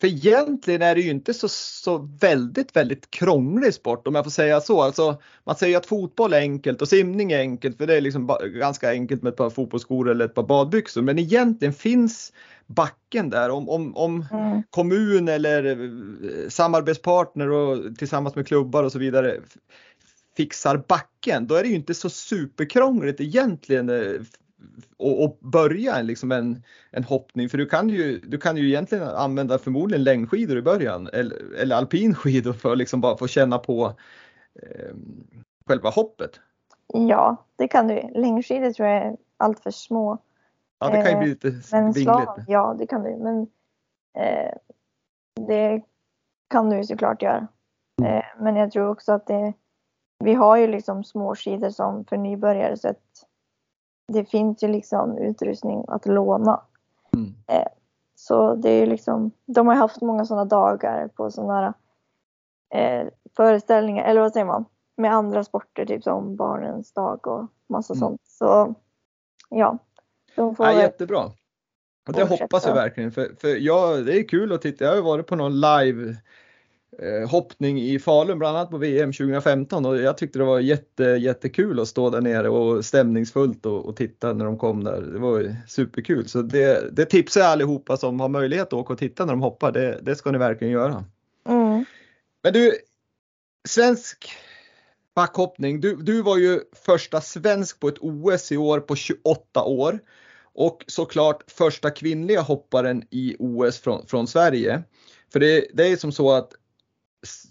För 0.00 0.08
egentligen 0.08 0.82
är 0.82 0.94
det 0.94 1.00
ju 1.00 1.10
inte 1.10 1.34
så, 1.34 1.48
så 1.48 1.98
väldigt, 2.20 2.76
väldigt 2.76 3.10
krånglig 3.10 3.74
sport 3.74 4.06
om 4.06 4.14
jag 4.14 4.24
får 4.24 4.30
säga 4.30 4.60
så. 4.60 4.82
Alltså, 4.82 5.20
man 5.44 5.56
säger 5.56 5.76
att 5.76 5.86
fotboll 5.86 6.32
är 6.32 6.38
enkelt 6.38 6.82
och 6.82 6.88
simning 6.88 7.32
är 7.32 7.38
enkelt 7.38 7.76
för 7.76 7.86
det 7.86 7.96
är 7.96 8.00
liksom 8.00 8.38
ganska 8.54 8.90
enkelt 8.90 9.22
med 9.22 9.30
ett 9.30 9.36
par 9.36 9.50
fotbollsskor 9.50 10.10
eller 10.10 10.24
ett 10.24 10.34
par 10.34 10.42
badbyxor. 10.42 11.02
Men 11.02 11.18
egentligen 11.18 11.74
finns 11.74 12.32
backen 12.66 13.30
där. 13.30 13.50
Om, 13.50 13.68
om, 13.68 13.96
om 13.96 14.26
mm. 14.32 14.62
kommun 14.70 15.28
eller 15.28 15.64
eh, 15.64 16.48
samarbetspartner 16.48 17.50
och 17.50 17.96
tillsammans 17.98 18.34
med 18.34 18.46
klubbar 18.46 18.84
och 18.84 18.92
så 18.92 18.98
vidare 18.98 19.40
fixar 20.36 20.84
backen, 20.88 21.46
då 21.46 21.54
är 21.54 21.62
det 21.62 21.68
ju 21.68 21.74
inte 21.74 21.94
så 21.94 22.10
superkrångligt 22.10 23.20
egentligen 23.20 23.88
eh, 23.88 24.20
och, 24.96 25.24
och 25.24 25.38
börja 25.40 26.02
liksom 26.02 26.32
en, 26.32 26.62
en 26.90 27.04
hoppning 27.04 27.48
för 27.48 27.58
du 27.58 27.66
kan, 27.66 27.88
ju, 27.88 28.20
du 28.20 28.38
kan 28.38 28.56
ju 28.56 28.68
egentligen 28.68 29.08
använda 29.08 29.58
förmodligen 29.58 30.04
längdskidor 30.04 30.58
i 30.58 30.62
början 30.62 31.08
eller, 31.12 31.54
eller 31.54 31.76
alpinskidor 31.76 32.52
för 32.52 32.72
att 32.72 32.78
liksom 32.78 33.00
bara 33.00 33.16
få 33.16 33.26
känna 33.26 33.58
på 33.58 33.92
eh, 34.62 34.94
själva 35.66 35.90
hoppet. 35.90 36.40
Ja, 36.86 37.36
det 37.56 37.68
kan 37.68 37.88
du. 37.88 38.10
Längdskidor 38.14 38.70
tror 38.70 38.88
jag 38.88 39.06
är 39.06 39.16
allt 39.36 39.60
för 39.60 39.70
små. 39.70 40.18
Ja, 40.78 40.90
det 40.90 41.02
kan 41.02 41.10
ju 41.10 41.18
bli 41.18 41.28
lite 41.28 41.48
eh, 41.48 41.92
vingligt. 41.92 42.48
Ja, 42.48 42.76
det 42.78 42.86
kan 42.86 43.02
du. 43.02 43.16
Men 43.16 43.46
eh, 44.18 44.54
det 45.46 45.82
kan 46.50 46.70
du 46.70 46.84
såklart 46.84 47.22
göra. 47.22 47.48
Mm. 48.02 48.14
Eh, 48.14 48.24
men 48.38 48.56
jag 48.56 48.72
tror 48.72 48.88
också 48.88 49.12
att 49.12 49.26
det, 49.26 49.52
vi 50.18 50.34
har 50.34 50.56
ju 50.56 50.66
liksom 50.66 51.04
småskidor 51.04 51.70
som 51.70 52.04
för 52.04 52.16
nybörjare 52.16 52.76
så 52.76 52.88
att 52.88 53.24
det 54.06 54.24
finns 54.24 54.62
ju 54.62 54.68
liksom 54.68 55.18
utrustning 55.18 55.84
att 55.88 56.06
låna. 56.06 56.60
Mm. 57.14 57.34
Eh, 57.46 57.68
så 58.14 58.54
det 58.54 58.70
är 58.70 58.80
ju 58.80 58.86
liksom, 58.86 59.30
de 59.46 59.66
har 59.66 59.74
haft 59.74 60.00
många 60.00 60.24
sådana 60.24 60.44
dagar 60.44 61.08
på 61.08 61.30
sådana 61.30 61.74
eh, 62.74 63.06
föreställningar, 63.36 64.04
eller 64.04 64.20
vad 64.20 64.32
säger 64.32 64.46
man, 64.46 64.64
med 64.96 65.14
andra 65.14 65.44
sporter, 65.44 65.86
typ 65.86 66.02
som 66.02 66.36
Barnens 66.36 66.92
dag 66.92 67.26
och 67.26 67.46
massa 67.66 67.94
mm. 67.94 68.00
sånt. 68.00 68.20
Så 68.24 68.74
ja. 69.48 69.78
De 70.36 70.56
får 70.56 70.66
ja, 70.66 70.72
jättebra. 70.72 71.30
Och 72.06 72.12
det 72.12 72.24
hoppas 72.24 72.66
jag 72.66 72.74
verkligen 72.74 73.12
för, 73.12 73.34
för 73.40 73.56
ja, 73.56 73.96
det 73.96 74.18
är 74.18 74.28
kul 74.28 74.52
att 74.52 74.62
titta. 74.62 74.84
Jag 74.84 74.90
har 74.90 74.96
ju 74.96 75.02
varit 75.02 75.26
på 75.26 75.36
någon 75.36 75.60
live 75.60 76.16
hoppning 77.28 77.80
i 77.80 77.98
Falun 77.98 78.38
bland 78.38 78.56
annat 78.56 78.70
på 78.70 78.78
VM 78.78 79.12
2015 79.12 79.86
och 79.86 79.96
jag 79.96 80.18
tyckte 80.18 80.38
det 80.38 80.44
var 80.44 80.60
jätte, 80.60 81.04
jättekul 81.04 81.80
att 81.80 81.88
stå 81.88 82.10
där 82.10 82.20
nere 82.20 82.48
och 82.48 82.84
stämningsfullt 82.84 83.66
och, 83.66 83.86
och 83.86 83.96
titta 83.96 84.32
när 84.32 84.44
de 84.44 84.58
kom 84.58 84.84
där. 84.84 85.00
Det 85.00 85.18
var 85.18 85.56
superkul 85.68 86.28
så 86.28 86.42
det, 86.42 86.96
det 86.96 87.04
tipsar 87.04 87.40
jag 87.40 87.50
allihopa 87.50 87.96
som 87.96 88.20
har 88.20 88.28
möjlighet 88.28 88.66
att 88.66 88.72
åka 88.72 88.92
och 88.92 88.98
titta 88.98 89.24
när 89.24 89.32
de 89.32 89.40
hoppar. 89.40 89.72
Det, 89.72 89.98
det 90.02 90.16
ska 90.16 90.30
ni 90.30 90.38
verkligen 90.38 90.72
göra. 90.72 91.04
Mm. 91.48 91.84
Men 92.42 92.52
du, 92.52 92.72
svensk 93.68 94.28
backhoppning. 95.14 95.80
Du, 95.80 95.96
du 95.96 96.22
var 96.22 96.36
ju 96.36 96.60
första 96.86 97.20
svensk 97.20 97.80
på 97.80 97.88
ett 97.88 97.98
OS 98.00 98.52
i 98.52 98.56
år 98.56 98.80
på 98.80 98.96
28 98.96 99.64
år 99.64 99.98
och 100.54 100.84
såklart 100.86 101.50
första 101.50 101.90
kvinnliga 101.90 102.40
hopparen 102.40 103.02
i 103.10 103.36
OS 103.38 103.78
från, 103.78 104.06
från 104.06 104.26
Sverige. 104.26 104.82
För 105.32 105.40
det, 105.40 105.66
det 105.74 105.86
är 105.86 105.96
som 105.96 106.12
så 106.12 106.32
att 106.32 106.52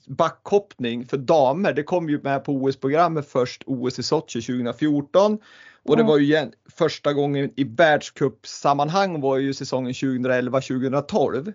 backhoppning 0.07 1.05
för 1.05 1.17
damer, 1.17 1.73
det 1.73 1.83
kom 1.83 2.09
ju 2.09 2.21
med 2.21 2.43
på 2.43 2.51
OS-programmet 2.51 3.27
först 3.27 3.63
OS 3.65 3.99
i 3.99 4.03
Sochi 4.03 4.41
2014 4.41 5.37
och 5.85 5.97
det 5.97 6.03
var 6.03 6.17
ju 6.17 6.23
igen, 6.23 6.51
första 6.69 7.13
gången 7.13 7.51
i 7.55 7.63
världscupsammanhang 7.63 9.21
var 9.21 9.37
ju 9.37 9.53
säsongen 9.53 9.93
2011-2012. 9.93 11.53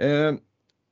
Eh, 0.00 0.34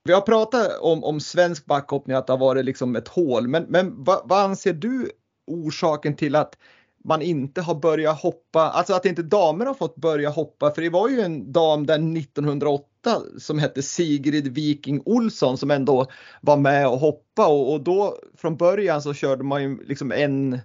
vi 0.05 0.13
har 0.13 0.21
pratat 0.21 0.79
om, 0.81 1.05
om 1.05 1.21
svensk 1.21 1.67
backhoppning, 1.67 2.17
att 2.17 2.27
det 2.27 2.33
har 2.33 2.39
varit 2.39 2.65
liksom 2.65 2.97
ett 2.97 3.09
hål, 3.09 3.49
men, 3.49 3.65
men 3.69 4.05
vad, 4.05 4.21
vad 4.25 4.39
anser 4.39 4.73
du 4.73 5.11
orsaken 5.47 6.17
till 6.17 6.37
att 6.37 6.59
man 7.05 7.23
inte 7.23 7.61
har 7.61 7.75
börjat 7.75 8.23
hoppa, 8.23 8.61
alltså 8.61 8.95
att 8.95 9.07
inte 9.07 9.23
damer 9.23 9.67
har 9.67 9.75
fått 9.75 9.97
börja 9.97 10.31
hoppa, 10.31 10.71
för 10.71 10.83
det 10.83 10.91
var 10.91 11.09
ju 11.09 11.21
en 11.21 11.53
dam 11.53 11.87
där 11.87 11.95
1908 11.95 12.92
som 13.39 13.59
hette 13.59 13.83
Sigrid 13.83 14.55
Viking 14.55 15.03
Olsson 15.05 15.59
som 15.59 15.71
ändå 15.71 16.07
var 16.41 16.57
med 16.57 16.89
och 16.89 16.99
hoppa 16.99 17.47
och, 17.47 17.73
och 17.73 17.81
då 17.81 18.19
från 18.37 18.57
början 18.57 19.03
så 19.03 19.15
körde 19.15 19.45
man 19.45 19.63
ju 19.63 19.85
liksom 19.85 20.13
en 20.13 20.59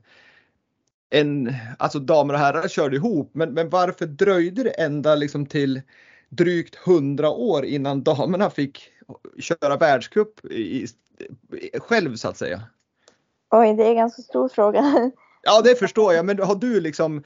en, 1.10 1.54
alltså 1.80 2.00
damer 2.00 2.34
och 2.34 2.40
herrar 2.40 2.68
körde 2.68 2.96
ihop, 2.96 3.32
men, 3.34 3.54
men 3.54 3.70
varför 3.70 4.06
dröjde 4.06 4.64
det 4.64 4.70
ända 4.70 5.16
liksom 5.16 5.46
till 5.46 5.82
drygt 6.30 6.88
100 6.88 7.30
år 7.30 7.66
innan 7.66 8.04
damerna 8.04 8.50
fick 8.50 8.92
köra 9.40 9.78
världscup 9.78 10.46
i, 10.46 10.88
själv 11.80 12.16
så 12.16 12.30
att 12.30 12.38
säga? 12.38 12.62
Oj, 13.52 13.74
det 13.74 13.84
är 13.84 13.90
en 13.90 13.96
ganska 13.96 14.22
stor 14.22 14.50
fråga. 14.50 15.12
Ja, 15.44 15.62
det 15.62 15.76
förstår 15.76 16.14
jag, 16.14 16.26
men 16.26 16.40
har 16.40 16.56
du 16.56 16.82
liksom 16.82 17.24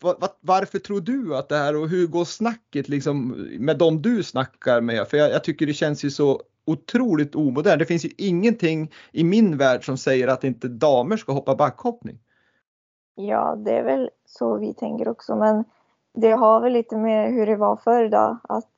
var, 0.00 0.16
varför 0.40 0.78
tror 0.78 1.00
du 1.00 1.36
att 1.36 1.48
det 1.48 1.56
här 1.56 1.76
och 1.76 1.88
hur 1.88 2.06
går 2.06 2.24
snacket 2.24 2.88
liksom 2.88 3.28
med 3.58 3.78
de 3.78 4.02
du 4.02 4.22
snackar 4.22 4.80
med? 4.80 5.08
För 5.08 5.16
jag, 5.16 5.30
jag 5.30 5.44
tycker 5.44 5.66
det 5.66 5.72
känns 5.72 6.04
ju 6.04 6.10
så 6.10 6.42
otroligt 6.64 7.34
omodernt. 7.34 7.78
Det 7.78 7.86
finns 7.86 8.04
ju 8.04 8.10
ingenting 8.18 8.92
i 9.12 9.24
min 9.24 9.56
värld 9.56 9.84
som 9.84 9.96
säger 9.96 10.28
att 10.28 10.44
inte 10.44 10.68
damer 10.68 11.16
ska 11.16 11.32
hoppa 11.32 11.56
backhoppning. 11.56 12.18
Ja, 13.14 13.56
det 13.56 13.78
är 13.78 13.84
väl 13.84 14.10
så 14.26 14.56
vi 14.58 14.74
tänker 14.74 15.08
också, 15.08 15.36
men 15.36 15.64
det 16.14 16.30
har 16.30 16.60
väl 16.60 16.72
lite 16.72 16.96
med 16.96 17.32
hur 17.32 17.46
det 17.46 17.56
var 17.56 17.76
förr 17.76 18.08
då, 18.08 18.38
att 18.42 18.72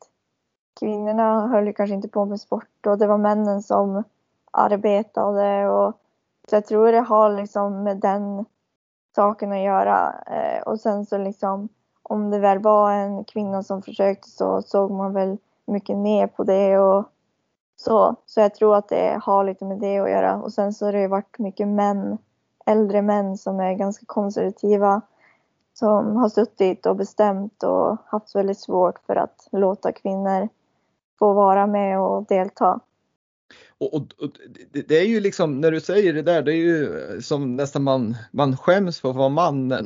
kvinnorna 0.81 1.49
höll 1.49 1.73
kanske 1.73 1.95
inte 1.95 2.09
på 2.09 2.25
med 2.25 2.41
sport 2.41 2.87
och 2.87 2.99
det 2.99 3.07
var 3.07 3.19
männen 3.19 3.63
som 3.63 4.05
arbetade 4.53 5.69
och 5.69 6.01
så 6.49 6.57
jag 6.57 6.67
tror 6.67 6.93
det 6.93 7.01
har 7.01 7.37
liksom 7.37 7.83
med 7.83 7.97
den 7.97 8.45
saken 9.15 9.53
att 9.53 9.61
göra. 9.61 10.15
Eh, 10.27 10.63
och 10.63 10.81
sen 10.81 11.07
så 11.07 11.19
liksom 11.19 11.69
om 12.03 12.31
det 12.31 12.39
väl 12.39 12.59
var 12.59 12.93
en 12.93 13.25
kvinna 13.25 13.63
som 13.63 13.83
försökte 13.83 14.29
så 14.29 14.63
såg 14.63 14.91
man 14.91 15.13
väl 15.13 15.39
mycket 15.67 15.97
ner 15.97 16.27
på 16.27 16.45
det 16.45 16.79
och 16.79 17.05
så. 17.77 18.17
Så 18.27 18.41
jag 18.41 18.55
tror 18.55 18.77
att 18.77 18.89
det 18.89 19.21
har 19.23 19.45
lite 19.45 19.65
med 19.65 19.79
det 19.79 19.99
att 19.99 20.11
göra. 20.11 20.37
Och 20.37 20.53
sen 20.53 20.73
så 20.73 20.87
har 20.87 20.93
det 20.93 21.09
varit 21.09 21.39
mycket 21.39 21.69
män, 21.69 22.19
äldre 22.67 23.03
män 23.03 23.37
som 23.37 23.61
är 23.61 23.75
ganska 23.75 24.07
konservativa 24.07 25.03
som 25.73 26.17
har 26.17 26.29
suttit 26.29 26.87
och 26.87 26.97
bestämt 26.97 27.63
och 27.63 27.97
haft 28.07 28.35
väldigt 28.35 28.59
svårt 28.59 28.99
för 29.07 29.17
att 29.17 29.49
låta 29.53 29.93
kvinnor 29.93 30.49
få 31.19 31.33
vara 31.33 31.67
med 31.67 32.01
och 32.01 32.25
delta. 32.27 32.81
Och, 33.79 33.95
och, 33.95 34.03
och, 34.19 34.31
det 34.73 34.99
är 34.99 35.05
ju 35.05 35.21
liksom 35.21 35.61
när 35.61 35.71
du 35.71 35.81
säger 35.81 36.13
det 36.13 36.23
där, 36.23 36.43
det 36.43 36.53
är 36.53 36.57
ju 36.57 37.23
som 37.23 37.57
nästan 37.57 37.83
man, 37.83 38.17
man 38.33 38.57
skäms 38.57 39.01
för 39.01 39.11
att 39.11 39.17
vara 39.17 39.29
man 39.29 39.69
när, 39.69 39.83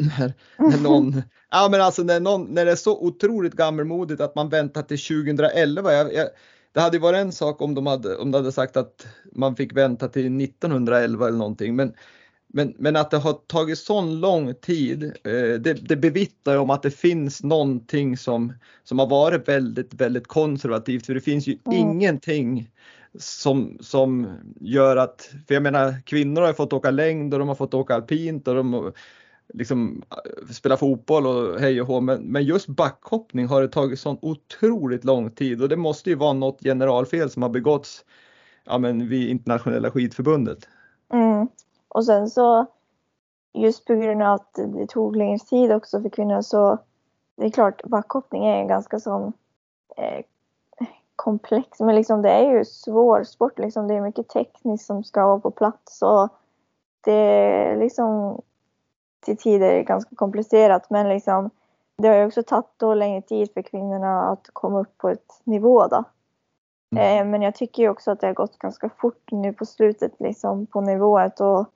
när 0.59 0.83
någon, 0.83 1.22
ja 1.50 1.68
men 1.70 1.81
alltså 1.81 2.03
när, 2.03 2.20
någon, 2.20 2.44
när 2.44 2.64
det 2.64 2.72
är 2.72 2.77
så 2.77 3.01
otroligt 3.01 3.55
gammelmodigt 3.55 4.20
att 4.20 4.34
man 4.34 4.49
väntar 4.49 4.82
till 4.82 5.26
2011. 5.26 5.93
Jag, 5.93 6.14
jag, 6.14 6.28
det 6.72 6.80
hade 6.80 6.99
varit 6.99 7.18
en 7.18 7.32
sak 7.32 7.62
om 7.62 7.74
de 7.74 7.86
hade, 7.86 8.16
om 8.16 8.30
de 8.30 8.38
hade 8.38 8.53
sagt 8.53 8.76
att 8.76 9.07
man 9.32 9.57
fick 9.57 9.76
vänta 9.76 10.09
till 10.09 10.41
1911 10.41 11.28
eller 11.28 11.38
någonting, 11.38 11.76
men 11.76 11.95
men, 12.57 12.74
men 12.78 12.97
att 12.97 13.11
det 13.11 13.18
har 13.18 13.32
tagit 13.32 13.78
sån 13.78 14.20
lång 14.20 14.55
tid, 14.55 15.05
eh, 15.05 15.61
det, 15.61 15.88
det 15.88 15.97
bevittnar 15.97 16.57
om 16.57 16.70
att 16.70 16.82
det 16.82 16.91
finns 16.91 17.43
någonting 17.43 18.16
som, 18.16 18.53
som 18.84 18.99
har 18.99 19.07
varit 19.07 19.49
väldigt, 19.49 19.95
väldigt 19.95 20.26
konservativt. 20.26 21.07
För 21.07 21.14
det 21.14 21.20
finns 21.20 21.47
ju 21.47 21.59
mm. 21.66 21.78
ingenting 21.78 22.70
som, 23.18 23.78
som 23.80 24.26
gör 24.60 24.96
att, 24.96 25.30
för 25.46 25.54
jag 25.54 25.62
menar 25.62 26.00
kvinnor 26.06 26.42
har 26.42 26.52
fått 26.52 26.72
åka 26.72 26.90
längd 26.90 27.34
och 27.34 27.38
de 27.40 27.48
har 27.48 27.54
fått 27.54 27.74
åka 27.74 27.94
alpint 27.94 28.48
och 28.48 28.54
de 28.54 28.92
liksom 29.48 30.02
äh, 30.10 30.52
spela 30.52 30.76
fotboll 30.76 31.26
och 31.26 31.60
hej 31.60 31.80
och 31.80 31.86
hå, 31.86 32.00
men, 32.00 32.22
men 32.22 32.44
just 32.44 32.66
backhoppning 32.66 33.46
har 33.46 33.62
det 33.62 33.68
tagit 33.68 34.00
sån 34.00 34.18
otroligt 34.22 35.04
lång 35.04 35.30
tid 35.30 35.62
och 35.62 35.68
det 35.68 35.76
måste 35.76 36.10
ju 36.10 36.16
vara 36.16 36.32
något 36.32 36.62
generalfel 36.62 37.30
som 37.30 37.42
har 37.42 37.50
begåtts 37.50 38.04
ja, 38.64 38.78
men 38.78 39.08
vid 39.08 39.28
internationella 39.28 39.90
skidförbundet. 39.90 40.68
Mm. 41.12 41.48
Och 41.88 42.04
sen 42.04 42.30
så 42.30 42.66
just 43.54 43.84
på 43.84 43.94
grund 43.94 44.22
av 44.22 44.34
att 44.34 44.54
det 44.54 44.86
tog 44.86 45.16
längre 45.16 45.38
tid 45.38 45.72
också 45.72 46.02
för 46.02 46.08
kvinnor 46.08 46.42
så 46.42 46.78
det 47.36 47.44
är 47.44 47.50
klart 47.50 47.82
backhoppning 47.84 48.44
är 48.44 48.56
en 48.56 48.68
ganska 48.68 49.00
sån 49.00 49.32
eh, 49.96 50.24
komplex, 51.16 51.80
men 51.80 51.94
liksom 51.94 52.22
det 52.22 52.30
är 52.30 52.50
ju 52.50 52.64
svår 52.64 53.24
sport 53.24 53.58
liksom. 53.58 53.88
Det 53.88 53.94
är 53.94 54.00
mycket 54.00 54.28
tekniskt 54.28 54.86
som 54.86 55.04
ska 55.04 55.26
vara 55.26 55.40
på 55.40 55.50
plats 55.50 56.02
och 56.02 56.28
det 57.04 57.12
är 57.12 57.76
liksom 57.76 58.40
till 59.20 59.36
tider 59.36 59.82
ganska 59.82 60.16
komplicerat 60.16 60.90
men 60.90 61.08
liksom 61.08 61.50
det 61.96 62.08
har 62.08 62.16
ju 62.16 62.26
också 62.26 62.42
tagit 62.42 62.70
då 62.76 62.94
längre 62.94 63.22
tid 63.22 63.50
för 63.54 63.62
kvinnorna 63.62 64.22
att 64.22 64.50
komma 64.52 64.80
upp 64.80 64.98
på 64.98 65.08
ett 65.08 65.40
nivå 65.44 65.86
då. 65.86 66.04
Mm. 66.96 67.18
Eh, 67.18 67.30
men 67.30 67.42
jag 67.42 67.54
tycker 67.54 67.82
ju 67.82 67.88
också 67.88 68.10
att 68.10 68.20
det 68.20 68.26
har 68.26 68.34
gått 68.34 68.58
ganska 68.58 68.88
fort 68.88 69.32
nu 69.32 69.52
på 69.52 69.66
slutet 69.66 70.12
liksom 70.18 70.66
på 70.66 70.80
nivået 70.80 71.40
och 71.40 71.66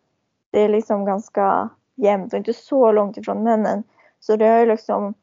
det 0.51 0.61
är 0.61 0.68
liksom 0.68 1.05
ganska 1.05 1.68
jämnt 1.95 2.32
och 2.32 2.39
inte 2.39 2.53
så 2.53 2.93
långt 2.93 3.16
ifrån 3.16 3.43
männen. 3.43 3.82
Så 4.20 4.36
det 4.36 4.47
har 4.47 4.59
ju 4.59 4.66
liksom, 4.66 5.14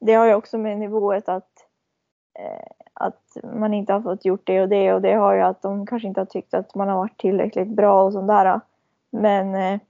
det 0.00 0.14
har 0.14 0.26
ju 0.26 0.34
också 0.34 0.58
med 0.58 0.78
nivået 0.78 1.28
att, 1.28 1.55
att 2.94 3.36
man 3.54 3.74
inte 3.74 3.92
har 3.92 4.00
fått 4.00 4.24
gjort 4.24 4.42
det 4.44 4.62
och 4.62 4.68
det 4.68 4.92
och 4.94 5.02
det 5.02 5.14
har 5.14 5.34
ju 5.34 5.40
att 5.40 5.62
de 5.62 5.86
kanske 5.86 6.08
inte 6.08 6.20
har 6.20 6.26
tyckt 6.26 6.54
att 6.54 6.74
man 6.74 6.88
har 6.88 6.96
varit 6.96 7.18
tillräckligt 7.18 7.68
bra 7.68 8.04
och 8.04 8.12
sådär. 8.12 8.60
Men, 9.10 9.54
eh, 9.54 9.80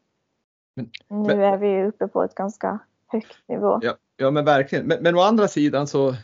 Men- 0.77 0.91
nu 1.09 1.37
men- 1.37 1.41
är 1.41 1.57
vi 1.57 1.85
uppe 1.85 2.09
på 2.09 2.23
ett 2.23 2.35
ganska 2.35 2.79
högt 3.07 3.49
nivå. 3.49 3.79
Ja, 3.83 3.95
ja 4.17 4.31
men 4.31 4.45
verkligen. 4.45 4.87
Men, 4.87 5.03
men 5.03 5.17
å 5.17 5.21
andra 5.21 5.49
sidan 5.49 5.87
så 5.87 6.15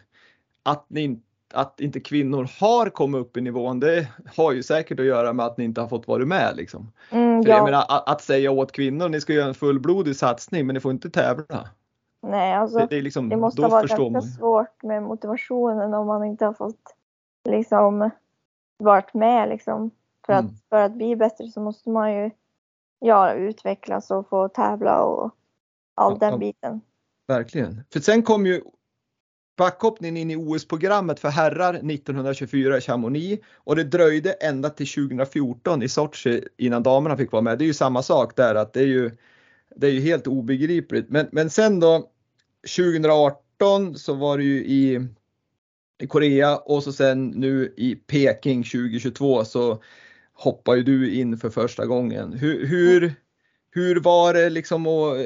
att, 0.62 0.85
ni, 0.89 1.20
att 1.55 1.81
inte 1.81 2.01
kvinnor 2.01 2.49
har 2.61 2.87
kommit 2.91 3.20
upp 3.20 3.37
i 3.37 3.41
nivån 3.41 3.81
det 3.81 4.09
har 4.37 4.53
ju 4.53 4.62
säkert 4.62 5.01
att 5.01 5.07
göra 5.07 5.33
med 5.33 5.47
att 5.47 5.57
ni 5.57 5.64
inte 5.64 5.81
har 5.81 5.89
fått 5.89 6.09
vara 6.09 6.25
med 6.25 6.57
liksom. 6.57 6.93
Mm, 7.11 7.43
För 7.43 7.51
jag 7.51 7.59
ja, 7.59 7.64
menar 7.64 7.85
att, 7.89 8.09
att 8.09 8.23
säga 8.23 8.51
åt 8.51 8.73
kvinnor 8.73 9.09
ni 9.09 9.20
ska 9.20 9.33
göra 9.33 9.49
en 9.49 9.55
fullblodig 9.55 10.16
satsning 10.16 10.66
men 10.66 10.75
ni 10.75 10.81
får 10.81 10.93
inte 10.93 11.11
tävla. 11.11 11.68
Nej 12.23 12.55
alltså. 12.55 12.79
Det, 12.79 12.87
det, 12.87 12.97
är 12.97 13.03
liksom, 13.03 13.29
Det 13.29 13.37
måste 13.37 13.62
förstår 13.62 13.81
ganska 13.81 14.11
man. 14.11 14.23
svårt 14.23 14.83
med 14.83 15.03
motivationen 15.03 15.95
om 15.95 16.07
man 16.07 16.25
inte 16.25 16.45
har 16.45 16.53
fått 16.53 16.97
liksom 17.49 18.11
varit 18.79 19.14
med 19.14 19.49
liksom. 19.49 19.91
För, 20.27 20.33
Mm. 20.33 20.47
att, 20.47 20.53
för 20.68 20.77
att 20.77 20.93
bli 20.93 21.16
bättre 21.16 21.49
så 21.49 21.61
måste 21.61 21.91
man 21.91 22.14
ju 22.14 22.31
ja, 22.99 23.33
utvecklas 23.35 24.11
och 24.11 24.29
få 24.29 24.49
tävla 24.49 25.03
och 25.03 25.31
all 25.95 26.18
Ja, 26.20 26.31
den 26.31 26.39
biten. 26.39 26.81
Verkligen. 27.29 27.85
För 27.93 28.01
sen 28.01 28.23
kom 28.23 28.47
ju 28.47 28.62
backhoppningen 29.57 30.16
in 30.16 30.31
i 30.31 30.37
OS-programmet 30.37 31.20
för 31.20 31.29
herrar 31.29 31.75
1924 31.75 32.77
i 32.79 32.81
Chamonix 32.81 33.45
och 33.55 33.77
det 33.77 33.85
dröjde 33.85 34.33
ända 34.33 34.70
till 34.70 34.87
2014 34.87 35.83
i 35.83 35.89
Sochi 35.89 36.49
innan 36.57 36.83
damerna 36.83 37.16
fick 37.16 37.33
vara 37.33 37.43
med. 37.43 37.59
Det 37.59 37.64
är 37.64 37.66
ju 37.66 37.75
samma 37.75 38.03
sak 38.03 38.37
där 38.37 38.55
att 38.55 38.73
det 38.73 38.81
är 38.81 38.87
ju, 38.87 39.11
det 39.77 39.87
är 39.87 39.91
ju 39.91 40.01
helt 40.01 40.27
obegripligt. 40.27 41.09
Men, 41.11 41.29
men 41.33 41.51
sen 41.51 41.81
då 41.81 42.11
2018 42.63 43.95
så 43.95 44.15
var 44.15 44.39
det 44.39 44.45
ju 44.45 44.65
i, 44.65 45.09
i 46.01 46.07
Korea 46.07 46.57
och 46.57 46.83
så 46.83 46.93
sen 46.93 47.27
nu 47.27 47.75
i 47.77 47.95
Peking 47.95 48.63
2022 48.63 49.45
så 49.45 49.83
hoppar 50.33 50.75
ju 50.75 50.83
du 50.83 51.15
in 51.15 51.39
för 51.39 51.51
första 51.51 51.87
gången. 51.87 52.33
Hur, 52.33 52.67
hur, 52.67 53.15
hur 53.71 54.01
var 54.01 54.35
det 54.35 54.51
liksom 54.51 54.87
att 54.87 55.17
eh, 55.17 55.23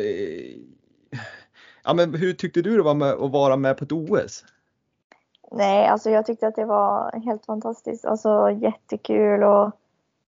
Ja, 1.87 1.95
men 1.95 2.15
hur 2.15 2.33
tyckte 2.33 2.63
du 2.63 2.77
det 2.77 2.83
var 2.83 2.95
med 2.95 3.13
att 3.13 3.31
vara 3.31 3.57
med 3.57 3.79
på 3.79 3.85
ett 3.85 3.93
OS? 3.93 4.45
Nej, 5.51 5.87
alltså 5.87 6.11
jag 6.11 6.27
tyckte 6.27 6.47
att 6.47 6.57
det 6.57 6.65
var 6.65 7.21
helt 7.25 7.47
fantastiskt. 7.47 8.05
Alltså 8.05 8.51
jättekul 8.51 9.43
och 9.43 9.71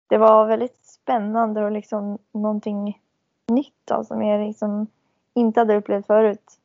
det 0.08 0.18
var 0.18 0.48
väldigt 0.48 0.78
spännande 0.86 1.64
och 1.64 1.72
liksom 1.72 2.18
någonting 2.32 3.02
nytt 3.48 3.82
då, 3.86 4.04
som 4.04 4.22
jag 4.22 4.48
liksom 4.48 4.88
inte 5.34 5.60
hade 5.60 5.76
upplevt 5.76 6.08
förut. 6.08 6.59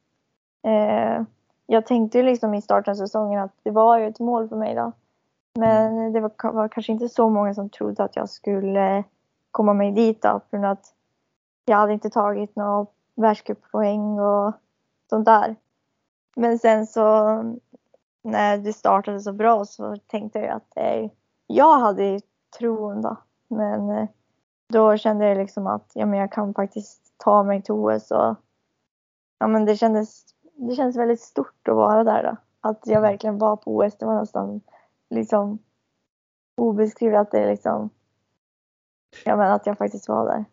Eh, 0.64 1.22
jag 1.66 1.86
tänkte 1.86 2.18
ju 2.18 2.24
liksom 2.24 2.54
i 2.54 2.62
starten 2.62 2.90
av 2.90 2.94
säsongen 2.94 3.42
att 3.42 3.52
det 3.62 3.70
var 3.70 3.98
ju 3.98 4.06
ett 4.06 4.20
mål 4.20 4.48
för 4.48 4.56
mig 4.56 4.74
då. 4.74 4.92
Men 5.58 6.12
det 6.12 6.20
var, 6.20 6.52
var 6.52 6.68
kanske 6.68 6.92
inte 6.92 7.08
så 7.08 7.28
många 7.28 7.54
som 7.54 7.70
trodde 7.70 8.04
att 8.04 8.16
jag 8.16 8.28
skulle 8.28 9.04
komma 9.50 9.74
mig 9.74 9.92
dit 9.92 10.22
då, 10.22 10.40
för 10.50 10.64
att 10.64 10.94
jag 11.64 11.76
hade 11.76 11.92
inte 11.92 12.10
tagit 12.10 12.56
några 12.56 12.86
världscuppoäng 13.14 14.20
och 14.20 14.52
sånt 15.10 15.24
där. 15.24 15.56
Men 16.36 16.58
sen 16.58 16.86
så 16.86 17.02
när 18.22 18.58
det 18.58 18.72
startade 18.72 19.20
så 19.20 19.32
bra 19.32 19.64
så 19.64 19.96
tänkte 20.06 20.38
jag 20.38 20.48
att 20.48 20.76
eh, 20.76 21.10
jag 21.46 21.78
hade 21.78 22.20
tron 22.58 23.02
då. 23.02 23.16
Men 23.48 23.90
eh, 23.90 24.08
då 24.68 24.96
kände 24.96 25.28
jag 25.28 25.38
liksom 25.38 25.66
att 25.66 25.90
ja, 25.94 26.06
men 26.06 26.18
jag 26.18 26.32
kan 26.32 26.54
faktiskt 26.54 27.14
ta 27.16 27.42
mig 27.42 27.62
till 27.62 27.74
OS 27.74 28.10
och 28.10 28.36
ja, 29.38 29.46
men 29.46 29.64
det 29.64 29.76
kändes, 29.76 30.33
det 30.56 30.74
kändes 30.74 30.96
väldigt 30.96 31.20
stort 31.20 31.68
att 31.68 31.74
vara 31.74 32.04
där 32.04 32.22
då. 32.22 32.36
Att 32.68 32.82
jag 32.84 33.00
verkligen 33.00 33.38
var 33.38 33.56
på 33.56 33.76
OS, 33.76 33.98
det 33.98 34.06
var 34.06 34.20
nästan 34.20 34.60
liksom 35.10 35.58
obeskrivligt 36.56 37.18
att 37.18 37.30
det 37.30 37.50
liksom 37.50 37.90
ja, 39.24 39.36
men 39.36 39.52
att 39.52 39.66
jag 39.66 39.78
faktiskt 39.78 40.08
var 40.08 40.26
där. 40.26 40.44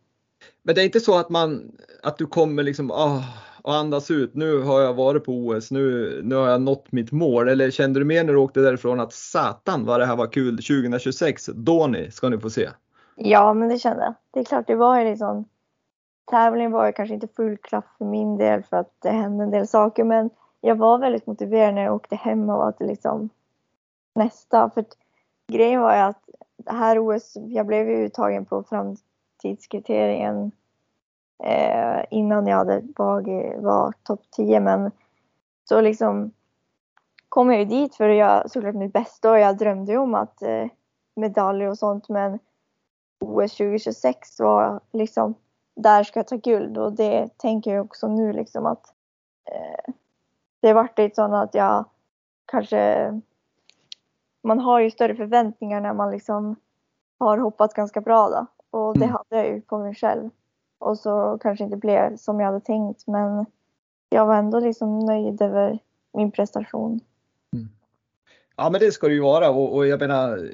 Men 0.64 0.76
det 0.76 0.82
är 0.82 0.86
inte 0.86 1.00
så 1.00 1.18
att 1.18 1.30
man 1.30 1.72
att 2.04 2.18
du 2.18 2.26
kommer 2.26 2.64
liksom 2.64 2.92
ah, 2.92 3.24
och 3.62 3.76
andas 3.76 4.12
ut. 4.12 4.36
Nu 4.36 4.62
har 4.62 4.82
jag 4.82 4.94
varit 4.94 5.26
på 5.26 5.32
OS. 5.32 5.72
Nu, 5.72 6.20
nu 6.24 6.36
har 6.36 6.48
jag 6.48 6.62
nått 6.62 6.92
mitt 6.92 7.12
mål. 7.12 7.50
Eller 7.50 7.72
kände 7.72 8.00
du 8.00 8.06
mer 8.06 8.24
när 8.24 8.34
du 8.34 8.40
åkte 8.40 8.60
därifrån 8.60 9.00
att 9.00 9.14
satan 9.14 9.86
vad 9.86 10.00
det 10.00 10.06
här 10.06 10.16
var 10.16 10.28
kul 10.28 10.58
2026. 10.58 11.46
Då 11.46 11.88
ni 11.88 12.12
ska 12.12 12.30
ni 12.30 12.38
få 12.38 12.50
se. 12.50 12.70
Ja, 13.16 13.54
men 13.54 13.70
det 13.70 13.80
kände 13.80 14.04
jag. 14.04 14.14
Det 14.34 14.40
är 14.40 14.44
klart, 14.44 14.68
det 14.68 14.76
var 14.76 15.00
ju 15.00 15.10
liksom 15.10 15.46
tävlingen 16.26 16.72
var 16.72 16.86
ju 16.86 16.92
kanske 16.92 17.14
inte 17.14 17.28
full 17.28 17.58
klaff 17.58 17.86
för 17.98 18.06
min 18.06 18.38
del 18.38 18.64
för 18.64 18.78
att 18.78 18.94
det 19.00 19.10
hände 19.10 19.44
en 19.44 19.52
del 19.52 19.68
saker, 19.68 20.04
men 20.04 20.30
jag 20.62 20.76
var 20.76 20.98
väldigt 20.98 21.28
motiverad 21.28 21.74
när 21.74 21.84
jag 21.84 21.96
åkte 21.96 22.16
hem 22.16 22.50
och 22.50 22.68
att 22.68 22.78
till 22.78 22.88
liksom 22.88 23.30
nästa. 24.16 24.70
För 24.70 24.82
att 24.82 24.98
grejen 25.48 25.82
var 25.82 25.96
ju 25.96 26.02
att 26.02 26.30
det 26.58 26.72
här 26.72 27.00
OS, 27.00 27.34
jag 27.36 27.66
blev 27.66 27.90
ju 27.90 28.06
uttagen 28.06 28.46
på 28.46 28.64
framtidskriterien 28.64 30.52
eh, 31.44 32.06
innan 32.10 32.48
jag 32.48 32.58
hade 32.58 32.84
var, 32.96 33.62
var 33.62 33.94
topp 34.04 34.22
10, 34.32 34.60
men 34.60 34.92
så 35.64 35.82
liksom 35.82 36.32
kom 37.30 37.52
jag 37.52 37.60
ju 37.60 37.66
dit 37.66 37.96
för 37.96 38.10
att 38.10 38.16
göra 38.16 38.50
såklart 38.50 38.76
mitt 38.76 38.94
bästa 38.94 39.32
och 39.32 39.40
jag 39.40 39.58
drömde 39.58 39.92
ju 39.92 39.98
om 39.98 40.16
att 40.16 40.42
eh, 40.42 40.68
medaljer 41.16 41.70
och 41.70 41.78
sånt, 41.78 42.10
men 42.10 42.40
OS 43.20 43.58
2026 43.58 44.40
var 44.40 44.80
liksom, 44.92 45.36
där 45.76 46.04
ska 46.04 46.20
jag 46.20 46.28
ta 46.28 46.36
guld. 46.36 46.78
Och 46.78 46.94
det 46.94 47.38
tänker 47.38 47.74
jag 47.76 47.86
också 47.86 48.08
nu 48.08 48.34
liksom 48.34 48.66
att 48.66 48.94
eh, 49.46 49.94
det 50.60 50.74
vart 50.74 50.98
lite 50.98 51.16
sånt 51.16 51.34
att 51.34 51.54
jag 51.56 51.86
kanske, 52.46 53.12
man 54.44 54.60
har 54.60 54.80
ju 54.80 54.92
större 54.92 55.16
förväntningar 55.16 55.82
när 55.82 55.94
man 55.94 56.12
liksom 56.12 56.56
har 57.20 57.38
hoppat 57.38 57.74
ganska 57.74 58.02
bra 58.02 58.30
då. 58.30 58.46
Och 58.80 58.98
det 58.98 59.06
Mm. 59.06 59.16
hade 59.16 59.44
jag 59.44 59.48
ju 59.56 59.62
på 59.62 59.78
mig 59.78 59.96
själv. 59.96 60.30
Och 60.80 60.98
så 61.00 61.38
kanske 61.42 61.64
inte 61.64 61.78
blev 61.78 62.18
som 62.18 62.40
jag 62.40 62.48
hade 62.48 62.60
tänkt 62.60 63.08
men 63.08 63.46
jag 64.10 64.26
var 64.26 64.36
ändå 64.36 64.60
liksom 64.60 65.00
nöjd 65.00 65.42
över 65.42 65.80
min 66.14 66.32
prestation. 66.32 67.00
Ja 68.56 68.70
men 68.70 68.80
det 68.82 68.92
ska 68.92 69.08
det 69.08 69.14
ju 69.14 69.22
vara. 69.22 69.50
Och, 69.50 69.76
och 69.76 69.88
jag 69.88 70.00
menar 70.00 70.50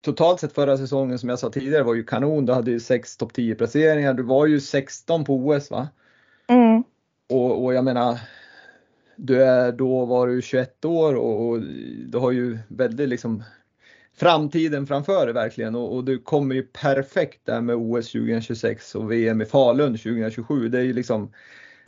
totalt 0.00 0.40
sett 0.40 0.52
förra 0.52 0.76
säsongen 0.76 1.18
som 1.18 1.28
jag 1.28 1.38
sa 1.38 1.50
tidigare 1.50 1.82
var 1.82 1.94
ju 1.94 2.04
kanon. 2.04 2.46
Du 2.46 2.52
hade 2.52 2.70
ju 2.70 2.80
sex 2.80 3.16
topp 3.16 3.32
10 3.32 3.54
placeringar. 3.54 4.14
Du 4.14 4.22
var 4.22 4.46
ju 4.46 4.60
16 4.60 5.24
på 5.24 5.34
OS 5.36 5.70
va? 5.70 5.88
Mm. 6.46 6.84
Och, 7.28 7.64
och 7.64 7.74
jag 7.74 7.84
menar 7.84 8.18
du 9.16 9.42
är 9.42 9.72
då 9.72 10.04
var 10.04 10.26
du 10.26 10.42
21 10.42 10.84
år 10.84 11.14
och, 11.14 11.48
och 11.48 11.60
du 12.06 12.18
har 12.18 12.30
ju 12.30 12.58
väldigt 12.68 13.08
liksom 13.08 13.42
framtiden 14.16 14.86
framför 14.86 15.24
dig 15.24 15.34
verkligen 15.34 15.74
och, 15.74 15.96
och 15.96 16.04
du 16.04 16.18
kommer 16.18 16.54
ju 16.54 16.62
perfekt 16.62 17.40
där 17.44 17.60
med 17.60 17.76
OS 17.76 18.12
2026 18.12 18.94
och 18.94 19.12
VM 19.12 19.40
i 19.40 19.44
Falun 19.44 19.96
2027. 19.96 20.68
Det 20.68 20.78
är 20.78 20.82
ju 20.82 20.92
liksom 20.92 21.30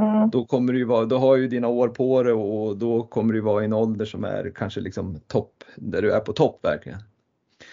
Mm. 0.00 0.30
då 0.30 0.44
kommer 0.44 0.72
du 0.72 0.78
ju 0.78 0.84
vara, 0.84 1.04
då 1.04 1.18
har 1.18 1.36
ju 1.36 1.48
dina 1.48 1.68
år 1.68 1.88
på 1.88 2.22
dig 2.22 2.32
och 2.32 2.76
då 2.76 3.02
kommer 3.02 3.34
du 3.34 3.40
vara 3.40 3.62
i 3.62 3.64
en 3.64 3.72
ålder 3.72 4.04
som 4.04 4.24
är 4.24 4.52
kanske 4.54 4.80
liksom 4.80 5.20
topp, 5.26 5.64
där 5.76 6.02
du 6.02 6.12
är 6.12 6.20
på 6.20 6.32
topp 6.32 6.64
verkligen. 6.64 6.98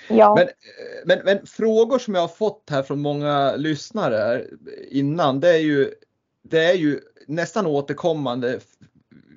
Ja. 0.10 0.36
Men, 0.36 0.47
eh, 0.47 0.53
men, 1.05 1.20
men 1.24 1.45
frågor 1.45 1.99
som 1.99 2.16
jag 2.16 2.22
har 2.22 2.28
fått 2.28 2.70
här 2.70 2.84
från 2.84 2.99
många 2.99 3.55
lyssnare 3.55 4.45
innan, 4.89 5.39
det 5.39 5.49
är 5.49 5.60
ju, 5.60 5.93
det 6.43 6.66
är 6.66 6.74
ju 6.74 6.99
nästan 7.28 7.66
återkommande. 7.66 8.60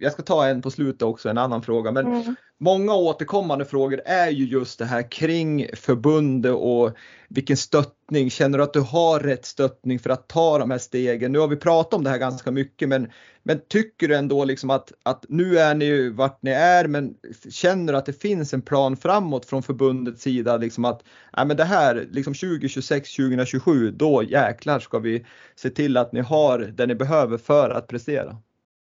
Jag 0.00 0.12
ska 0.12 0.22
ta 0.22 0.46
en 0.46 0.62
på 0.62 0.70
slutet 0.70 1.02
också, 1.02 1.28
en 1.28 1.38
annan 1.38 1.62
fråga, 1.62 1.92
men 1.92 2.06
Mm. 2.06 2.34
många 2.60 2.94
återkommande 2.94 3.64
frågor 3.64 4.00
är 4.04 4.30
ju 4.30 4.44
just 4.44 4.78
det 4.78 4.84
här 4.84 5.10
kring 5.10 5.66
förbundet 5.74 6.52
och 6.52 6.90
vilken 7.28 7.56
stöttning. 7.56 8.30
Känner 8.30 8.58
du 8.58 8.64
att 8.64 8.72
du 8.72 8.80
har 8.80 9.20
rätt 9.20 9.44
stöttning 9.44 9.98
för 9.98 10.10
att 10.10 10.28
ta 10.28 10.58
de 10.58 10.70
här 10.70 10.78
stegen? 10.78 11.32
Nu 11.32 11.38
har 11.38 11.48
vi 11.48 11.56
pratat 11.56 11.94
om 11.94 12.04
det 12.04 12.10
här 12.10 12.18
ganska 12.18 12.50
mycket, 12.50 12.88
men, 12.88 13.10
men 13.42 13.60
tycker 13.68 14.08
du 14.08 14.16
ändå 14.16 14.44
liksom 14.44 14.70
att, 14.70 14.92
att 15.02 15.24
nu 15.28 15.58
är 15.58 15.74
ni 15.74 15.84
ju 15.84 16.10
vart 16.12 16.42
ni 16.42 16.50
är, 16.50 16.86
men 16.86 17.14
känner 17.50 17.92
du 17.92 17.98
att 17.98 18.06
det 18.06 18.20
finns 18.20 18.54
en 18.54 18.62
plan 18.62 18.96
framåt 18.96 19.46
från 19.46 19.62
förbundets 19.62 20.22
sida? 20.22 20.56
Liksom 20.56 20.84
att 20.84 21.02
nej, 21.36 21.46
men 21.46 21.56
det 21.56 21.64
här 21.64 22.08
liksom 22.10 22.34
2026, 22.34 23.16
2027, 23.16 23.90
då 23.90 24.22
jäklar 24.22 24.80
ska 24.80 24.98
vi 24.98 25.26
se 25.56 25.70
till 25.70 25.96
att 25.96 26.12
ni 26.12 26.20
har 26.20 26.58
det 26.58 26.86
ni 26.86 26.94
behöver 26.94 27.38
för 27.38 27.70
att 27.70 27.86
prestera. 27.86 28.36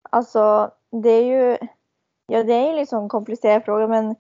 Alltså, 0.10 0.72
det 0.91 1.10
är 1.10 1.24
ju, 1.24 1.58
ja 2.28 2.43
det 2.43 2.53
är 2.53 2.70
ju 2.72 2.76
liksom 2.76 3.03
en 3.03 3.10
komplicerad 3.10 3.64
fråga 3.64 3.88
men 3.88 4.16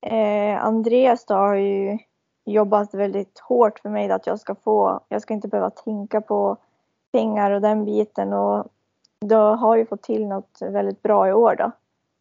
eh, 0.00 0.64
Andreas 0.64 1.24
då 1.24 1.34
har 1.34 1.54
ju 1.54 1.98
jobbat 2.44 2.94
väldigt 2.94 3.38
hårt 3.38 3.78
för 3.78 3.88
mig 3.88 4.10
att 4.10 4.26
jag 4.26 4.40
ska 4.40 4.54
få, 4.54 5.00
jag 5.08 5.22
ska 5.22 5.34
inte 5.34 5.48
behöva 5.48 5.70
tänka 5.70 6.20
på 6.20 6.56
pengar 7.12 7.50
och 7.50 7.60
den 7.60 7.84
biten 7.84 8.32
och 8.32 8.66
då 9.20 9.36
har 9.36 9.76
ju 9.76 9.86
fått 9.86 10.02
till 10.02 10.26
något 10.26 10.58
väldigt 10.62 11.02
bra 11.02 11.28
i 11.28 11.32
år 11.32 11.54
då. 11.58 11.70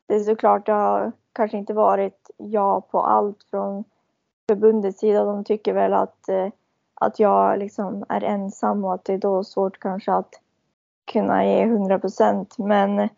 Det 0.07 0.15
är 0.15 0.19
såklart, 0.19 0.65
det 0.65 0.71
har 0.71 1.11
kanske 1.33 1.57
inte 1.57 1.73
varit 1.73 2.31
ja 2.37 2.81
på 2.81 3.01
allt 3.01 3.43
från 3.43 3.83
förbundets 4.49 4.99
sida. 4.99 5.23
De 5.23 5.43
tycker 5.43 5.73
väl 5.73 5.93
att, 5.93 6.29
eh, 6.29 6.47
att 6.93 7.19
jag 7.19 7.59
liksom 7.59 8.05
är 8.09 8.23
ensam 8.23 8.85
och 8.85 8.93
att 8.93 9.05
det 9.05 9.13
är 9.13 9.17
då 9.17 9.43
svårt 9.43 9.79
kanske 9.79 10.11
att 10.13 10.41
kunna 11.09 11.45
ge 11.45 11.61
100 11.61 11.99
procent. 11.99 12.57
Men 12.57 13.09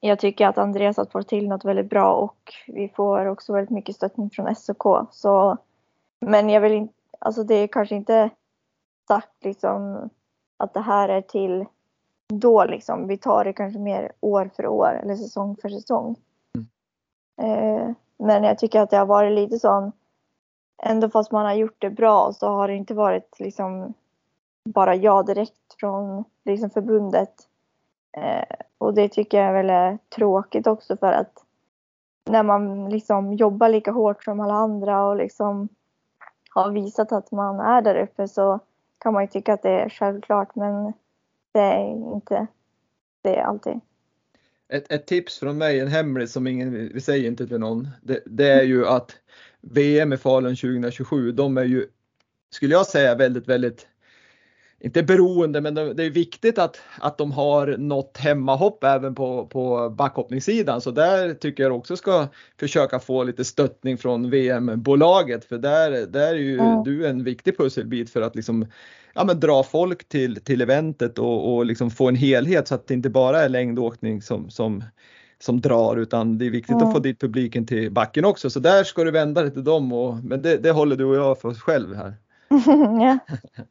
jag 0.00 0.18
tycker 0.18 0.46
att 0.46 0.58
Andreas 0.58 0.96
har 0.96 1.04
fått 1.04 1.28
till 1.28 1.48
något 1.48 1.64
väldigt 1.64 1.90
bra 1.90 2.14
och 2.14 2.54
vi 2.66 2.88
får 2.88 3.26
också 3.26 3.52
väldigt 3.52 3.70
mycket 3.70 3.96
stöttning 3.96 4.30
från 4.30 4.54
SOK. 4.54 5.08
Så, 5.10 5.56
men 6.20 6.50
jag 6.50 6.60
vill 6.60 6.72
inte, 6.72 6.94
alltså 7.18 7.44
det 7.44 7.54
är 7.54 7.66
kanske 7.66 7.94
inte 7.94 8.30
sagt 9.08 9.44
liksom 9.44 10.10
att 10.56 10.74
det 10.74 10.80
här 10.80 11.08
är 11.08 11.20
till 11.20 11.64
då 12.28 12.64
liksom. 12.64 13.08
Vi 13.08 13.18
tar 13.18 13.44
det 13.44 13.52
kanske 13.52 13.78
mer 13.78 14.12
år 14.20 14.50
för 14.56 14.66
år 14.66 15.00
eller 15.02 15.16
säsong 15.16 15.56
för 15.56 15.68
säsong. 15.68 16.16
Mm. 16.54 16.68
Eh, 17.40 17.94
men 18.18 18.44
jag 18.44 18.58
tycker 18.58 18.80
att 18.80 18.90
det 18.90 18.96
har 18.96 19.06
varit 19.06 19.32
lite 19.32 19.58
sån, 19.58 19.92
ändå 20.82 21.10
fast 21.10 21.32
man 21.32 21.46
har 21.46 21.54
gjort 21.54 21.76
det 21.78 21.90
bra 21.90 22.32
så 22.32 22.48
har 22.48 22.68
det 22.68 22.74
inte 22.74 22.94
varit 22.94 23.40
liksom 23.40 23.94
bara 24.64 24.94
ja 24.94 25.22
direkt 25.22 25.74
från 25.80 26.24
liksom 26.44 26.70
förbundet. 26.70 27.34
Eh, 28.16 28.56
och 28.78 28.94
det 28.94 29.08
tycker 29.08 29.42
jag 29.42 29.52
väl 29.52 29.70
är 29.70 29.98
tråkigt 30.16 30.66
också 30.66 30.96
för 30.96 31.12
att 31.12 31.44
när 32.24 32.42
man 32.42 32.90
liksom 32.90 33.32
jobbar 33.32 33.68
lika 33.68 33.90
hårt 33.90 34.24
som 34.24 34.40
alla 34.40 34.54
andra 34.54 35.04
och 35.04 35.16
liksom 35.16 35.68
har 36.50 36.70
visat 36.70 37.12
att 37.12 37.30
man 37.30 37.60
är 37.60 37.82
där 37.82 38.02
uppe 38.02 38.28
så 38.28 38.60
kan 38.98 39.12
man 39.12 39.22
ju 39.22 39.28
tycka 39.28 39.52
att 39.52 39.62
det 39.62 39.70
är 39.70 39.88
självklart 39.88 40.54
men 40.54 40.92
det 41.52 41.60
är 41.60 42.14
inte 42.14 42.46
det 43.22 43.40
alltid. 43.40 43.80
Ett, 44.68 44.92
ett 44.92 45.06
tips 45.06 45.38
från 45.38 45.58
mig, 45.58 45.80
en 45.80 45.88
hemlig 45.88 46.28
som 46.28 46.46
ingen, 46.46 46.72
vi 46.72 47.00
säger 47.00 47.28
inte 47.28 47.46
till 47.46 47.58
någon, 47.58 47.88
det, 48.02 48.22
det 48.26 48.48
är 48.48 48.62
ju 48.62 48.86
att 48.86 49.16
VM 49.60 50.12
i 50.12 50.16
Falun 50.16 50.56
2027, 50.56 51.32
de 51.32 51.58
är 51.58 51.64
ju, 51.64 51.86
skulle 52.50 52.74
jag 52.74 52.86
säga, 52.86 53.14
väldigt, 53.14 53.48
väldigt 53.48 53.86
inte 54.84 55.02
beroende, 55.02 55.60
men 55.60 55.74
det 55.74 56.04
är 56.04 56.10
viktigt 56.10 56.58
att, 56.58 56.80
att 56.98 57.18
de 57.18 57.32
har 57.32 57.66
något 57.66 58.16
hemmahopp 58.16 58.84
även 58.84 59.14
på, 59.14 59.46
på 59.46 59.90
backhoppningssidan. 59.90 60.80
Så 60.80 60.90
där 60.90 61.34
tycker 61.34 61.62
jag 61.62 61.76
också 61.76 61.96
ska 61.96 62.26
försöka 62.60 62.98
få 62.98 63.24
lite 63.24 63.44
stöttning 63.44 63.98
från 63.98 64.30
VM-bolaget 64.30 65.44
för 65.44 65.58
där, 65.58 66.06
där 66.06 66.28
är 66.28 66.38
ju 66.38 66.58
mm. 66.58 66.84
du 66.84 67.06
en 67.06 67.24
viktig 67.24 67.56
pusselbit 67.56 68.10
för 68.10 68.22
att 68.22 68.36
liksom, 68.36 68.66
ja, 69.14 69.24
men 69.24 69.40
dra 69.40 69.62
folk 69.62 70.08
till, 70.08 70.40
till 70.40 70.60
eventet 70.60 71.18
och, 71.18 71.54
och 71.54 71.66
liksom 71.66 71.90
få 71.90 72.08
en 72.08 72.16
helhet 72.16 72.68
så 72.68 72.74
att 72.74 72.86
det 72.86 72.94
inte 72.94 73.10
bara 73.10 73.42
är 73.42 73.48
längdåkning 73.48 74.22
som, 74.22 74.50
som, 74.50 74.84
som 75.38 75.60
drar 75.60 75.96
utan 75.96 76.38
det 76.38 76.46
är 76.46 76.50
viktigt 76.50 76.74
mm. 76.74 76.86
att 76.86 76.92
få 76.92 76.98
dit 76.98 77.20
publiken 77.20 77.66
till 77.66 77.90
backen 77.90 78.24
också. 78.24 78.50
Så 78.50 78.60
där 78.60 78.84
ska 78.84 79.04
du 79.04 79.10
vända 79.10 79.42
dig 79.42 79.50
till 79.50 79.64
dem 79.64 79.92
och, 79.92 80.24
men 80.24 80.42
det, 80.42 80.56
det 80.56 80.70
håller 80.70 80.96
du 80.96 81.04
och 81.04 81.16
jag 81.16 81.40
för 81.40 81.48
oss 81.48 81.60
själv 81.60 81.94
här. 81.94 82.14
ja. 83.00 83.18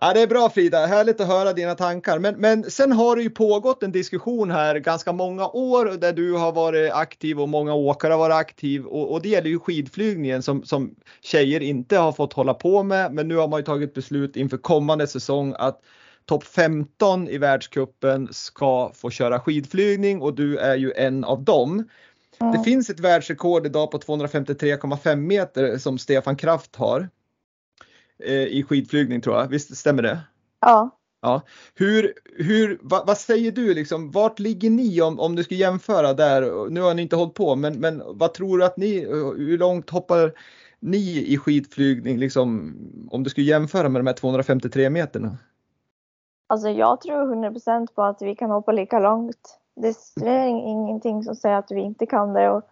Ja, 0.00 0.12
det 0.14 0.20
är 0.20 0.26
bra 0.26 0.50
Frida, 0.50 0.86
härligt 0.86 1.20
att 1.20 1.26
höra 1.26 1.52
dina 1.52 1.74
tankar. 1.74 2.18
Men, 2.18 2.34
men 2.34 2.70
sen 2.70 2.92
har 2.92 3.16
det 3.16 3.22
ju 3.22 3.30
pågått 3.30 3.82
en 3.82 3.92
diskussion 3.92 4.50
här 4.50 4.76
ganska 4.76 5.12
många 5.12 5.48
år 5.48 5.98
där 5.98 6.12
du 6.12 6.32
har 6.32 6.52
varit 6.52 6.92
aktiv 6.92 7.40
och 7.40 7.48
många 7.48 7.74
åkare 7.74 8.12
har 8.12 8.18
varit 8.18 8.34
aktiv 8.34 8.84
och, 8.86 9.12
och 9.12 9.22
det 9.22 9.28
gäller 9.28 9.50
ju 9.50 9.58
skidflygningen 9.58 10.42
som, 10.42 10.64
som 10.64 10.94
tjejer 11.20 11.60
inte 11.60 11.96
har 11.96 12.12
fått 12.12 12.32
hålla 12.32 12.54
på 12.54 12.82
med. 12.82 13.12
Men 13.12 13.28
nu 13.28 13.36
har 13.36 13.48
man 13.48 13.60
ju 13.60 13.64
tagit 13.64 13.94
beslut 13.94 14.36
inför 14.36 14.56
kommande 14.56 15.06
säsong 15.06 15.54
att 15.58 15.80
topp 16.24 16.44
15 16.44 17.28
i 17.28 17.38
världskuppen 17.38 18.28
ska 18.30 18.92
få 18.94 19.10
köra 19.10 19.40
skidflygning 19.40 20.22
och 20.22 20.34
du 20.34 20.56
är 20.58 20.76
ju 20.76 20.92
en 20.96 21.24
av 21.24 21.42
dem. 21.44 21.88
Mm. 22.40 22.52
Det 22.52 22.64
finns 22.64 22.90
ett 22.90 23.00
världsrekord 23.00 23.66
idag 23.66 23.90
på 23.90 23.98
253,5 23.98 25.16
meter 25.16 25.78
som 25.78 25.98
Stefan 25.98 26.36
Kraft 26.36 26.76
har 26.76 27.08
i 28.26 28.62
skidflygning 28.62 29.20
tror 29.20 29.36
jag. 29.36 29.48
Visst 29.48 29.76
stämmer 29.76 30.02
det? 30.02 30.18
Ja. 30.60 30.98
Ja. 31.20 31.42
Hur, 31.74 32.14
hur, 32.24 32.78
vad, 32.82 33.06
vad, 33.06 33.18
säger 33.18 33.52
du 33.52 33.74
liksom, 33.74 34.10
vart 34.10 34.38
ligger 34.38 34.70
ni 34.70 35.00
om, 35.00 35.20
om 35.20 35.36
du 35.36 35.44
ska 35.44 35.54
jämföra 35.54 36.12
där? 36.12 36.70
Nu 36.70 36.80
har 36.80 36.94
ni 36.94 37.02
inte 37.02 37.16
hållit 37.16 37.34
på, 37.34 37.56
men, 37.56 37.80
men 37.80 38.02
vad 38.06 38.34
tror 38.34 38.58
du 38.58 38.64
att 38.64 38.76
ni, 38.76 39.00
hur 39.36 39.58
långt 39.58 39.90
hoppar 39.90 40.32
ni 40.80 41.24
i 41.26 41.38
skidflygning 41.38 42.18
liksom, 42.18 42.76
om 43.10 43.22
du 43.22 43.30
skulle 43.30 43.46
jämföra 43.46 43.88
med 43.88 44.00
de 44.00 44.06
här 44.06 44.14
253 44.14 44.90
meterna? 44.90 45.36
Alltså 46.46 46.68
jag 46.68 47.00
tror 47.00 47.34
100% 47.34 47.86
på 47.94 48.02
att 48.02 48.22
vi 48.22 48.34
kan 48.34 48.50
hoppa 48.50 48.72
lika 48.72 48.98
långt. 48.98 49.58
Det 50.16 50.28
är 50.28 50.46
ingenting 50.46 51.22
som 51.22 51.34
säger 51.34 51.56
att 51.56 51.70
vi 51.70 51.80
inte 51.80 52.06
kan 52.06 52.32
det 52.32 52.50
och 52.50 52.62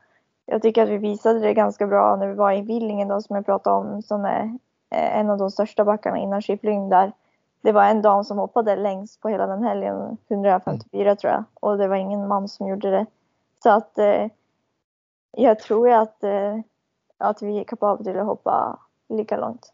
jag 0.47 0.63
tycker 0.63 0.83
att 0.83 0.89
vi 0.89 0.99
visade 0.99 1.41
det 1.41 1.55
ganska 1.55 1.87
bra 1.87 2.17
när 2.17 2.29
vi 2.29 2.35
var 2.35 2.53
i 2.53 2.63
Villingen 2.63 3.09
då 3.09 3.21
som 3.21 3.37
jag 3.37 3.47
pratade 3.47 3.77
om 3.77 4.03
som 4.03 4.25
är 4.25 4.43
Eh, 4.45 4.66
Eh, 4.91 5.18
en 5.18 5.30
av 5.30 5.39
de 5.39 5.51
största 5.51 5.84
backarna 5.84 6.18
innan 6.18 6.43
skiflyng 6.43 6.89
där. 6.89 7.12
Det 7.61 7.72
var 7.72 7.84
en 7.84 8.03
dam 8.03 8.24
som 8.24 8.39
hoppade 8.39 8.76
längst 8.76 9.20
på 9.20 9.28
hela 9.28 9.47
den 9.47 9.62
helgen, 9.62 10.18
154 10.28 11.03
mm. 11.03 11.16
tror 11.16 11.32
jag. 11.32 11.45
Och 11.55 11.78
det 11.78 11.89
var 11.89 11.97
ingen 11.97 12.28
man 12.28 12.49
som 12.49 12.68
gjorde 12.68 12.91
det. 12.91 13.07
Så 13.62 13.70
att 13.70 13.99
eh, 13.99 14.26
jag 15.32 15.61
tror 15.61 15.91
att, 15.91 16.24
eh, 16.24 16.59
att 17.18 17.43
vi 17.43 17.61
är 17.61 17.64
kapabla 17.64 18.05
till 18.05 18.18
att 18.18 18.26
hoppa 18.26 18.78
lika 19.09 19.37
långt. 19.37 19.72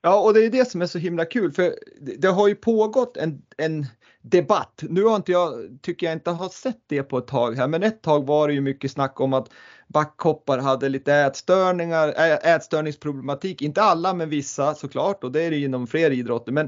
Ja, 0.00 0.20
och 0.20 0.34
det 0.34 0.40
är 0.40 0.50
det 0.50 0.70
som 0.70 0.82
är 0.82 0.86
så 0.86 0.98
himla 0.98 1.24
kul 1.24 1.52
för 1.52 1.74
det 2.18 2.28
har 2.28 2.48
ju 2.48 2.54
pågått 2.54 3.16
en, 3.16 3.42
en 3.56 3.86
debatt. 4.30 4.82
Nu 4.88 5.04
har 5.04 5.16
inte 5.16 5.32
jag, 5.32 5.78
tycker 5.82 6.06
jag 6.06 6.12
inte 6.12 6.30
har 6.30 6.48
sett 6.48 6.82
det 6.86 7.02
på 7.02 7.18
ett 7.18 7.26
tag 7.26 7.56
här, 7.56 7.68
men 7.68 7.82
ett 7.82 8.02
tag 8.02 8.26
var 8.26 8.48
det 8.48 8.54
ju 8.54 8.60
mycket 8.60 8.90
snack 8.90 9.20
om 9.20 9.32
att 9.32 9.48
backhoppare 9.86 10.60
hade 10.60 10.88
lite 10.88 11.14
ätstörningar, 11.14 12.08
ätstörningsproblematik. 12.44 13.62
Inte 13.62 13.82
alla, 13.82 14.14
men 14.14 14.28
vissa 14.28 14.74
såklart 14.74 15.24
och 15.24 15.32
det 15.32 15.42
är 15.42 15.50
det 15.50 15.58
inom 15.58 15.86
fler 15.86 16.10
idrotter. 16.10 16.52
Men, 16.52 16.66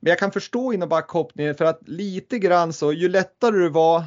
men 0.00 0.10
jag 0.10 0.18
kan 0.18 0.32
förstå 0.32 0.72
inom 0.72 0.88
backhoppningen 0.88 1.54
för 1.54 1.64
att 1.64 1.88
lite 1.88 2.38
grann 2.38 2.72
så 2.72 2.92
ju 2.92 3.08
lättare 3.08 3.56
du 3.56 3.68
var 3.68 4.04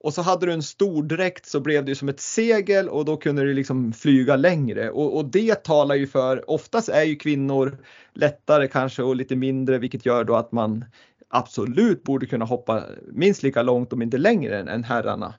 och 0.00 0.14
så 0.14 0.22
hade 0.22 0.46
du 0.46 0.52
en 0.52 0.62
stor 0.62 1.02
dräkt 1.02 1.46
så 1.46 1.60
blev 1.60 1.84
det 1.84 1.94
som 1.94 2.08
ett 2.08 2.20
segel 2.20 2.88
och 2.88 3.04
då 3.04 3.16
kunde 3.16 3.42
du 3.42 3.54
liksom 3.54 3.92
flyga 3.92 4.36
längre 4.36 4.90
och, 4.90 5.16
och, 5.16 5.24
det 5.24 5.54
talar 5.54 5.94
ju 5.94 6.06
för, 6.06 6.50
oftast 6.50 6.88
är 6.88 7.02
ju 7.02 7.16
kvinnor 7.16 7.78
lättare 8.12 8.68
kanske 8.68 9.02
och 9.02 9.16
lite 9.16 9.36
mindre 9.36 9.78
vilket 9.78 10.06
gör 10.06 10.24
då 10.24 10.36
att 10.36 10.52
man 10.52 10.84
absolut 11.28 12.02
borde 12.02 12.26
kunna 12.26 12.44
hoppa 12.44 12.84
minst 13.12 13.42
lika 13.42 13.62
långt 13.62 13.92
om 13.92 14.02
inte 14.02 14.18
längre 14.18 14.58
än, 14.58 14.68
än 14.68 14.84
herrarna. 14.84 15.34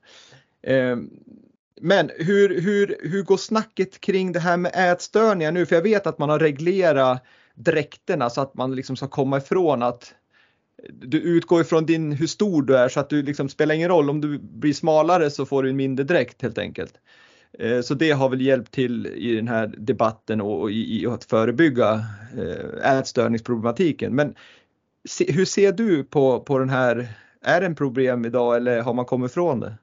Eh, 0.61 0.97
men 1.81 2.11
hur, 2.17 2.61
hur, 2.61 2.97
hur 3.03 3.23
går 3.23 3.37
snacket 3.37 4.01
kring 4.01 4.31
det 4.31 4.39
här 4.39 4.57
med 4.57 4.71
ätstörningar 4.75 5.51
nu? 5.51 5.65
För 5.65 5.75
jag 5.75 5.83
vet 5.83 6.07
att 6.07 6.19
man 6.19 6.29
har 6.29 6.39
reglerat 6.39 7.23
dräkterna 7.55 8.29
så 8.29 8.41
att 8.41 8.55
man 8.55 8.75
liksom 8.75 8.95
ska 8.95 9.07
komma 9.07 9.37
ifrån 9.37 9.83
att 9.83 10.13
du 10.89 11.21
utgår 11.21 11.61
ifrån 11.61 11.85
din, 11.85 12.11
hur 12.11 12.27
stor 12.27 12.61
du 12.61 12.77
är 12.77 12.89
så 12.89 12.99
att 12.99 13.09
du 13.09 13.23
liksom 13.23 13.49
spelar 13.49 13.75
ingen 13.75 13.89
roll 13.89 14.09
om 14.09 14.21
du 14.21 14.39
blir 14.39 14.73
smalare 14.73 15.29
så 15.29 15.45
får 15.45 15.63
du 15.63 15.69
en 15.69 15.75
mindre 15.75 16.05
dräkt 16.05 16.41
helt 16.41 16.57
enkelt. 16.57 16.93
Eh, 17.59 17.81
så 17.81 17.93
det 17.93 18.11
har 18.11 18.29
väl 18.29 18.41
hjälpt 18.41 18.73
till 18.73 19.07
i 19.07 19.35
den 19.35 19.47
här 19.47 19.73
debatten 19.77 20.41
och 20.41 20.71
i, 20.71 21.07
att 21.07 21.23
förebygga 21.23 22.05
eh, 22.37 22.97
ätstörningsproblematiken. 22.97 24.15
Men 24.15 24.35
hur 25.27 25.45
ser 25.45 25.71
du 25.71 26.03
på, 26.03 26.39
på 26.39 26.59
den 26.59 26.69
här, 26.69 27.07
är 27.41 27.59
det 27.59 27.65
en 27.65 27.75
problem 27.75 28.25
idag 28.25 28.55
eller 28.55 28.81
har 28.81 28.93
man 28.93 29.05
kommit 29.05 29.31
ifrån 29.31 29.59
det? 29.59 29.73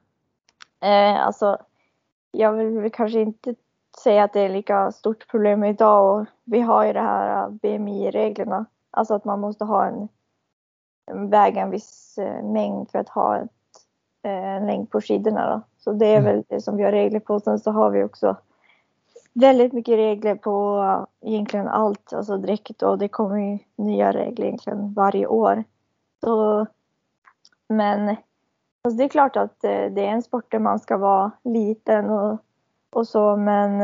Eh, 0.81 1.27
alltså, 1.27 1.59
jag 2.31 2.53
vill 2.53 2.93
kanske 2.93 3.21
inte 3.21 3.55
säga 4.03 4.25
att 4.25 4.33
det 4.33 4.41
är 4.41 4.49
lika 4.49 4.93
stort 4.93 5.29
problem 5.31 5.64
idag 5.64 6.21
och 6.21 6.27
vi 6.45 6.61
har 6.61 6.87
ju 6.87 6.93
det 6.93 7.01
här 7.01 7.51
BMI-reglerna. 7.51 8.67
Alltså 8.91 9.14
att 9.14 9.25
man 9.25 9.41
måste 9.41 9.64
ha 9.64 9.87
en 9.87 10.09
väga 11.31 11.62
en 11.62 11.71
viss 11.71 12.19
eh, 12.19 12.45
mängd 12.45 12.91
för 12.91 12.99
att 12.99 13.09
ha 13.09 13.39
ett, 13.39 13.51
eh, 14.23 14.57
en 14.57 14.67
längd 14.67 14.91
på 14.91 15.01
skidorna. 15.01 15.51
Då. 15.51 15.62
Så 15.79 15.93
det 15.93 16.07
är 16.07 16.19
mm. 16.19 16.25
väl 16.25 16.45
det 16.49 16.61
som 16.61 16.77
vi 16.77 16.83
har 16.83 16.93
regler 16.93 17.21
på. 17.21 17.41
Sen 17.41 17.59
så 17.59 17.71
har 17.71 17.91
vi 17.91 18.05
också 18.05 18.37
väldigt 19.41 19.72
mycket 19.72 19.97
regler 19.97 20.34
på 20.34 21.07
egentligen 21.20 21.68
allt, 21.68 22.12
alltså 22.12 22.37
dräkt 22.37 22.82
och 22.82 22.99
det 22.99 23.09
kommer 23.09 23.37
ju 23.37 23.59
nya 23.76 24.12
regler 24.12 24.47
egentligen 24.47 24.93
varje 24.93 25.26
år. 25.26 25.64
Så, 26.24 26.66
men 27.68 28.09
alltså 28.84 28.99
det 28.99 29.05
är 29.05 29.09
klart 29.09 29.37
att 29.37 29.64
eh, 29.64 29.70
det 29.70 30.07
är 30.07 30.11
en 30.11 30.22
sport 30.22 30.51
där 30.53 30.59
man 30.59 30.78
ska 30.78 30.97
vara 30.97 31.30
liten 31.45 32.11
och, 32.11 32.39
och 32.93 33.09
så 33.09 33.37
men 33.37 33.80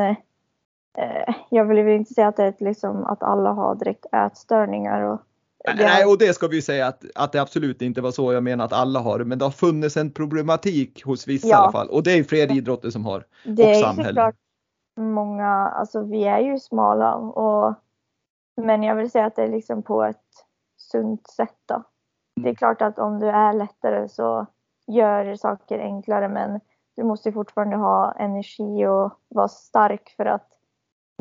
eh, 0.98 1.34
jag 1.50 1.64
vill 1.64 1.78
inte 1.78 2.14
säga 2.14 2.28
att, 2.28 2.36
det 2.36 2.44
är 2.44 2.54
liksom, 2.58 3.04
att 3.04 3.22
alla 3.22 3.52
har 3.52 3.74
direkt 3.74 4.06
ätstörningar 4.12 5.02
och 5.02 5.20
Nej, 5.76 6.04
och 6.04 6.18
det 6.18 6.34
ska 6.34 6.48
vi 6.48 6.62
säga 6.62 6.86
att, 6.86 7.04
att 7.14 7.32
det 7.32 7.40
absolut 7.40 7.82
inte 7.82 8.00
var 8.00 8.10
så 8.10 8.32
jag 8.32 8.42
menar 8.42 8.64
att 8.64 8.72
alla 8.72 9.00
har 9.00 9.18
det, 9.18 9.24
men 9.24 9.38
det 9.38 9.44
har 9.44 9.52
funnits 9.52 9.96
en 9.96 10.10
problematik 10.10 11.04
hos 11.04 11.28
vissa 11.28 11.48
ja. 11.48 11.56
i 11.56 11.62
alla 11.62 11.72
fall 11.72 11.88
och 11.88 12.02
det 12.02 12.12
är 12.12 12.24
fler 12.24 12.56
idrotter 12.56 12.90
som 12.90 13.04
har. 13.04 13.24
Det 13.44 13.62
och 13.62 13.70
är 13.70 13.82
samhälle. 13.82 14.08
såklart 14.08 14.34
många, 14.96 15.48
alltså 15.48 16.02
vi 16.02 16.24
är 16.24 16.38
ju 16.38 16.58
smala 16.58 17.14
och 17.14 17.74
men 18.56 18.82
jag 18.82 18.94
vill 18.94 19.10
säga 19.10 19.26
att 19.26 19.36
det 19.36 19.42
är 19.42 19.48
liksom 19.48 19.82
på 19.82 20.02
ett 20.02 20.46
sunt 20.76 21.26
sätt 21.26 21.58
då. 21.66 21.82
Det 22.40 22.48
är 22.48 22.54
klart 22.54 22.82
att 22.82 22.98
om 22.98 23.20
du 23.20 23.28
är 23.28 23.52
lättare 23.52 24.08
så 24.08 24.46
gör 24.86 25.34
saker 25.34 25.78
enklare 25.78 26.28
men 26.28 26.60
du 26.96 27.02
måste 27.02 27.32
fortfarande 27.32 27.76
ha 27.76 28.12
energi 28.12 28.86
och 28.86 29.12
vara 29.28 29.48
stark 29.48 30.14
för 30.16 30.26
att 30.26 30.48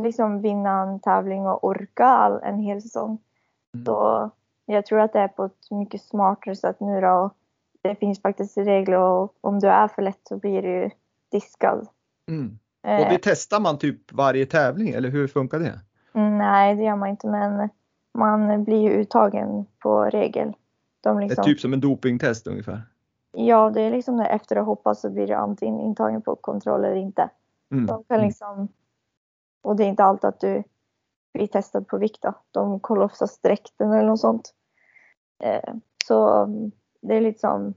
liksom 0.01 0.41
vinna 0.41 0.81
en 0.81 0.99
tävling 0.99 1.47
och 1.47 1.63
orka 1.63 2.05
all, 2.05 2.39
en 2.43 2.59
hel 2.59 2.81
säsong. 2.81 3.17
Mm. 3.73 3.85
Så 3.85 4.29
jag 4.65 4.85
tror 4.85 4.99
att 4.99 5.13
det 5.13 5.19
är 5.19 5.27
på 5.27 5.45
ett 5.45 5.71
mycket 5.71 6.01
smartare 6.01 6.55
sätt 6.55 6.79
nu 6.79 7.01
då. 7.01 7.29
Det 7.81 7.95
finns 7.95 8.21
faktiskt 8.21 8.57
regler 8.57 8.97
och 8.97 9.35
om 9.41 9.59
du 9.59 9.67
är 9.67 9.87
för 9.87 10.01
lätt 10.01 10.27
så 10.27 10.37
blir 10.37 10.61
du 10.61 10.89
diskad. 11.31 11.87
Mm. 12.29 12.59
Eh, 12.83 13.01
Och 13.01 13.09
det 13.09 13.19
testar 13.21 13.59
man 13.59 13.77
typ 13.77 14.11
varje 14.11 14.45
tävling 14.45 14.89
eller 14.89 15.09
hur 15.09 15.27
funkar 15.27 15.59
det? 15.59 15.79
Mm, 16.13 16.37
Nej, 16.37 16.75
det 16.75 16.83
gör 16.83 16.95
man 16.95 17.09
inte, 17.09 17.27
men 17.27 17.69
man 18.13 18.63
blir 18.63 18.81
ju 18.81 18.89
uttagen 18.89 19.65
på 19.79 20.03
regel. 20.03 20.53
De 21.01 21.15
Det 21.15 21.23
liksom, 21.23 21.41
är 21.41 21.45
typ 21.45 21.59
som 21.59 21.73
en 21.73 21.79
dopingtest 21.81 22.47
ungefär. 22.47 22.81
Ja, 23.31 23.69
det 23.69 23.81
är 23.81 23.91
liksom 23.91 24.19
efter 24.19 24.55
att 24.55 24.65
hoppa 24.65 24.95
så 24.95 25.09
blir 25.09 25.27
du 25.27 25.33
antingen 25.33 25.79
intagen 25.79 26.21
på 26.21 26.35
kontroll 26.35 26.85
eller 26.85 26.95
inte. 26.95 27.29
Mm. 27.71 27.85
De 27.85 28.03
kan 28.03 28.21
liksom, 28.21 28.67
och 29.61 29.75
det 29.75 29.83
är 29.83 29.87
inte 29.87 30.03
alltid 30.03 30.27
att 30.27 30.39
du 30.39 30.63
blir 31.33 31.47
testad 31.47 31.87
på 31.87 31.97
vikt 31.97 32.21
då. 32.21 32.33
De 32.51 32.79
kollar 32.79 33.05
oftast 33.05 33.43
dräkten 33.43 33.91
eller 33.91 34.07
något 34.07 34.19
sånt. 34.19 34.53
Eh, 35.43 35.73
så 36.05 36.43
mm, 36.43 36.71
det 37.01 37.15
är 37.15 37.21
liksom, 37.21 37.73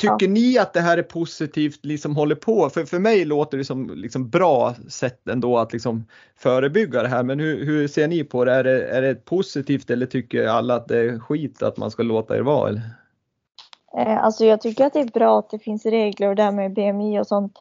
Tycker 0.00 0.28
ni 0.28 0.58
att 0.58 0.72
det 0.72 0.80
här 0.80 0.98
är 0.98 1.02
positivt 1.02 1.84
liksom 1.84 2.16
håller 2.16 2.34
på? 2.34 2.70
För, 2.70 2.84
för 2.84 2.98
mig 2.98 3.24
låter 3.24 3.58
det 3.58 3.64
som 3.64 3.90
liksom 3.94 4.30
bra 4.30 4.74
sätt 4.88 5.28
ändå 5.28 5.58
att 5.58 5.72
liksom 5.72 6.04
förebygga 6.36 7.02
det 7.02 7.08
här. 7.08 7.22
Men 7.22 7.40
hur, 7.40 7.64
hur 7.64 7.88
ser 7.88 8.08
ni 8.08 8.24
på 8.24 8.44
det? 8.44 8.52
Är, 8.52 8.64
det? 8.64 8.88
är 8.88 9.02
det 9.02 9.14
positivt 9.14 9.90
eller 9.90 10.06
tycker 10.06 10.46
alla 10.46 10.74
att 10.74 10.88
det 10.88 10.98
är 10.98 11.18
skit 11.18 11.62
att 11.62 11.76
man 11.76 11.90
ska 11.90 12.02
låta 12.02 12.36
er 12.36 12.40
vara? 12.40 12.68
Eller? 12.68 12.82
eh, 13.96 14.24
alltså 14.24 14.44
jag 14.44 14.60
tycker 14.60 14.86
att 14.86 14.92
det 14.92 15.00
är 15.00 15.04
bra 15.04 15.38
att 15.38 15.50
det 15.50 15.58
finns 15.58 15.86
regler 15.86 16.28
och 16.28 16.36
det 16.36 16.42
här 16.42 16.52
med 16.52 16.72
BMI 16.72 17.20
och 17.20 17.26
sånt. 17.26 17.58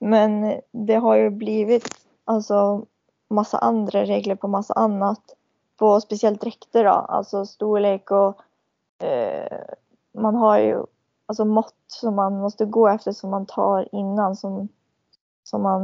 Men 0.00 0.54
det 0.72 0.94
har 0.94 1.16
ju 1.16 1.30
blivit 1.30 1.88
alltså 2.24 2.86
massa 3.30 3.58
andra 3.58 4.04
regler 4.04 4.34
på 4.34 4.48
massa 4.48 4.74
annat. 4.74 5.20
På 5.76 6.00
speciellt 6.00 6.40
dräkter 6.40 6.84
då, 6.84 6.90
alltså 6.90 7.46
storlek 7.46 8.10
och 8.10 8.40
eh, 9.06 9.58
man 10.14 10.34
har 10.34 10.58
ju 10.58 10.84
alltså 11.26 11.44
mått 11.44 11.74
som 11.86 12.14
man 12.14 12.40
måste 12.40 12.64
gå 12.64 12.88
efter 12.88 13.12
som 13.12 13.30
man 13.30 13.46
tar 13.46 13.88
innan 13.92 14.36
som, 14.36 14.68
som 15.42 15.62
man, 15.62 15.82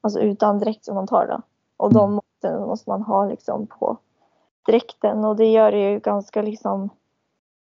alltså 0.00 0.20
utan 0.20 0.58
dräkt 0.58 0.84
som 0.84 0.94
man 0.94 1.06
tar 1.06 1.26
då. 1.26 1.42
Och 1.76 1.92
de 1.92 2.12
måtten 2.14 2.62
måste 2.62 2.90
man 2.90 3.02
ha 3.02 3.24
liksom 3.24 3.66
på 3.66 3.96
dräkten 4.66 5.24
och 5.24 5.36
det 5.36 5.46
gör 5.46 5.72
det 5.72 5.90
ju 5.90 5.98
ganska 5.98 6.42
liksom 6.42 6.90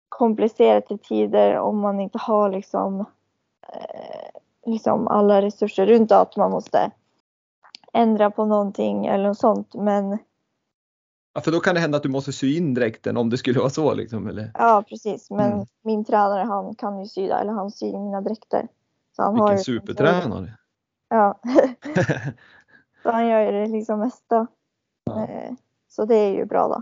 komplicerat 0.10 0.92
i 0.92 0.98
tider 0.98 1.58
om 1.58 1.80
man 1.80 2.00
inte 2.00 2.18
har 2.18 2.50
liksom, 2.50 3.00
eh, 3.68 4.40
liksom 4.66 5.08
alla 5.08 5.42
resurser 5.42 5.86
runt 5.86 6.12
att 6.12 6.36
man 6.38 6.52
måste 6.52 6.92
ändra 7.94 8.32
på 8.32 8.46
någonting 8.46 9.06
eller 9.06 9.28
något 9.28 9.38
sånt. 9.38 9.76
Men 9.76 10.18
Ja, 11.38 11.42
för 11.42 11.52
då 11.52 11.60
kan 11.60 11.76
det 11.76 11.82
hända 11.82 11.98
att 11.98 12.04
du 12.04 12.10
måste 12.10 12.34
sy 12.34 12.58
in 12.58 12.74
dräkten 12.74 13.18
om 13.18 13.30
det 13.30 13.38
skulle 13.38 13.60
vara 13.60 13.70
så 13.70 13.94
liksom. 13.94 14.28
Eller? 14.28 14.52
ja, 14.54 14.84
precis. 14.90 15.30
Men 15.30 15.52
Mm. 15.54 15.66
min 15.84 16.06
tränare 16.06 16.44
han 16.44 16.76
kan 16.76 17.00
ju 17.00 17.06
sy 17.06 17.22
eller 17.28 17.52
han 17.52 17.72
syr 17.72 17.92
mina 18.00 18.22
dräkter. 18.22 18.68
Så 19.16 19.22
han 19.24 19.40
har 19.40 19.50
Vilken 19.54 19.74
ju- 19.74 19.80
supertränare. 19.80 20.54
Ja. 21.10 21.40
så 23.04 23.12
han 23.12 23.28
gör 23.28 23.40
ju 23.42 23.52
det 23.52 23.68
liksom 23.68 24.00
mesta. 24.00 24.48
Ja. 25.06 25.24
Eh, 25.24 25.54
Så 25.90 26.06
det 26.06 26.16
är 26.16 26.32
ju 26.32 26.46
bra 26.46 26.68
då. 26.68 26.82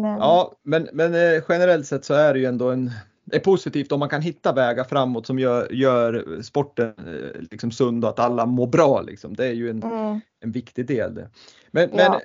Men, 0.00 0.18
Ja, 0.18 0.52
men, 0.62 0.88
men 0.92 1.14
eh, 1.14 1.42
generellt 1.48 1.86
sett 1.86 2.04
så 2.04 2.14
är 2.14 2.32
det 2.32 2.38
ju 2.40 2.46
ändå 2.46 2.70
en 2.70 2.90
det 3.24 3.36
är 3.36 3.40
positivt 3.40 3.92
om 3.92 4.00
man 4.00 4.08
kan 4.08 4.22
hitta 4.22 4.52
vägar 4.52 4.84
framåt 4.84 5.26
som 5.26 5.38
gör, 5.38 5.72
gör 5.72 6.42
sporten 6.42 6.94
eh, 6.98 7.40
liksom 7.50 7.70
sund 7.70 8.04
och 8.04 8.10
att 8.10 8.18
alla 8.18 8.46
mår 8.46 8.66
bra. 8.66 9.00
Liksom. 9.00 9.36
Det 9.36 9.46
är 9.46 9.52
ju 9.52 9.70
en, 9.70 9.82
mm, 9.82 10.20
en 10.40 10.52
viktig 10.52 10.86
del. 10.86 11.26
Men, 11.70 11.90
Ja. 11.92 12.10
men 12.10 12.20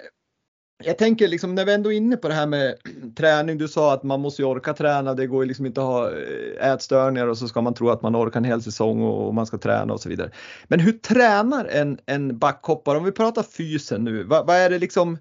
jag 0.84 0.98
tänker 0.98 1.28
liksom 1.28 1.56
när 1.56 1.66
vi 1.66 1.74
ändå 1.74 1.92
är 1.92 1.98
inne 1.98 2.18
på 2.18 2.28
det 2.28 2.34
här 2.34 2.48
med 2.48 2.76
träning. 3.18 3.58
Du 3.58 3.68
sa 3.68 3.94
att 3.94 4.04
man 4.04 4.22
måste 4.22 4.42
ju 4.42 4.48
orka 4.48 4.74
träna. 4.74 5.14
Det 5.14 5.28
går 5.28 5.44
ju 5.44 5.48
liksom 5.48 5.66
inte 5.66 5.82
att 5.82 5.88
ha 5.88 6.12
eh, 6.12 6.72
ätstörningar 6.72 7.28
och 7.28 7.38
så 7.38 7.48
ska 7.48 7.62
man 7.62 7.74
tro 7.74 7.90
att 7.90 8.02
man 8.02 8.16
orkar 8.16 8.40
en 8.40 8.44
hel 8.44 8.62
säsong 8.62 9.04
och 9.04 9.34
man 9.34 9.46
ska 9.46 9.58
träna 9.58 9.94
och 9.94 10.02
så 10.02 10.10
vidare. 10.10 10.32
Men 10.68 10.80
hur 10.80 10.92
tränar 10.92 11.66
en, 11.66 12.00
en 12.06 12.38
backhoppare? 12.38 12.98
Om 12.98 13.04
vi 13.04 13.12
pratar 13.12 13.44
fysen 13.44 14.04
nu. 14.04 14.24
Vad, 14.24 14.48
vad 14.48 14.56
är 14.56 14.70
det 14.70 14.80
liksom? 14.80 15.18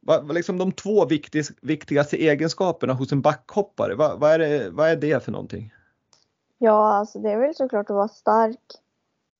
Vad, 0.00 0.26
vad 0.26 0.34
liksom 0.34 0.58
de 0.58 0.72
två 0.72 1.06
viktig, 1.06 1.44
viktigaste 1.62 2.16
egenskaperna 2.16 2.92
hos 2.92 3.12
en 3.12 3.20
backhoppare? 3.20 3.94
Vad, 3.94 4.20
vad, 4.20 4.32
är 4.32 4.38
det, 4.38 4.70
vad 4.70 4.88
är 4.88 4.96
det 4.96 5.24
för 5.24 5.32
någonting? 5.32 5.72
ja, 6.58 6.92
alltså 6.92 7.18
det 7.18 7.30
är 7.30 7.38
väl 7.38 7.54
såklart 7.54 7.90
att 7.90 7.96
vara 7.96 8.08
stark 8.08 8.60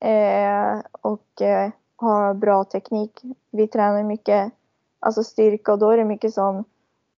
eh, 0.01 0.81
och 1.01 1.43
eh, 1.43 1.71
ha 1.97 2.35
bra 2.35 2.65
teknik. 2.65 3.21
Vi 3.51 3.69
tränar 3.69 4.03
mycket 4.03 4.53
alltså 5.01 5.23
styrka 5.25 5.73
och 5.73 5.79
då 5.79 5.91
är 5.91 5.97
det 5.97 6.05
mycket 6.05 6.35
som 6.35 6.65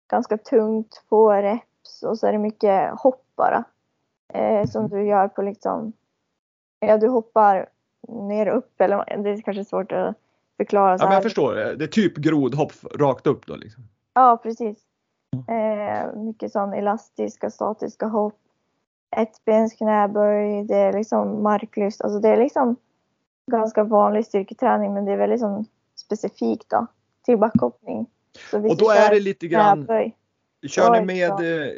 ganska 0.09 0.37
tungt 0.37 1.03
på 1.09 1.31
reps 1.31 2.03
och 2.03 2.19
så 2.19 2.27
är 2.27 2.31
det 2.31 2.37
mycket 2.37 2.99
hopp 2.99 3.25
bara. 3.35 3.63
Eh, 4.33 4.65
som 4.67 4.81
Mhm. 4.83 4.89
du 4.89 5.03
gör 5.05 5.27
på 5.27 5.41
liksom, 5.41 5.93
ja 6.79 6.97
du 6.97 7.07
hoppar 7.07 7.69
ner 8.07 8.49
och 8.49 8.57
upp 8.57 8.81
eller 8.81 9.17
det 9.23 9.29
är 9.29 9.41
kanske 9.41 9.65
svårt 9.65 9.91
att 9.91 10.15
förklara 10.57 10.97
så 10.97 11.03
Ja, 11.03 11.07
men 11.07 11.13
jag 11.13 11.23
förstår, 11.23 11.55
det 11.55 11.85
är 11.85 11.87
typ 11.87 12.17
grodhopp 12.17 12.71
rakt 12.95 13.27
upp 13.27 13.45
då. 13.47 13.55
Liksom. 13.55 13.83
Ja, 14.13 14.39
precis. 14.43 14.77
Eh, 15.47 16.13
mycket 16.15 16.51
sån 16.51 16.73
elastiska, 16.73 17.49
statiska 17.49 18.05
hopp. 18.07 18.39
Ettbens 19.15 19.73
knäböj, 19.73 20.63
det 20.63 20.75
är 20.75 20.93
liksom 20.93 21.43
marklyft. 21.43 22.01
Alltså 22.01 22.19
det 22.19 22.29
är 22.29 22.37
liksom 22.37 22.75
ganska 23.51 23.83
vanlig 23.83 24.25
styrketräning 24.25 24.93
men 24.93 25.05
det 25.05 25.11
är 25.11 25.17
väldigt 25.17 25.39
sån 25.39 25.65
specifikt 25.95 26.69
då 26.69 26.87
till 27.29 27.37
backhoppning. 27.37 28.05
Och 28.53 28.77
då 28.77 28.89
är 28.89 29.09
det 29.09 29.19
lite 29.19 29.47
grann, 29.47 29.87
kör 30.67 30.91
ni 30.91 31.05
med, 31.05 31.31
eh, 31.31 31.73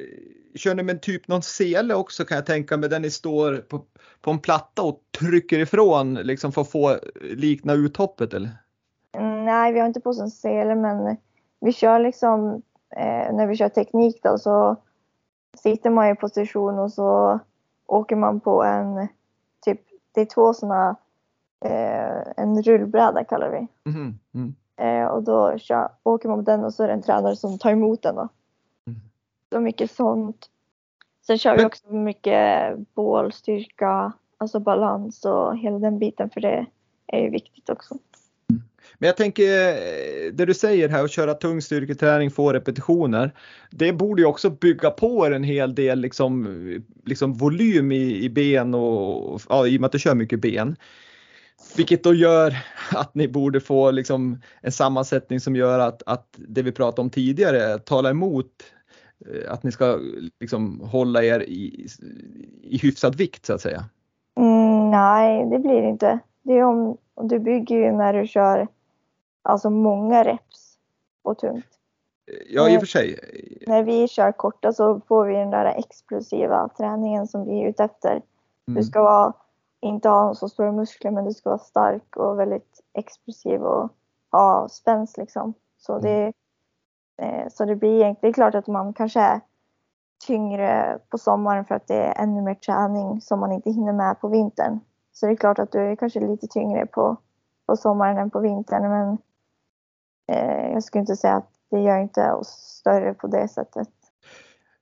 kör 0.56 0.76
ni 0.76 0.84
med 0.84 1.02
typ 1.02 1.28
någon 1.28 1.42
sele 1.42 1.96
också 1.96 2.26
kan 2.26 2.36
jag 2.36 2.46
tänka 2.46 2.78
mig, 2.78 2.90
där 2.90 3.00
ni 3.00 3.12
står 3.12 3.58
på, 3.58 3.86
på 4.22 4.32
en 4.32 4.40
platta 4.40 4.82
och 4.82 5.00
trycker 5.20 5.60
ifrån 5.60 6.14
liksom 6.14 6.52
för 6.52 6.62
att 6.62 6.72
få 6.72 6.98
likna 7.22 7.74
uthoppet 7.74 8.34
eller? 8.34 8.50
Mm, 9.18 9.46
Nej, 9.46 9.74
vi 9.74 9.80
har 9.80 9.88
inte 9.88 10.02
på 10.02 10.10
oss 10.10 10.20
en 10.20 10.32
sele 10.32 10.76
men 10.76 11.18
vi 11.60 11.74
kör 11.74 12.00
liksom 12.00 12.62
eh, 12.96 13.34
när 13.36 13.48
vi 13.48 13.56
kör 13.56 13.70
teknik 13.70 14.20
då 14.24 14.38
så 14.38 14.76
sitter 15.58 15.90
man 15.90 16.10
i 16.10 16.16
position 16.16 16.80
och 16.80 16.94
så 16.94 17.40
åker 17.86 18.16
man 18.16 18.40
på 18.40 18.64
en 18.64 19.08
typ, 19.66 19.82
det 20.12 20.22
är 20.22 20.26
två 20.26 20.54
sådana, 20.54 20.96
eh, 21.66 22.22
en 22.38 22.64
rullbräda 22.64 23.24
kallar 23.24 23.50
vi. 23.50 23.92
Mhm, 23.92 24.20
mm. 24.34 24.56
Eh, 24.82 25.06
och 25.06 25.24
då 25.24 25.58
kör, 25.58 25.90
åker 26.04 26.30
man 26.30 26.46
på 26.46 26.52
den 26.52 26.64
och 26.64 26.74
så 26.74 26.84
är 26.84 26.88
det 26.88 26.94
en 26.94 27.02
tränare 27.02 27.36
som 27.36 27.60
tar 27.60 27.72
emot 27.72 28.02
den 28.02 28.16
då. 28.16 28.30
Mm. 28.88 29.00
Så 29.52 29.60
mycket 29.60 29.92
sånt. 29.92 30.50
Sen 31.28 31.38
kör 31.38 31.58
vi 31.58 31.66
också 31.66 31.94
mycket 31.94 32.78
bålstyrka, 32.94 34.12
alltså 34.38 34.60
balans 34.60 35.26
och 35.26 35.58
hela 35.58 35.80
den 35.80 36.00
biten 36.00 36.30
för 36.30 36.42
det 36.42 36.66
är 37.08 37.22
ju 37.22 37.30
viktigt 37.30 37.70
också. 37.70 37.98
Men 38.98 39.08
jag 39.08 39.18
tänker 39.18 39.44
eh, 39.44 40.34
det 40.34 40.46
du 40.46 40.54
säger 40.54 40.90
här 40.90 41.04
att 41.04 41.12
köra 41.12 41.34
tung 41.34 41.62
styrketräning, 41.62 42.32
få 42.32 42.54
repetitioner. 42.54 43.32
Det 43.70 43.94
borde 43.94 44.22
ju 44.22 44.28
också 44.28 44.50
bygga 44.50 44.92
på 44.92 45.26
en 45.26 45.44
hel 45.44 45.76
del 45.76 46.00
liksom, 46.00 46.48
liksom 47.06 47.34
volym 47.34 47.92
i, 47.92 48.24
i 48.24 48.30
ben 48.30 48.74
och 48.74 49.42
ja, 49.50 49.68
i 49.68 49.78
och 49.78 49.82
med 49.82 49.86
att 49.86 49.92
du 49.92 50.00
kör 50.00 50.16
mycket 50.16 50.42
ben. 50.42 50.76
Vilket 51.78 52.04
då 52.04 52.14
gör 52.14 52.54
att 52.96 53.16
ni 53.16 53.28
borde 53.28 53.60
få 53.60 53.92
liksom 53.92 54.42
en 54.62 54.72
sammansättning 54.72 55.40
som 55.40 55.56
gör 55.56 55.80
att, 55.80 56.04
att 56.06 56.28
det 56.38 56.62
vi 56.62 56.72
pratade 56.72 57.02
om 57.02 57.10
tidigare 57.10 57.80
talar 57.80 58.10
emot 58.10 58.64
eh, 59.26 59.52
att 59.54 59.64
ni 59.64 59.72
ska 59.72 60.00
liksom 60.40 60.82
hålla 60.82 61.24
er 61.24 61.40
i, 61.40 61.88
i 62.62 62.78
hyfsad 62.78 63.16
vikt 63.16 63.46
så 63.46 63.54
att 63.54 63.62
säga. 63.62 63.86
Mm, 64.38 64.92
nej, 64.92 65.50
det 65.50 65.60
blir 65.60 65.82
det 65.82 65.90
inte. 65.90 66.20
Det 66.44 66.54
är 66.54 66.64
om, 66.64 66.98
du 67.22 67.40
bygger 67.40 67.76
ju 67.76 67.92
när 67.92 68.14
du 68.14 68.28
kör 68.28 68.68
alltså 69.42 69.70
många 69.70 70.24
reps 70.24 70.78
och 71.24 71.38
tungt. 71.38 71.66
Ja 72.50 72.70
i 72.70 72.78
och 72.78 72.80
för 72.82 72.88
sig. 72.88 73.20
När 73.68 73.84
vi 73.84 74.08
kör 74.08 74.32
korta 74.32 74.74
så 74.74 75.02
får 75.08 75.26
vi 75.26 75.34
den 75.34 75.50
där 75.50 75.66
explosiva 75.66 76.70
träningen 76.78 77.28
som 77.28 77.46
vi 77.46 77.64
är 77.64 77.70
ute 77.70 77.84
efter. 77.84 78.22
Du 78.66 78.72
Mm. 78.72 78.84
ska 78.84 79.04
vara, 79.04 79.34
inte 79.82 80.10
ha 80.10 80.36
så 80.36 80.50
stora 80.50 80.72
muskler 80.72 81.12
men 81.12 81.26
du 81.26 81.34
ska 81.34 81.50
vara 81.50 81.60
stark 81.60 82.18
och 82.18 82.40
väldigt 82.40 82.82
explosiv 82.94 83.64
och 83.64 83.90
ha 84.32 84.70
spänst 84.70 85.18
liksom. 85.18 85.54
Så 85.78 86.00
det, 86.00 86.34
eh, 87.18 87.48
så 87.50 87.66
det 87.66 87.76
blir 87.76 87.96
egentligen, 87.96 88.18
det 88.22 88.28
är 88.28 88.34
klart 88.34 88.56
att 88.56 88.68
man 88.68 88.94
kanske 88.94 89.20
är 89.20 89.42
tyngre 90.28 91.00
på 91.10 91.18
sommaren 91.18 91.66
för 91.66 91.76
att 91.76 91.88
det 91.88 92.04
är 92.04 92.24
ännu 92.24 92.42
mer 92.42 92.56
träning 92.56 93.22
som 93.22 93.40
man 93.40 93.52
inte 93.52 93.72
hinner 93.72 93.94
med 93.94 94.20
på 94.22 94.28
vintern. 94.28 94.80
Så 95.12 95.26
det 95.26 95.32
är 95.32 95.36
klart 95.36 95.60
att 95.60 95.72
du 95.72 95.80
är 95.80 95.96
kanske 95.96 96.20
lite 96.20 96.48
tyngre 96.48 96.86
på, 96.86 97.18
på 97.66 97.78
sommaren 97.78 98.18
än 98.18 98.30
på 98.30 98.40
vintern 98.40 98.90
men 98.90 99.18
eh, 100.28 100.72
jag 100.72 100.84
skulle 100.84 101.00
inte 101.00 101.16
säga 101.16 101.36
att 101.36 101.50
det 101.70 101.80
gör 101.80 101.98
inte 101.98 102.32
oss 102.32 102.48
större 102.48 103.14
på 103.14 103.28
det 103.28 103.48
sättet. 103.48 103.90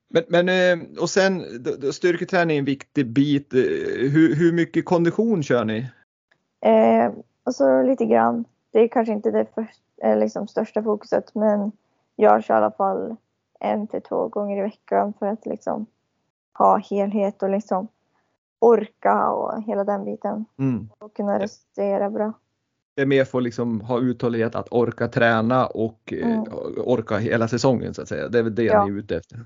Men, 0.10 0.24
men 0.28 0.50
eh, 0.50 1.02
och 1.02 1.10
sen 1.10 1.44
styrketräning 1.94 2.56
är 2.56 2.60
en 2.60 2.66
viktig 2.66 3.08
bit. 3.08 3.54
Eh, 3.54 3.60
hur, 4.12 4.36
hur 4.36 4.52
mycket 4.54 4.86
kondition 4.86 5.44
kör 5.44 5.66
ni? 5.66 5.90
Eh, 6.62 7.12
alltså 7.44 7.82
lite 7.82 8.06
grann. 8.06 8.46
Det 8.72 8.80
är 8.80 8.88
kanske 8.88 9.14
inte 9.14 9.32
det 9.32 9.46
först, 9.56 9.82
liksom 10.18 10.48
största 10.48 10.84
fokuset 10.84 11.36
men 11.36 11.72
jag 12.16 12.44
kör 12.44 12.54
i 12.54 12.58
alla 12.58 12.72
fall 12.72 13.16
en 13.60 13.88
till 13.88 14.02
två 14.02 14.28
gånger 14.28 14.58
i 14.58 14.62
veckan 14.62 15.14
för 15.20 15.26
att 15.26 15.46
liksom 15.46 15.86
ha 16.54 16.78
helhet 16.78 17.44
och 17.44 17.50
liksom 17.50 17.88
orka 18.60 19.30
och 19.30 19.64
hela 19.64 19.84
den 19.84 20.06
biten. 20.06 20.46
Mm. 20.60 20.90
Och 21.00 21.16
kunna 21.16 21.40
restera 21.40 22.10
bra. 22.10 22.34
Det 23.00 23.04
är 23.04 23.08
mer 23.08 23.26
för 23.26 23.38
att 23.38 23.44
liksom 23.44 23.82
ha 23.82 24.00
uthållighet 24.00 24.56
att 24.56 24.68
orka 24.72 25.08
träna 25.08 25.66
och 25.66 26.14
eh, 26.14 26.32
mm. 26.32 26.44
orka 26.78 27.18
hela 27.18 27.48
säsongen 27.48 27.94
så 27.94 28.02
att 28.02 28.08
säga. 28.08 28.28
Det 28.28 28.40
är 28.40 28.44
väl 28.44 28.56
det 28.56 28.64
ja. 28.64 28.86
ni 28.86 28.92
är 28.92 28.98
ute 28.98 29.18
efter. 29.18 29.40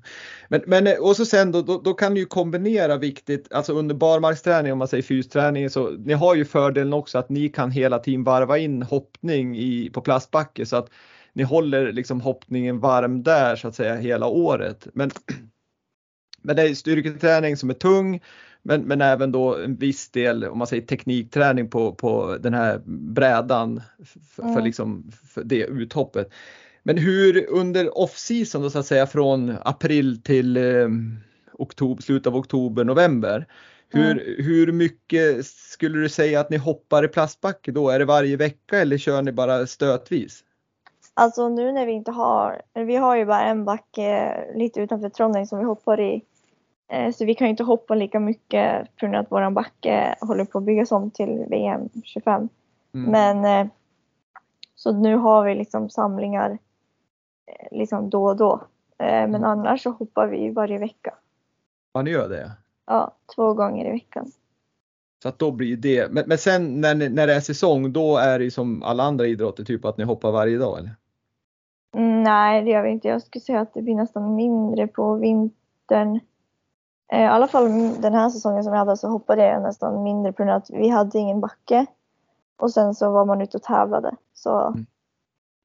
Men, 0.48 0.62
men 0.66 0.88
eh, 0.88 0.94
och 0.94 1.16
så 1.16 1.26
sen 1.26 1.52
då, 1.52 1.62
då, 1.62 1.82
då 1.84 1.94
kan 1.94 2.14
ni 2.14 2.20
ju 2.20 2.26
kombinera 2.26 2.98
viktigt, 2.98 3.54
alltså 3.54 3.74
under 3.74 3.96
barmarksträning 3.96 4.72
om 4.72 4.78
man 4.78 4.88
säger 4.88 5.04
fysträning 5.04 5.70
så 5.70 5.90
ni 5.90 6.14
har 6.14 6.36
ju 6.36 6.46
fördelen 6.46 6.94
också 6.94 7.18
att 7.18 7.30
ni 7.30 7.50
kan 7.50 7.72
hela 7.72 8.00
tiden 8.00 8.24
varva 8.24 8.58
in 8.58 8.82
hoppning 8.82 9.58
i, 9.58 9.90
på 9.90 10.02
plastbacke 10.02 10.66
så 10.66 10.76
att 10.76 10.90
ni 11.34 11.44
håller 11.44 11.92
liksom 11.92 12.22
hoppningen 12.22 12.80
varm 12.80 13.24
där 13.24 13.56
så 13.56 13.68
att 13.68 13.76
säga 13.76 13.96
hela 13.96 14.28
året. 14.28 14.88
Men, 14.94 15.12
men 16.42 16.56
det 16.56 16.62
är 16.62 16.74
styrketräning 16.74 17.58
som 17.58 17.70
är 17.70 17.74
tung 17.74 18.22
men, 18.64 18.82
men 18.82 19.02
även 19.02 19.32
då 19.32 19.56
en 19.56 19.76
viss 19.76 20.10
del, 20.10 20.46
om 20.46 20.58
man 20.58 20.68
säger 20.68 20.86
teknikträning 20.86 21.70
på, 21.70 21.94
på 21.94 22.38
den 22.40 22.54
här 22.54 22.82
brädan 22.86 23.82
för, 24.36 24.44
mm. 24.44 24.56
för, 24.56 24.62
liksom, 24.62 25.12
för 25.28 25.44
det 25.44 25.66
uthoppet. 25.66 26.30
Men 26.84 26.98
hur 26.98 27.50
under 27.50 27.98
off-season 27.98 28.62
då 28.62 28.70
så 28.70 28.80
att 28.80 28.86
säga 28.86 29.08
från 29.08 29.56
april 29.64 30.22
till 30.24 30.58
eh, 30.58 30.88
oktober, 31.54 32.04
slutet 32.04 32.28
av 32.28 32.36
oktober, 32.36 32.84
november. 32.84 33.48
Hur, 33.90 34.12
mm. 34.12 34.46
hur 34.46 34.72
mycket 34.72 35.46
skulle 35.46 36.00
du 36.00 36.10
säga 36.10 36.40
att 36.40 36.50
ni 36.50 36.58
hoppar 36.58 37.06
i 37.06 37.08
plastbacke 37.08 37.72
då? 37.72 37.90
Är 37.90 38.00
det 38.00 38.06
varje 38.06 38.38
vecka 38.38 38.80
eller 38.80 38.98
kör 38.98 39.22
ni 39.22 39.32
bara 39.32 39.68
stötvis? 39.68 40.44
Alltså 41.14 41.50
nu 41.50 41.72
när 41.72 41.86
vi 41.86 41.92
inte 41.92 42.12
har, 42.12 42.62
vi 42.74 42.96
har 42.96 43.16
ju 43.16 43.26
bara 43.26 43.42
en 43.42 43.66
backe 43.66 44.36
lite 44.56 44.82
utanför 44.82 45.10
Trondheim 45.10 45.46
som 45.46 45.60
vi 45.60 45.66
hoppar 45.66 46.00
i 46.00 46.14
Eh, 46.14 46.33
så 47.14 47.26
vi 47.26 47.36
kan 47.36 47.48
inte 47.48 47.64
hoppa 47.64 47.96
lika 47.96 48.20
mycket 48.20 48.82
på 48.82 48.92
grund 49.00 49.16
av 49.16 49.22
att 49.22 49.32
våran 49.32 49.54
backe 49.54 50.16
håller 50.22 50.46
på 50.46 50.58
att 50.58 50.64
byggas 50.64 50.92
om 50.92 51.12
till 51.12 51.46
VM 51.50 51.90
25. 52.04 52.50
Mm. 52.94 53.12
Men 53.12 53.46
eh, 53.46 53.72
så 54.76 54.92
nu 54.92 55.16
har 55.16 55.46
vi 55.46 55.56
liksom 55.56 55.90
samlingar 55.90 56.58
eh, 57.46 57.78
liksom 57.78 58.10
då 58.10 58.26
och 58.26 58.38
då. 58.38 58.64
Men 58.98 59.36
mm. 59.36 59.44
annars 59.44 59.84
så 59.84 59.90
hoppar 59.90 60.28
vi 60.28 60.50
varje 60.50 60.78
vecka. 60.78 61.14
Ja, 61.94 62.02
ni 62.02 62.12
gör 62.12 62.30
det? 62.30 62.52
Ja, 62.86 63.12
två 63.36 63.54
gånger 63.54 63.86
i 63.86 63.92
veckan. 63.92 64.32
Så 65.24 65.30
att 65.30 65.40
då 65.40 65.52
blir 65.52 65.78
det, 65.78 66.12
men, 66.12 66.24
men 66.28 66.38
sen 66.38 66.82
när, 66.82 66.96
när 66.96 67.28
det 67.28 67.34
är 67.34 67.40
säsong 67.40 67.94
då 67.94 68.18
är 68.18 68.40
det 68.40 68.52
som 68.52 68.84
alla 68.84 69.04
andra 69.04 69.28
idrotter, 69.28 69.64
typ 69.64 69.86
att 69.86 69.98
ni 69.98 70.04
hoppar 70.04 70.32
varje 70.32 70.58
dag 70.58 70.80
eller? 70.80 70.96
Mm, 71.96 72.24
nej, 72.24 72.64
det 72.64 72.72
gör 72.72 72.84
vi 72.84 72.90
inte. 72.90 73.08
Jag 73.08 73.22
skulle 73.22 73.42
säga 73.42 73.60
att 73.60 73.74
det 73.74 73.82
blir 73.82 73.96
nästan 73.96 74.36
mindre 74.36 74.88
på 74.88 75.16
vintern. 75.16 76.20
Eh, 77.14 77.22
I 77.22 77.28
alla 77.28 77.48
fall 77.48 78.02
den 78.02 78.14
här 78.14 78.30
säsongen 78.30 78.64
som 78.64 78.74
jag 78.74 78.80
hade 78.80 78.98
så 78.98 79.08
hoppade 79.08 79.46
jag 79.46 79.62
nästan 79.62 80.04
mindre 80.04 80.32
på 80.32 80.44
grund 80.44 80.52
av 80.52 80.58
att 80.58 80.70
vi 80.70 80.90
hade 80.90 81.20
ingen 81.20 81.42
backe. 81.42 81.86
Och 82.58 82.72
sen 82.72 82.96
så 82.96 83.12
var 83.12 83.26
man 83.26 83.42
ute 83.42 83.58
och 83.58 83.64
tävlade. 83.64 84.16
Så 84.34 84.60
mm. 84.60 84.86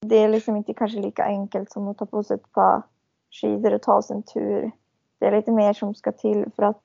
det 0.00 0.16
är 0.16 0.28
liksom 0.28 0.56
inte 0.56 0.74
kanske 0.74 1.00
lika 1.00 1.24
enkelt 1.24 1.72
som 1.72 1.88
att 1.88 1.98
ta 1.98 2.06
på 2.06 2.22
sig 2.22 2.34
ett 2.34 2.52
par 2.52 2.82
skidor 3.30 3.74
och 3.74 3.82
ta 3.82 4.02
sig 4.02 4.16
en 4.16 4.22
tur. 4.22 4.70
Det 5.18 5.26
är 5.26 5.36
lite 5.36 5.52
mer 5.52 5.72
som 5.72 5.94
ska 5.94 6.12
till 6.12 6.50
för 6.56 6.62
att 6.62 6.82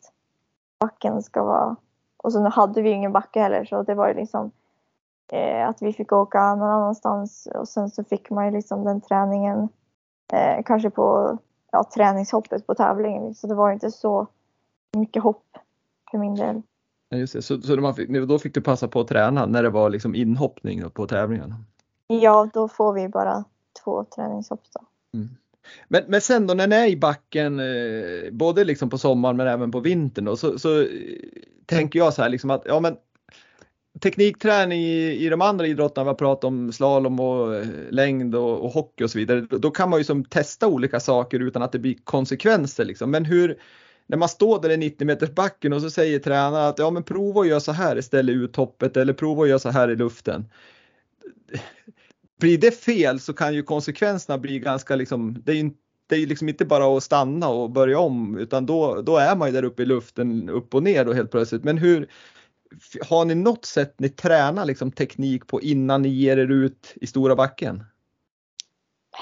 backen 0.79 1.23
ska 1.23 1.43
vara... 1.43 1.75
Och 2.17 2.33
så 2.33 2.49
hade 2.49 2.81
vi 2.81 2.89
ingen 2.89 3.11
backe 3.11 3.39
heller 3.39 3.65
så 3.65 3.83
det 3.83 3.95
var 3.95 4.07
ju 4.07 4.13
liksom 4.13 4.51
eh, 5.31 5.69
att 5.69 5.81
vi 5.81 5.93
fick 5.93 6.11
åka 6.11 6.55
någon 6.55 6.69
annanstans 6.69 7.47
och 7.55 7.67
sen 7.67 7.89
så 7.89 8.03
fick 8.03 8.29
man 8.29 8.45
ju 8.45 8.51
liksom 8.51 8.83
den 8.83 9.01
träningen 9.01 9.69
eh, 10.33 10.63
kanske 10.65 10.89
på 10.89 11.37
ja, 11.71 11.83
träningshoppet 11.95 12.67
på 12.67 12.75
tävlingen. 12.75 13.35
Så 13.35 13.47
det 13.47 13.55
var 13.55 13.71
inte 13.71 13.91
så 13.91 14.27
mycket 14.97 15.23
hopp 15.23 15.45
för 16.11 16.17
min 16.17 16.35
del. 16.35 16.61
Ja, 17.09 17.17
just 17.17 17.33
det. 17.33 17.41
Så, 17.41 17.61
så 17.61 17.93
fick, 17.93 18.09
då 18.09 18.39
fick 18.39 18.53
du 18.53 18.61
passa 18.61 18.87
på 18.87 18.99
att 18.99 19.07
träna 19.07 19.45
när 19.45 19.63
det 19.63 19.69
var 19.69 19.89
liksom 19.89 20.15
inhoppning 20.15 20.89
på 20.89 21.07
tävlingarna? 21.07 21.55
Ja, 22.07 22.49
då 22.53 22.67
får 22.67 22.93
vi 22.93 23.09
bara 23.09 23.43
två 23.83 24.05
träningshopp. 24.15 24.63
Då. 24.73 24.85
Mm. 25.17 25.29
Men, 25.87 26.03
men 26.07 26.21
sen 26.21 26.47
då 26.47 26.53
när 26.53 26.67
ni 26.67 26.75
är 26.75 26.87
i 26.87 26.97
backen, 26.97 27.59
eh, 27.59 28.31
både 28.31 28.63
liksom 28.63 28.89
på 28.89 28.97
sommaren 28.97 29.37
men 29.37 29.47
även 29.47 29.71
på 29.71 29.79
vintern 29.79 30.25
då, 30.25 30.37
så, 30.37 30.59
så 30.59 30.81
eh, 30.81 30.87
tänker 31.65 31.99
jag 31.99 32.13
så 32.13 32.21
här 32.21 32.29
liksom 32.29 32.49
att 32.49 32.63
ja 32.65 32.79
men 32.79 32.97
teknikträning 33.99 34.81
i, 34.81 35.25
i 35.25 35.29
de 35.29 35.41
andra 35.41 35.67
idrotterna, 35.67 36.03
vi 36.03 36.07
har 36.07 36.15
pratat 36.15 36.43
om 36.43 36.71
slalom 36.71 37.19
och 37.19 37.55
eh, 37.55 37.67
längd 37.89 38.35
och, 38.35 38.65
och 38.65 38.71
hockey 38.71 39.03
och 39.03 39.11
så 39.11 39.17
vidare, 39.17 39.41
då, 39.41 39.57
då 39.57 39.71
kan 39.71 39.89
man 39.89 39.99
ju 39.99 40.03
som 40.03 40.25
testa 40.25 40.67
olika 40.67 40.99
saker 40.99 41.39
utan 41.39 41.61
att 41.61 41.71
det 41.71 41.79
blir 41.79 41.95
konsekvenser 42.03 42.85
liksom. 42.85 43.11
Men 43.11 43.25
hur, 43.25 43.57
när 44.07 44.17
man 44.17 44.29
står 44.29 44.61
där 44.61 44.69
i 44.69 44.77
90 44.77 45.07
meters 45.07 45.29
backen 45.29 45.73
och 45.73 45.81
så 45.81 45.89
säger 45.89 46.19
tränaren 46.19 46.69
att 46.69 46.79
ja 46.79 46.89
men 46.89 47.03
prova 47.03 47.41
att 47.41 47.47
göra 47.47 47.59
så 47.59 47.71
här 47.71 47.97
istället 47.97 48.35
i 48.35 48.37
uthoppet 48.37 48.97
eller 48.97 49.13
prova 49.13 49.43
att 49.43 49.49
göra 49.49 49.59
så 49.59 49.69
här 49.69 49.91
i 49.91 49.95
luften. 49.95 50.45
Blir 52.39 52.57
det 52.57 52.71
fel 52.71 53.19
så 53.19 53.33
kan 53.33 53.53
ju 53.53 53.63
konsekvenserna 53.63 54.37
bli 54.37 54.59
ganska 54.59 54.95
liksom, 54.95 55.41
det 55.43 55.51
är 55.51 55.55
ju 55.55 55.71
det 56.07 56.15
är 56.15 56.27
liksom 56.27 56.49
inte 56.49 56.65
bara 56.65 56.97
att 56.97 57.03
stanna 57.03 57.47
och 57.47 57.71
börja 57.71 57.99
om 57.99 58.37
utan 58.37 58.65
då, 58.65 59.01
då 59.01 59.17
är 59.17 59.35
man 59.35 59.47
ju 59.47 59.53
där 59.53 59.63
uppe 59.63 59.83
i 59.83 59.85
luften 59.85 60.49
upp 60.49 60.75
och 60.75 60.83
ner 60.83 61.05
då 61.05 61.13
helt 61.13 61.31
plötsligt. 61.31 61.63
Men 61.63 61.77
hur, 61.77 62.07
har 63.01 63.25
ni 63.25 63.35
något 63.35 63.65
sätt 63.65 63.95
ni 63.99 64.09
tränar 64.09 64.65
liksom 64.65 64.91
teknik 64.91 65.47
på 65.47 65.61
innan 65.61 66.01
ni 66.01 66.09
ger 66.09 66.37
er 66.37 66.51
ut 66.51 66.93
i 66.95 67.07
stora 67.07 67.35
backen? 67.35 67.83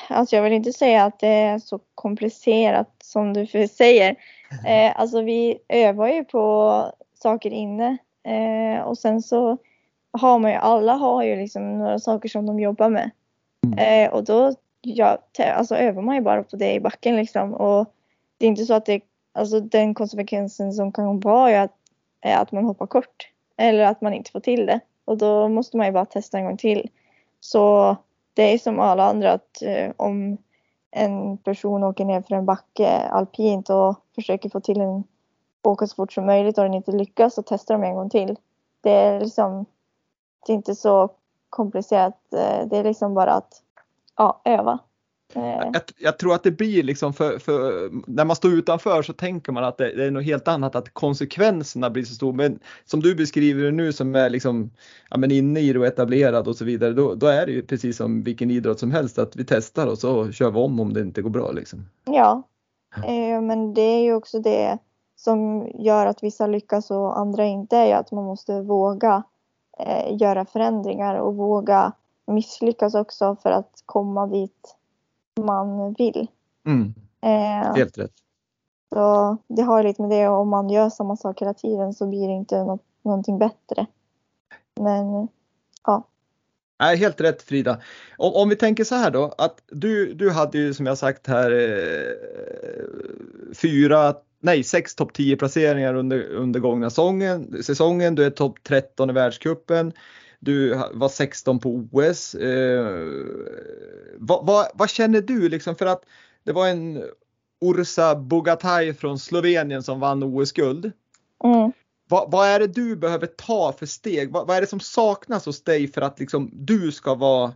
Alltså 0.09 0.35
jag 0.35 0.43
vill 0.43 0.53
inte 0.53 0.73
säga 0.73 1.05
att 1.05 1.19
det 1.19 1.27
är 1.27 1.59
så 1.59 1.79
komplicerat 1.95 2.95
som 3.03 3.33
du 3.33 3.47
säger. 3.67 4.15
Eh, 4.67 4.99
alltså 4.99 5.21
vi 5.21 5.57
övar 5.69 6.07
ju 6.07 6.23
på 6.23 6.85
saker 7.13 7.51
inne 7.51 7.97
eh, 8.23 8.83
och 8.83 8.97
sen 8.97 9.21
så 9.21 9.57
har 10.11 10.39
man 10.39 10.51
ju, 10.51 10.57
alla 10.57 10.93
har 10.93 11.23
ju 11.23 11.35
liksom 11.35 11.77
några 11.77 11.99
saker 11.99 12.29
som 12.29 12.45
de 12.45 12.59
jobbar 12.59 12.89
med. 12.89 13.11
Mm. 13.65 14.05
Eh, 14.07 14.13
och 14.13 14.23
då 14.23 14.53
ja, 14.81 15.17
alltså 15.37 15.75
övar 15.75 16.01
man 16.01 16.15
ju 16.15 16.21
bara 16.21 16.43
på 16.43 16.55
det 16.55 16.73
i 16.73 16.79
backen 16.79 17.15
liksom. 17.15 17.53
Och 17.53 17.93
det 18.37 18.45
är 18.45 18.49
inte 18.49 18.65
så 18.65 18.73
att 18.73 18.85
det, 18.85 19.01
alltså 19.33 19.59
den 19.59 19.93
konsekvensen 19.93 20.73
som 20.73 20.91
kan 20.91 21.19
vara 21.19 21.51
är 21.51 21.59
att, 21.59 21.75
är 22.21 22.37
att 22.37 22.51
man 22.51 22.65
hoppar 22.65 22.87
kort. 22.87 23.27
Eller 23.57 23.83
att 23.83 24.01
man 24.01 24.13
inte 24.13 24.31
får 24.31 24.39
till 24.39 24.65
det. 24.65 24.79
Och 25.05 25.17
då 25.17 25.47
måste 25.47 25.77
man 25.77 25.85
ju 25.85 25.91
bara 25.91 26.05
testa 26.05 26.37
en 26.37 26.45
gång 26.45 26.57
till. 26.57 26.89
Så 27.39 27.95
det 28.41 28.53
är 28.53 28.57
som 28.57 28.79
alla 28.79 29.03
andra 29.03 29.31
att 29.31 29.61
eh, 29.61 29.91
om 29.97 30.37
en 30.91 31.37
person 31.37 31.83
åker 31.83 32.05
ner 32.05 32.21
för 32.21 32.35
en 32.35 32.45
backe 32.45 32.99
alpint 32.99 33.69
och 33.69 33.95
försöker 34.15 34.49
få 34.49 34.59
till 34.59 34.81
en 34.81 35.03
åka 35.63 35.87
så 35.87 35.95
fort 35.95 36.13
som 36.13 36.25
möjligt 36.25 36.57
och 36.57 36.63
den 36.63 36.73
inte 36.73 36.91
lyckas 36.91 37.35
så 37.35 37.43
testar 37.43 37.73
de 37.73 37.83
en 37.83 37.95
gång 37.95 38.09
till. 38.09 38.37
Det 38.81 38.91
är 38.91 39.19
liksom 39.19 39.65
det 40.45 40.53
är 40.53 40.55
inte 40.55 40.75
så 40.75 41.09
komplicerat. 41.49 42.33
Eh, 42.33 42.67
det 42.67 42.77
är 42.77 42.83
liksom 42.83 43.13
bara 43.13 43.33
att 43.33 43.61
ja, 44.15 44.41
öva. 44.45 44.79
Eh. 45.33 45.69
Jag, 45.73 45.81
jag, 45.97 46.17
tror 46.17 46.35
att 46.35 46.43
det 46.43 46.51
blir 46.51 46.83
liksom 46.83 47.13
för, 47.13 47.39
för, 47.39 47.89
när 48.07 48.25
man 48.25 48.35
står 48.35 48.53
utanför 48.53 49.01
så 49.01 49.13
tänker 49.13 49.51
man 49.51 49.63
att 49.63 49.77
det, 49.77 49.95
det, 49.95 50.05
är 50.05 50.11
något 50.11 50.23
helt 50.23 50.47
annat, 50.47 50.75
att 50.75 50.93
konsekvenserna 50.93 51.89
blir 51.89 52.03
så 52.03 52.15
stora. 52.15 52.33
Men 52.33 52.59
som 52.85 52.99
du 52.99 53.15
beskriver 53.15 53.63
det 53.63 53.71
nu 53.71 53.93
som 53.93 54.15
är 54.15 54.29
liksom, 54.29 54.71
ja, 55.09 55.17
men 55.17 55.31
inne 55.31 55.59
i 55.59 55.73
det 55.73 55.79
och 55.79 55.85
etablerad 55.85 56.47
och 56.47 56.55
så 56.55 56.65
vidare, 56.65 56.93
då, 56.93 57.15
då, 57.15 57.27
är 57.27 57.45
det 57.45 57.51
ju 57.51 57.61
precis 57.61 57.97
som 57.97 58.23
vilken 58.23 58.51
idrott 58.51 58.79
som 58.79 58.91
helst 58.91 59.19
att 59.19 59.35
vi 59.35 59.45
testar 59.45 59.87
och 59.87 59.97
så 59.97 60.31
kör 60.31 60.51
vi 60.51 60.59
om 60.59 60.79
om 60.79 60.93
det 60.93 61.01
inte 61.01 61.21
går 61.21 61.29
bra. 61.29 61.51
Liksom. 61.51 61.89
Ja, 62.05 62.43
eh, 62.95 63.41
men 63.41 63.73
det 63.73 63.81
är 63.81 64.03
ju 64.03 64.13
också 64.13 64.39
det 64.39 64.77
som 65.15 65.67
gör 65.73 66.05
att 66.05 66.23
vissa 66.23 66.47
lyckas 66.47 66.91
och 66.91 67.19
andra 67.19 67.45
inte, 67.45 67.77
är 67.77 67.85
ju 67.85 67.93
att 67.93 68.11
man 68.11 68.23
måste 68.23 68.61
våga 68.61 69.23
eh, 69.79 70.17
göra 70.17 70.45
förändringar 70.45 71.15
och 71.15 71.35
våga 71.35 71.93
misslyckas 72.27 72.95
också 72.95 73.35
för 73.35 73.49
att 73.49 73.83
komma 73.85 74.27
dit 74.27 74.75
man 75.39 75.93
vill. 75.93 76.27
Mm. 76.65 76.93
Eh, 77.21 77.75
Helt 77.75 77.97
rätt. 77.97 78.11
Så 78.93 79.37
det 79.47 79.61
har 79.61 79.83
lite 79.83 80.01
med 80.01 80.11
det 80.11 80.27
om 80.27 80.49
man 80.49 80.69
gör 80.69 80.89
samma 80.89 81.15
sak 81.15 81.41
hela 81.41 81.53
tiden 81.53 81.93
så 81.93 82.07
blir 82.07 82.27
det 82.27 82.33
inte 82.33 82.63
något, 82.63 82.81
någonting 83.01 83.39
bättre. 83.39 83.85
Men 84.79 85.27
ja. 85.85 86.07
Nej, 86.79 86.97
helt 86.97 87.21
rätt 87.21 87.41
Frida. 87.41 87.81
Om, 88.17 88.33
om, 88.33 88.49
vi 88.49 88.55
tänker 88.55 88.83
så 88.83 88.95
här 88.95 89.11
då 89.11 89.35
att 89.37 89.63
du, 89.67 90.13
du 90.13 90.31
hade 90.31 90.57
ju 90.57 90.73
som 90.73 90.85
jag 90.85 90.97
sagt 90.97 91.27
här 91.27 91.51
eh, 91.51 92.13
fyra, 93.53 94.15
nej 94.39 94.63
sex 94.63 94.95
topp 94.95 95.13
10 95.13 95.37
placeringar 95.37 95.93
under, 95.93 96.29
under 96.29 96.59
gångna 96.59 96.89
säsongen. 96.89 97.63
säsongen. 97.63 98.15
Du 98.15 98.25
är 98.25 98.29
topp 98.29 98.63
13 98.63 99.09
i 99.09 99.13
världscupen. 99.13 99.93
Du 100.43 100.81
var 100.93 101.09
16 101.09 101.59
på 101.59 101.69
OS. 101.91 102.35
Eh, 102.35 103.07
vad, 104.17 104.45
vad, 104.45 104.67
vad, 104.73 104.89
känner 104.89 105.21
du 105.21 105.49
liksom 105.49 105.75
för 105.75 105.85
att 105.85 106.05
det 106.43 106.51
var 106.51 106.67
en 106.67 107.03
Ursa 107.61 108.15
Bogataj 108.15 108.93
från 108.93 109.19
Slovenien 109.19 109.83
som 109.83 109.99
vann 109.99 110.23
OS-guld. 110.23 110.91
Mm. 111.43 111.71
Vad, 112.09 112.31
vad, 112.31 112.47
är 112.47 112.59
det 112.59 112.67
du 112.67 112.95
behöver 112.95 113.27
ta 113.27 113.73
för 113.79 113.85
steg? 113.85 114.31
Vad, 114.31 114.47
vad, 114.47 114.57
är 114.57 114.61
det 114.61 114.67
som 114.67 114.79
saknas 114.79 115.45
hos 115.45 115.63
dig 115.63 115.87
för 115.87 116.01
att 116.01 116.19
liksom, 116.19 116.49
du 116.53 116.91
ska 116.91 117.15
vara, 117.15 117.51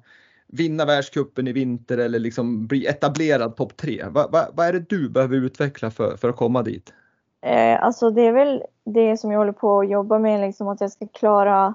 vinna 0.47 0.85
världskuppen 0.85 1.47
i 1.47 1.51
vinter 1.51 1.97
eller 1.97 2.19
liksom 2.19 2.67
bli 2.67 2.85
etablerad 2.85 3.55
topp 3.55 3.77
tre? 3.77 4.05
Vad, 4.09 4.31
vad, 4.31 4.45
vad, 4.53 4.67
är 4.67 4.73
det 4.73 4.89
du 4.89 5.09
behöver 5.09 5.35
utveckla 5.35 5.91
för, 5.91 6.17
för 6.17 6.29
att 6.29 6.35
komma 6.35 6.63
dit? 6.63 6.93
Eh, 7.41 7.83
alltså 7.83 8.09
det 8.09 8.21
är 8.21 8.31
väl 8.31 8.63
det 8.85 9.17
som 9.17 9.31
jag 9.31 9.39
håller 9.39 9.51
på 9.51 9.79
att 9.79 9.89
jobba 9.89 10.19
med, 10.19 10.41
liksom 10.41 10.67
att 10.67 10.81
jag 10.81 10.91
ska 10.91 11.07
klara 11.07 11.73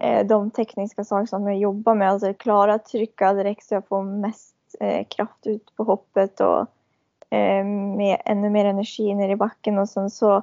Eh, 0.00 0.26
de 0.26 0.50
tekniska 0.50 1.04
saker 1.04 1.26
som 1.26 1.46
jag 1.46 1.58
jobbar 1.58 1.94
med. 1.94 2.10
Alltså 2.10 2.34
klara 2.34 2.74
att 2.74 2.84
trycka 2.84 3.32
direkt 3.32 3.64
så 3.64 3.74
jag 3.74 3.88
får 3.88 4.02
mest 4.02 4.56
eh, 4.80 5.06
kraft 5.06 5.46
ut 5.46 5.76
på 5.76 5.84
hoppet 5.84 6.40
och 6.40 6.60
eh, 7.30 7.64
med 7.96 8.22
ännu 8.24 8.50
mer 8.50 8.64
energi 8.64 9.14
ner 9.14 9.28
i 9.28 9.36
backen 9.36 9.78
och 9.78 9.88
sen 9.88 10.10
så 10.10 10.42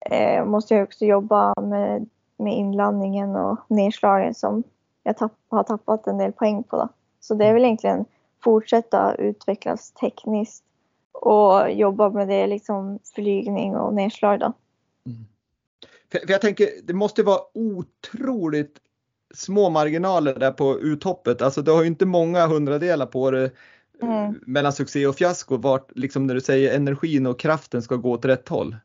eh, 0.00 0.44
måste 0.44 0.74
jag 0.74 0.84
också 0.84 1.04
jobba 1.04 1.54
med, 1.60 2.08
med 2.36 2.54
inlandningen 2.54 3.36
och 3.36 3.58
nedslagen 3.68 4.34
som 4.34 4.62
jag 5.02 5.16
tapp, 5.16 5.32
har 5.48 5.62
tappat 5.62 6.06
en 6.06 6.18
del 6.18 6.32
poäng 6.32 6.62
på. 6.62 6.76
Då. 6.76 6.88
Så 7.20 7.34
det 7.34 7.46
är 7.46 7.54
väl 7.54 7.64
egentligen 7.64 8.04
fortsätta 8.44 9.14
utvecklas 9.14 9.92
tekniskt 9.92 10.64
och 11.12 11.72
jobba 11.72 12.10
med 12.10 12.28
det 12.28 12.46
liksom 12.46 12.98
flygning 13.14 13.76
och 13.76 13.94
nedslag 13.94 14.40
då. 14.40 14.52
Mm. 15.06 15.26
För, 16.12 16.18
för, 16.18 16.30
jag 16.30 16.40
tänker 16.40 16.68
det 16.84 16.92
måste 16.92 17.22
vara 17.22 17.40
otroligt 17.54 18.78
små 19.34 19.70
marginaler 19.70 20.34
där 20.34 20.52
på 20.52 20.80
uthoppet. 20.80 21.42
Alltså 21.42 21.62
du 21.62 21.70
har 21.70 21.82
ju 21.82 21.86
inte 21.86 22.06
många 22.06 22.46
hundradelar 22.46 23.06
på 23.06 23.30
det 23.30 23.50
mm. 24.02 24.40
mellan 24.46 24.72
succé 24.72 25.06
och 25.06 25.16
fiasko 25.16 25.56
vart 25.56 25.96
liksom 25.96 26.26
när 26.26 26.34
du 26.34 26.40
säger 26.40 26.76
energin 26.76 27.26
och 27.26 27.38
kraften 27.38 27.82
ska 27.82 27.96
gå 27.96 28.12
åt 28.12 28.24
rätt 28.24 28.48
håll. 28.48 28.76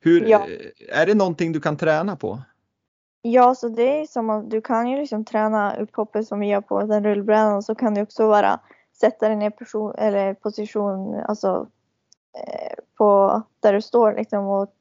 Hur, 0.00 0.26
ja. 0.26 0.46
Är 0.92 1.06
det 1.06 1.14
någonting 1.14 1.52
du 1.52 1.60
kan 1.60 1.76
träna 1.76 2.16
på? 2.16 2.40
Ja, 3.22 3.54
så 3.54 3.68
det 3.68 4.00
är 4.00 4.06
som 4.06 4.30
att 4.30 4.50
du 4.50 4.60
kan 4.60 4.88
ju 4.88 4.96
liksom 4.96 5.24
träna 5.24 5.76
upphoppet 5.76 6.26
som 6.26 6.40
vi 6.40 6.46
gör 6.46 6.60
på 6.60 6.82
den 6.82 7.04
rullbrädan 7.04 7.62
så 7.62 7.74
kan 7.74 7.94
du 7.94 8.02
också 8.02 8.26
vara 8.26 8.60
sätta 9.00 9.28
dig 9.28 9.36
ner 9.36 9.50
person, 9.50 9.94
eller 9.98 10.34
position, 10.34 11.14
alltså 11.14 11.66
eh, 12.34 12.84
på 12.98 13.42
där 13.60 13.72
du 13.72 13.82
står 13.82 14.12
liksom 14.12 14.46
och 14.46 14.75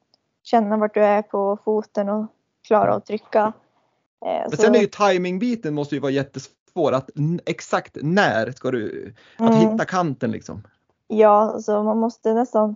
känna 0.46 0.78
vart 0.78 0.93
du 0.93 1.04
är 1.04 1.22
på 1.22 1.58
foten 1.64 2.10
och 2.10 2.26
klara 2.68 2.93
att 2.93 3.06
trycka. 3.06 3.54
Eh, 4.26 4.41
Men 4.41 4.52
så... 4.52 4.58
sen 4.58 4.76
är 4.76 4.80
ju 4.80 4.88
timingbiten 4.88 5.74
måste 5.74 5.96
ju 5.96 6.02
vara 6.02 6.12
jättesvår 6.12 6.91
att 6.93 7.10
exakt 7.46 7.98
när 8.02 8.52
ska 8.52 8.72
du, 8.72 9.14
att 9.38 9.54
mm. 9.54 9.72
hitta 9.72 9.86
kanten 9.86 10.32
liksom. 10.32 10.64
Ja, 11.08 11.52
alltså 11.54 11.84
man 11.84 11.98
måste 11.98 12.34
nästan 12.34 12.76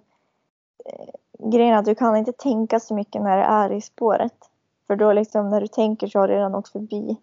eh, 0.86 1.49
grejen 1.49 1.74
är 1.74 1.78
att 1.78 1.86
du 1.86 1.95
kan 1.95 2.15
inte 2.15 2.32
tänka 2.32 2.80
så 2.80 2.93
mycket 2.93 3.22
när 3.22 3.38
det 3.38 3.43
är 3.43 3.72
i 3.72 3.82
spåret. 3.82 4.49
För 4.88 4.95
då 4.95 5.13
liksom 5.13 5.49
när 5.49 5.61
du 5.61 5.67
tänker 5.67 6.07
så 6.07 6.20
har 6.20 6.28
du 6.28 6.34
redan 6.34 6.55
åkt 6.55 6.72
förbi. 6.72 7.17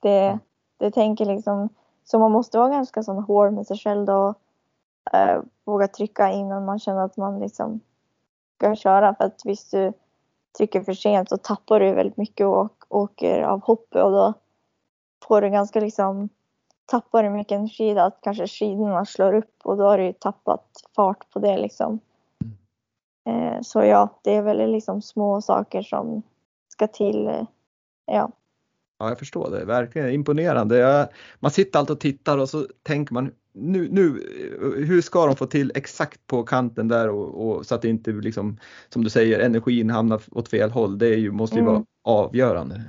Det, 0.00 0.26
mm. 0.26 0.38
det 0.78 0.90
tänker 0.90 1.24
liksom, 1.24 1.68
så 2.04 2.18
man 2.18 2.32
måste 2.32 2.58
vara 2.58 2.68
ganska 2.68 3.02
sån 3.02 3.22
hård 3.22 3.52
med 3.52 3.66
sig 3.66 3.78
själv 3.78 4.06
då. 4.06 4.34
och 5.04 5.14
eh, 5.14 5.42
våga 5.64 5.88
trycka 5.88 6.30
innan 6.30 6.64
man 6.64 6.78
känner 6.78 7.04
att 7.04 7.16
man 7.16 7.40
liksom 7.40 7.80
ska 8.56 8.76
köra. 8.76 9.14
För 9.14 9.24
att 9.24 9.40
visst 9.44 9.70
du 9.70 9.92
trycker 10.58 10.82
för 10.82 10.94
sent 10.94 11.28
så 11.28 11.36
tappar 11.36 11.80
du 11.80 11.92
väldigt 11.92 12.16
mycket 12.16 12.46
och 12.46 12.84
åker 12.88 13.42
av 13.42 13.60
hoppet 13.60 14.02
och 14.02 14.10
då 14.10 14.34
får 15.28 15.40
du 15.40 15.50
ganska 15.50 15.80
liksom 15.80 16.28
tappar 16.86 17.22
du 17.22 17.30
mycket 17.30 17.56
energi 17.56 17.98
att 17.98 18.18
kanske 18.20 18.48
skidorna 18.48 19.04
slår 19.04 19.34
upp 19.34 19.60
och 19.62 19.76
då 19.76 19.84
har 19.84 19.98
du 19.98 20.12
tappat 20.12 20.66
fart 20.96 21.30
på 21.30 21.38
det 21.38 21.58
liksom. 21.58 22.00
Eh, 23.26 23.60
så 23.62 23.84
ja, 23.84 24.20
det 24.22 24.34
är 24.34 24.42
väl 24.42 24.72
liksom 24.72 25.02
små 25.02 25.42
saker 25.42 25.82
som 25.82 26.22
ska 26.68 26.86
till. 26.86 27.26
Eh, 27.26 27.42
ja. 28.06 28.30
Ja, 28.98 29.08
jag 29.08 29.18
förstår 29.18 29.50
det. 29.50 29.64
Verkligen 29.64 30.10
imponerande. 30.10 30.76
Jag, 30.76 31.08
man 31.40 31.50
sitter 31.50 31.78
alltid 31.78 31.94
och 31.94 32.00
tittar 32.00 32.38
och 32.38 32.48
så 32.48 32.66
tänker 32.82 33.14
man 33.14 33.32
nu, 33.54 33.88
nu, 33.90 34.06
hur 34.86 35.00
ska 35.00 35.26
de 35.26 35.36
få 35.36 35.46
till 35.46 35.72
exakt 35.74 36.26
på 36.26 36.42
kanten 36.42 36.88
där 36.88 37.08
och, 37.08 37.48
och 37.48 37.66
så 37.66 37.74
att 37.74 37.82
det 37.82 37.88
inte 37.88 38.10
liksom, 38.10 38.58
som 38.88 39.04
du 39.04 39.10
säger, 39.10 39.38
energin 39.38 39.90
hamnar 39.90 40.20
åt 40.30 40.48
fel 40.48 40.70
håll. 40.70 40.98
Det 40.98 41.06
är 41.06 41.16
ju, 41.16 41.30
måste 41.30 41.56
ju 41.56 41.62
mm. 41.62 41.72
vara 41.72 41.84
avgörande. 42.04 42.82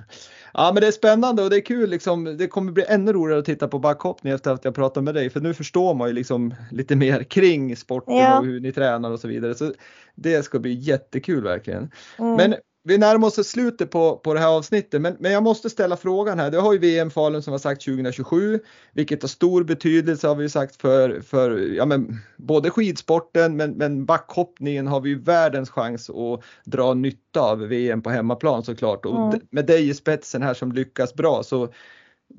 Ja 0.53 0.72
men 0.74 0.82
det 0.82 0.88
är 0.88 0.91
spännande 0.91 1.43
och 1.43 1.49
det 1.49 1.55
är 1.55 1.66
kul 1.66 1.89
liksom. 1.89 2.38
Det 2.38 2.47
kommer 2.47 2.72
bli 2.72 2.86
ännu 2.88 3.13
roligare 3.13 3.39
att 3.39 3.45
titta 3.45 3.68
på 3.68 3.80
backhoppning 3.80 4.34
efter 4.34 4.51
att 4.51 4.66
jag 4.66 4.76
pratat 4.76 5.03
med 5.03 5.13
dig 5.13 5.30
för 5.30 5.41
nu 5.41 5.53
förstår 5.53 5.93
man 5.93 6.07
ju 6.07 6.13
liksom 6.13 6.53
lite 6.72 6.95
mer 6.95 7.24
kring 7.24 7.76
sporten 7.76 8.16
ja. 8.16 8.39
och 8.39 8.45
hur 8.45 8.59
ni 8.59 8.72
tränar 8.72 9.11
och 9.11 9.20
så 9.20 9.28
vidare. 9.28 9.55
Så 9.55 9.74
det 10.16 10.43
ska 10.43 10.59
bli 10.59 10.74
jättekul 10.74 11.43
verkligen. 11.43 11.91
Mm. 12.20 12.36
Men 12.36 12.55
vi 12.88 12.98
närmar 12.98 13.28
oss 13.28 13.48
slutet 13.48 13.92
på, 13.92 14.18
på 14.18 14.34
det 14.34 14.40
här 14.40 14.48
avsnittet 14.48 15.02
men, 15.02 15.16
men 15.20 15.32
jag 15.32 15.44
måste 15.44 15.70
ställa 15.70 15.98
frågan 15.98 16.40
här. 16.40 16.52
Det 16.52 16.58
har 16.58 16.74
ju 16.74 16.80
VM 16.80 17.12
Falun 17.12 17.44
som 17.44 17.52
har 17.52 17.60
sagt 17.60 17.86
2027 17.86 18.60
vilket 18.94 19.22
har 19.22 19.30
stor 19.30 19.64
betydelse 19.64 20.28
har 20.28 20.36
vi 20.36 20.50
sagt 20.50 20.82
för, 20.82 21.22
för 21.22 21.58
ja, 21.58 21.86
men, 21.86 22.20
både 22.38 22.70
skidsporten 22.70 23.58
men, 23.58 23.72
men 23.72 24.06
backhoppningen 24.06 24.88
har 24.88 25.02
vi 25.02 25.10
ju 25.10 25.20
världens 25.20 25.70
chans 25.70 26.10
att 26.10 26.44
dra 26.66 26.94
nytta 26.94 27.42
av 27.42 27.60
VM 27.60 28.02
på 28.02 28.10
hemmaplan 28.10 28.64
såklart. 28.64 29.06
Och 29.06 29.28
mm. 29.28 29.40
med 29.50 29.66
dig 29.66 29.90
i 29.90 29.94
spetsen 29.94 30.42
här 30.42 30.54
som 30.54 30.72
lyckas 30.72 31.14
bra 31.14 31.44
så 31.44 31.70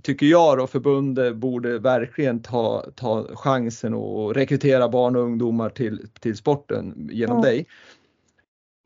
tycker 0.02 0.26
jag 0.26 0.58
då 0.58 0.66
förbundet 0.66 1.36
borde 1.36 1.78
verkligen 1.78 2.42
ta, 2.42 2.84
ta 2.94 3.26
chansen 3.34 3.94
och 3.94 4.34
rekrytera 4.34 4.88
barn 4.88 5.16
och 5.16 5.22
ungdomar 5.22 5.70
till, 5.70 6.08
till 6.20 6.36
sporten 6.36 7.08
genom 7.12 7.36
mm. 7.36 7.50
dig. 7.50 7.66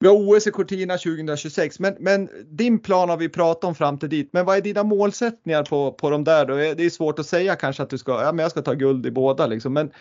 Vi 0.02 0.08
har 0.08 0.14
OS 0.14 0.46
i 0.46 0.50
Cortina 0.50 0.94
2026, 0.94 1.80
men, 1.80 1.96
men 1.98 2.28
din 2.46 2.78
plan 2.78 3.08
har 3.08 3.16
vi 3.16 3.28
pratat 3.28 3.64
om 3.64 3.74
fram 3.74 3.98
till 3.98 4.08
dit. 4.08 4.32
Men 4.32 4.46
vad 4.46 4.56
är 4.56 4.60
dina 4.60 4.82
målsättningar 4.82 5.64
på, 5.64 5.92
på 5.92 6.10
de 6.10 6.24
där 6.24 6.46
då? 6.46 6.54
Det 6.54 6.84
är 6.84 6.90
svårt 6.90 7.18
att 7.18 7.26
säga 7.26 7.56
kanske 7.56 7.82
att 7.82 7.90
du 7.90 7.98
ska, 7.98 8.22
ja 8.22 8.32
men 8.32 8.42
jag 8.42 8.50
ska 8.50 8.62
ta 8.62 8.72
guld 8.72 9.06
i 9.06 9.10
båda 9.10 9.46
liksom. 9.46 9.72
Men, 9.72 9.92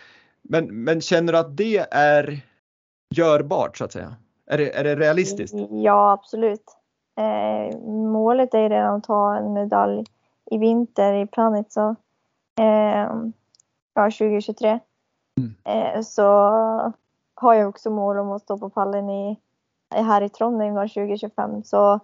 men, 0.42 0.84
men 0.84 1.02
känner 1.02 1.34
du 1.34 1.40
att 1.40 1.58
det 1.58 1.78
är 1.92 2.42
görbart 3.16 3.78
så 3.78 3.86
att 3.86 3.92
säga? 3.92 4.16
Är 4.48 4.58
det, 4.58 4.78
är 4.78 4.84
det 4.84 4.96
realistiskt? 4.96 5.56
Ja, 5.70 6.12
absolut. 6.12 6.64
Eh, 7.20 7.80
målet 7.88 8.54
är 8.54 8.70
redan 8.70 8.96
att 8.96 9.04
ta 9.04 9.36
en 9.36 9.54
medalj 9.54 10.06
i 10.52 10.58
vinter 10.58 11.14
i 11.14 11.28
Planitza. 11.28 11.96
Eh, 12.60 13.10
ja, 13.94 14.04
2023. 14.04 14.80
Mm. 15.40 15.56
Eh, 15.64 16.02
så 16.02 16.24
har 17.36 17.54
jag 17.54 17.70
också 17.70 17.90
mål 17.90 18.20
om 18.20 18.32
att 18.32 18.42
stå 18.42 18.58
på 18.58 18.70
pallen 18.70 19.10
i 19.10 19.40
här 19.90 20.22
i 20.22 20.30
Trondheim 20.30 20.76
2025 20.76 21.64
så 21.64 22.00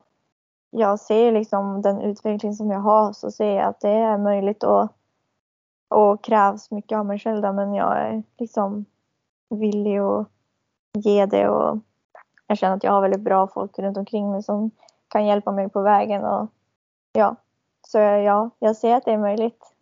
jag 0.70 1.00
ser 1.00 1.32
liksom 1.32 1.82
den 1.82 2.02
utveckling 2.02 2.54
som 2.54 2.72
jag 2.72 2.80
har 2.80 3.14
så 3.14 3.32
ser 3.32 3.56
jag 3.56 3.66
att 3.66 3.80
det 3.80 3.90
är 3.90 4.18
möjligt 4.18 4.64
och, 4.64 4.88
och 5.88 6.24
krävs 6.24 6.72
mycket 6.72 6.98
av 6.98 7.06
mig 7.06 7.20
själv 7.20 7.42
där, 7.42 7.54
men 7.54 7.74
jag 7.74 7.98
är 7.98 8.24
liksom 8.38 8.86
villig 9.50 9.98
att 9.98 10.28
ge 10.94 11.26
det 11.26 11.50
och 11.50 11.80
jag 12.48 12.58
känner 12.58 12.76
att 12.76 12.84
jag 12.84 12.92
har 12.92 13.02
väldigt 13.02 13.22
bra 13.22 13.48
folk 13.48 13.80
runt 13.80 13.98
omkring 13.98 14.32
mig 14.32 14.44
som 14.44 14.72
kan 15.08 15.26
hjälpa 15.26 15.52
mig 15.52 15.70
på 15.70 15.82
vägen 15.82 16.26
och 16.26 16.48
ja, 17.14 17.36
så 17.88 17.98
ja, 17.98 18.50
jag 18.60 18.76
ser 18.76 18.96
att 18.96 19.06
det 19.06 19.12
är 19.12 19.18
möjligt. 19.18 19.75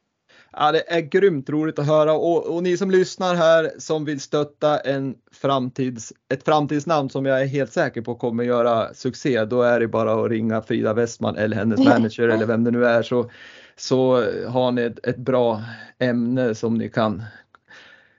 Ja, 0.51 0.71
det 0.71 0.93
är 0.93 1.01
grymt 1.01 1.49
roligt 1.49 1.79
att 1.79 1.87
höra 1.87 2.13
och, 2.13 2.55
och, 2.55 2.63
ni 2.63 2.77
som 2.77 2.91
lyssnar 2.91 3.35
här 3.35 3.71
som 3.77 4.05
vill 4.05 4.19
stötta 4.19 4.79
en 4.79 5.15
framtids, 5.31 6.13
ett 6.29 6.43
framtidsnamn 6.43 7.09
som 7.09 7.25
jag 7.25 7.41
är 7.41 7.45
helt 7.45 7.71
säker 7.71 8.01
på 8.01 8.15
kommer 8.15 8.43
göra 8.43 8.93
succé, 8.93 9.45
då 9.45 9.61
är 9.61 9.79
det 9.79 9.87
bara 9.87 10.25
att 10.25 10.31
ringa 10.31 10.61
Frida 10.61 10.93
Westman 10.93 11.35
eller 11.35 11.57
hennes 11.57 11.79
manager 11.79 12.29
eller 12.29 12.45
vem 12.45 12.63
det 12.63 12.71
nu 12.71 12.85
är 12.85 13.03
så, 13.03 13.29
så 13.75 14.23
har 14.47 14.71
ni 14.71 14.81
ett, 14.81 15.05
ett 15.07 15.17
bra 15.17 15.61
ämne 15.99 16.55
som 16.55 16.77
ni 16.77 16.89
kan 16.89 17.23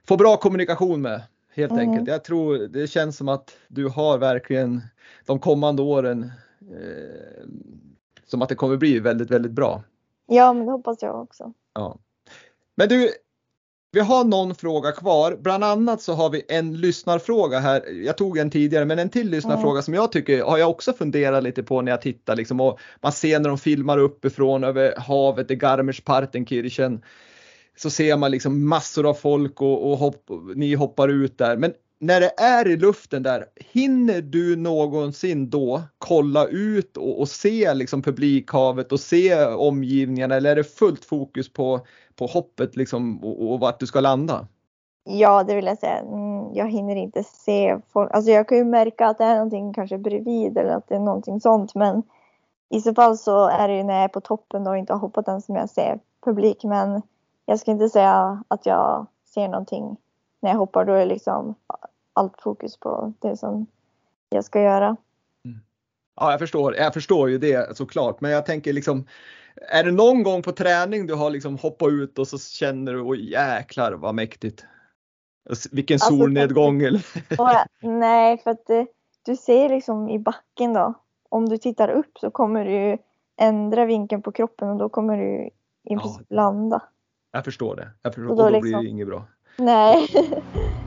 få 0.09 0.17
bra 0.17 0.37
kommunikation 0.37 1.03
med. 1.03 1.23
Helt 1.55 1.73
mm. 1.73 1.89
enkelt. 1.89 2.09
Jag 2.09 2.25
tror 2.25 2.59
det 2.59 2.87
känns 2.87 3.17
som 3.17 3.29
att 3.29 3.57
du 3.69 3.89
har 3.89 4.19
verkligen 4.19 4.81
de 5.27 5.39
kommande 5.39 5.83
åren 5.83 6.31
eh, 6.61 7.49
som 8.27 8.43
att 8.43 8.49
det 8.49 8.55
kommer 8.55 8.77
bli 8.77 8.99
väldigt, 8.99 9.31
väldigt 9.31 9.53
bra. 9.53 9.83
Ja, 10.27 10.53
men 10.53 10.67
det 10.67 10.73
hoppas 10.73 11.03
jag 11.03 11.23
också. 11.23 11.53
Ja. 11.75 11.99
Men 12.77 12.89
du, 12.89 13.13
vi 13.93 14.01
har 14.01 14.25
någon 14.25 14.55
fråga 14.55 14.93
kvar. 14.93 15.39
Bland 15.41 15.65
annat 15.65 16.03
så 16.03 16.13
har 16.13 16.31
vi 16.31 16.43
en 16.49 16.81
lyssnarfråga 16.81 17.59
här. 17.59 18.05
Jag 18.05 18.17
tog 18.17 18.39
en 18.39 18.51
tidigare, 18.51 18.85
men 18.85 18.99
en 18.99 19.09
till 19.09 19.31
lyssnarfråga 19.31 19.73
mm. 19.73 19.83
som 19.83 19.95
jag 19.95 20.13
tycker 20.13 20.43
har 20.43 20.59
jag 20.59 20.71
också 20.71 20.93
funderat 20.93 21.43
lite 21.43 21.63
på 21.63 21.83
när 21.83 21.93
jag 21.93 22.03
tittar 22.03 22.37
liksom 22.37 22.61
och 22.61 22.81
man 23.03 23.13
ser 23.13 23.41
när 23.41 23.49
de 23.49 23.59
filmar 23.59 23.99
uppifrån 23.99 24.65
över 24.65 24.95
havet 24.97 25.51
i 25.51 25.57
Garmisch-Partenkirchen. 25.57 27.03
Så 27.77 27.91
ser 27.91 28.17
man 28.17 28.31
liksom 28.31 28.69
massor 28.69 29.07
av 29.07 29.15
folk 29.15 29.63
och, 29.63 29.91
och 29.91 29.99
hopp, 29.99 30.31
ni 30.55 30.75
hoppar 30.75 31.09
ut 31.09 31.39
där. 31.39 31.57
Men 31.57 31.73
när 32.07 32.21
det 32.21 32.33
är 32.37 32.69
i 32.69 32.77
luften 32.77 33.23
där, 33.23 33.47
hinner 33.57 34.21
du 34.21 34.57
någonsin 34.57 35.51
då 35.51 35.83
kolla 35.99 36.47
ut 36.47 36.97
och, 36.97 37.21
och 37.21 37.29
se 37.29 37.75
liksom 37.75 38.03
publikhavet 38.03 38.93
och 38.93 39.01
se 39.01 39.45
omgivningarna 39.45 40.35
eller 40.35 40.51
är 40.51 40.57
det 40.57 40.65
fullt 40.65 41.05
fokus 41.05 41.53
på, 41.53 41.81
på 42.17 42.27
hoppet 42.27 42.77
liksom 42.77 43.25
och, 43.25 43.53
och 43.53 43.61
vart 43.61 43.81
du 43.81 43.87
ska 43.87 44.01
landa? 44.01 44.47
Ja, 45.05 45.45
det 45.45 45.55
vill 45.55 45.67
jag 45.67 45.79
säga. 45.79 45.99
Mm, 45.99 46.55
jag 46.55 46.71
hinner 46.71 46.97
inte 46.97 47.25
se 47.25 47.79
folk. 47.93 48.11
Alltså 48.13 48.31
jag 48.31 48.49
kan 48.49 48.59
ju 48.59 48.65
märka 48.65 49.07
att 49.07 49.19
det 49.19 49.25
är 49.25 49.35
någonting 49.35 49.73
kanske 49.73 49.99
bredvid 49.99 50.59
eller 50.59 50.71
att 50.71 50.89
det 50.89 50.95
är 50.95 51.01
någonting 51.01 51.41
sånt. 51.41 51.75
Men 51.75 52.03
i 52.71 52.81
så 52.81 52.95
fall 52.95 53.19
så 53.19 53.49
är 53.49 53.69
det 53.69 53.77
ju 53.77 53.83
när 53.83 53.95
jag 53.95 54.05
är 54.05 54.09
på 54.09 54.21
toppen 54.21 54.65
då 54.65 54.71
och 54.71 54.79
inte 54.79 54.93
har 54.93 55.01
hoppat 55.01 55.29
än 55.29 55.43
som 55.43 55.55
jag 55.55 55.71
ser 55.71 55.99
publik. 56.25 56.65
Men 56.65 57.03
jag 57.47 57.61
ska 57.61 57.71
inte 57.71 57.89
säga 57.89 58.45
att 58.49 58.67
jag 58.67 59.07
ser 59.35 59.49
någonting 59.49 59.97
när 60.41 60.51
jag 60.51 60.59
hoppar. 60.59 60.85
Då 60.85 60.93
är 60.93 61.07
liksom 61.07 61.55
allt 62.15 62.43
fokus 62.43 62.77
på 62.77 63.13
det 63.19 63.37
som 63.37 63.67
jag 64.29 64.45
ska 64.45 64.63
göra. 64.63 64.97
Ja, 66.17 66.31
jag 66.31 66.41
förstår. 66.41 66.77
Jag 66.77 66.95
förstår 66.95 67.31
ju 67.31 67.39
det 67.39 67.77
såklart, 67.77 68.21
men 68.21 68.31
jag 68.31 68.47
tänker 68.47 68.73
liksom 68.73 69.07
är 69.71 69.85
det 69.85 69.91
någon 69.93 70.23
gång 70.23 70.43
på 70.43 70.53
träning 70.53 71.07
du 71.07 71.15
har 71.15 71.31
liksom 71.31 71.59
hoppat 71.59 71.89
ut 71.89 72.19
och 72.19 72.29
så 72.29 72.39
känner 72.39 72.93
du 72.93 73.01
oj 73.01 73.31
jäklar 73.33 73.93
vad 73.93 74.15
mäktigt? 74.15 74.65
Vilken 75.73 75.95
Alltså, 75.95 76.09
solnedgång 76.17 76.83
eller? 76.83 77.07
Jag, 77.39 77.67
nej, 77.83 78.39
för 78.39 78.51
att 78.51 78.71
eh, 78.71 78.85
du 79.25 79.37
ser 79.37 79.69
liksom 79.69 80.09
i 80.09 80.19
backen 80.19 80.73
då. 80.73 80.95
Om 81.29 81.49
du 81.49 81.59
tittar 81.59 81.89
upp 81.89 82.19
så 82.21 82.31
kommer 82.31 82.65
du 82.65 82.99
ändra 83.41 83.85
vinkeln 83.85 84.23
på 84.23 84.33
kroppen 84.33 84.69
och 84.71 84.77
då 84.77 84.89
kommer 84.89 85.17
du 85.19 85.25
i 85.25 85.51
Ja. 85.83 86.01
princip 86.01 86.27
landa. 86.31 86.83
Jag 87.33 87.45
förstår 87.45 87.77
det. 87.77 87.89
Jag 88.03 88.15
förstår, 88.15 88.25
Och 88.25 88.31
och 88.31 88.37
då 88.37 88.43
då, 88.43 88.51
blir 88.51 88.63
liksom- 88.63 88.85
det 88.85 88.91
inget 88.91 89.07
bra. 89.07 89.25
Nej. 89.59 90.07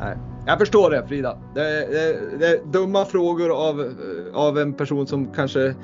Nej. 0.00 0.16
Jag 0.46 0.58
förstår 0.58 0.90
det 0.90 1.06
Frida. 1.08 1.36
Det, 1.54 1.60
det, 1.60 2.38
det 2.38 2.46
är 2.46 2.64
dumma 2.64 3.04
frågor 3.04 3.68
av, 3.68 3.94
av 4.34 4.58
en 4.58 4.72
person 4.72 5.06
som 5.06 5.26
kanske 5.26 5.74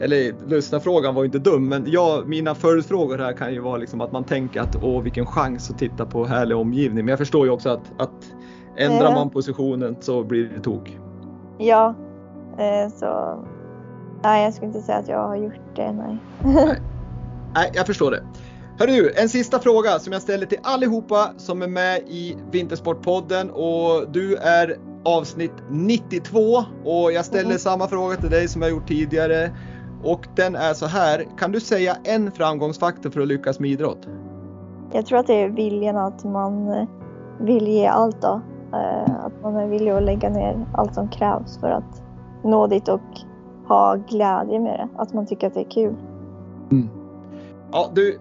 eller 0.00 0.48
lyssnarfrågan 0.48 1.14
var 1.14 1.24
inte 1.24 1.38
dum, 1.38 1.68
men 1.68 1.84
jag, 1.86 2.28
mina 2.28 2.54
följdfrågor 2.54 3.18
här 3.18 3.32
kan 3.32 3.52
ju 3.54 3.60
vara 3.60 3.76
liksom 3.76 4.00
att 4.00 4.12
man 4.12 4.24
tänker 4.24 4.60
att 4.60 4.76
åh 4.82 5.02
vilken 5.02 5.26
chans 5.26 5.70
att 5.70 5.78
titta 5.78 6.06
på 6.06 6.24
härlig 6.24 6.56
omgivning. 6.56 7.04
Men 7.04 7.12
jag 7.12 7.18
förstår 7.18 7.46
ju 7.46 7.52
också 7.52 7.68
att, 7.68 7.92
att 7.98 8.34
ändrar 8.76 9.14
man 9.14 9.30
positionen 9.30 9.96
så 10.00 10.22
blir 10.22 10.44
det 10.56 10.60
tok. 10.60 10.98
ja. 11.58 11.94
Eh, 12.58 12.92
så. 12.92 13.38
Nej, 14.22 14.44
jag 14.44 14.54
skulle 14.54 14.66
inte 14.66 14.82
säga 14.82 14.98
att 14.98 15.08
jag 15.08 15.28
har 15.28 15.36
gjort 15.36 15.76
det. 15.76 15.92
Nej. 15.92 16.18
Nej, 17.54 17.70
jag 17.74 17.86
förstår 17.86 18.10
det. 18.10 18.22
Hörru 18.78 18.92
du, 18.92 19.12
en 19.16 19.28
sista 19.28 19.58
fråga 19.58 19.98
som 19.98 20.12
jag 20.12 20.22
ställer 20.22 20.46
till 20.46 20.58
allihopa 20.62 21.30
som 21.36 21.62
är 21.62 21.66
med 21.68 21.98
i 22.06 22.36
Vintersportpodden 22.50 23.50
och 23.50 24.08
du 24.12 24.36
är 24.36 24.76
avsnitt 25.04 25.52
92 25.70 26.38
och 26.84 27.12
jag 27.12 27.24
ställer 27.24 27.44
Mm. 27.44 27.58
samma 27.58 27.88
fråga 27.88 28.16
till 28.16 28.30
dig 28.30 28.48
som 28.48 28.62
jag 28.62 28.70
gjort 28.70 28.88
tidigare. 28.88 29.50
Och 30.02 30.26
den 30.36 30.54
är 30.54 30.74
så 30.74 30.86
här, 30.86 31.26
kan 31.38 31.52
du 31.52 31.60
säga 31.60 31.96
en 32.04 32.30
framgångsfaktor 32.30 33.10
för 33.10 33.20
att 33.20 33.28
lyckas 33.28 33.60
med 33.60 33.70
idrott? 33.70 34.08
Jag 34.92 35.06
tror 35.06 35.18
att 35.18 35.26
det 35.26 35.42
är 35.42 35.48
viljan 35.48 35.96
att 35.96 36.24
man 36.24 36.68
eh, 36.68 36.88
vill 37.40 37.68
ge 37.68 37.86
allt 37.86 38.22
då. 38.22 38.40
Eh, 38.72 39.14
att 39.24 39.42
man 39.42 39.56
är 39.56 39.66
villig 39.66 39.90
att 39.90 40.02
lägga 40.02 40.28
ner 40.28 40.66
allt 40.74 40.94
som 40.94 41.08
krävs 41.08 41.58
för 41.58 41.70
att 41.70 42.02
nå 42.44 42.66
dit 42.66 42.88
och 42.88 43.00
ha 43.68 43.94
glädje 43.94 44.60
med 44.60 44.78
det. 44.78 44.88
Att 45.02 45.12
man 45.12 45.26
tycker 45.26 45.46
att 45.46 45.54
det 45.54 45.60
är 45.60 45.70
kul. 45.70 45.94
Ja, 47.72 47.90
du, 47.94 48.18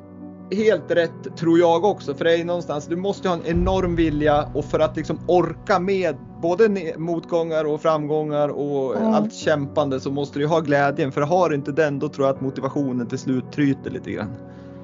helt 0.56 0.92
rätt 0.92 1.38
tror 1.38 1.60
jag 1.60 1.86
också. 1.86 2.14
För 2.14 2.26
det 2.26 2.36
är 2.40 2.46
någonstans, 2.46 2.88
du 2.88 2.96
måste 2.96 3.30
ha 3.30 3.36
en 3.36 3.46
enorm 3.46 3.96
vilja 3.96 4.46
och 4.54 4.66
för 4.66 4.80
att 4.80 4.98
liksom 4.98 5.20
orka 5.28 5.80
med 5.80 6.16
både 6.42 6.94
motgångar 6.98 7.66
och 7.66 7.82
framgångar 7.82 8.50
och 8.50 8.96
Mm. 8.96 9.14
allt 9.14 9.34
kämpande 9.34 10.00
så 10.00 10.12
måste 10.12 10.40
du 10.40 10.48
ha 10.48 10.60
glädjen. 10.60 11.12
För 11.12 11.22
har 11.22 11.50
du 11.50 11.56
inte 11.56 11.72
den, 11.72 12.00
då 12.00 12.10
tror 12.10 12.28
jag 12.28 12.36
att 12.36 12.42
motivationen 12.42 13.08
till 13.08 13.20
slut 13.20 13.52
tryter 13.52 13.92
lite 13.92 14.12
grann. 14.12 14.30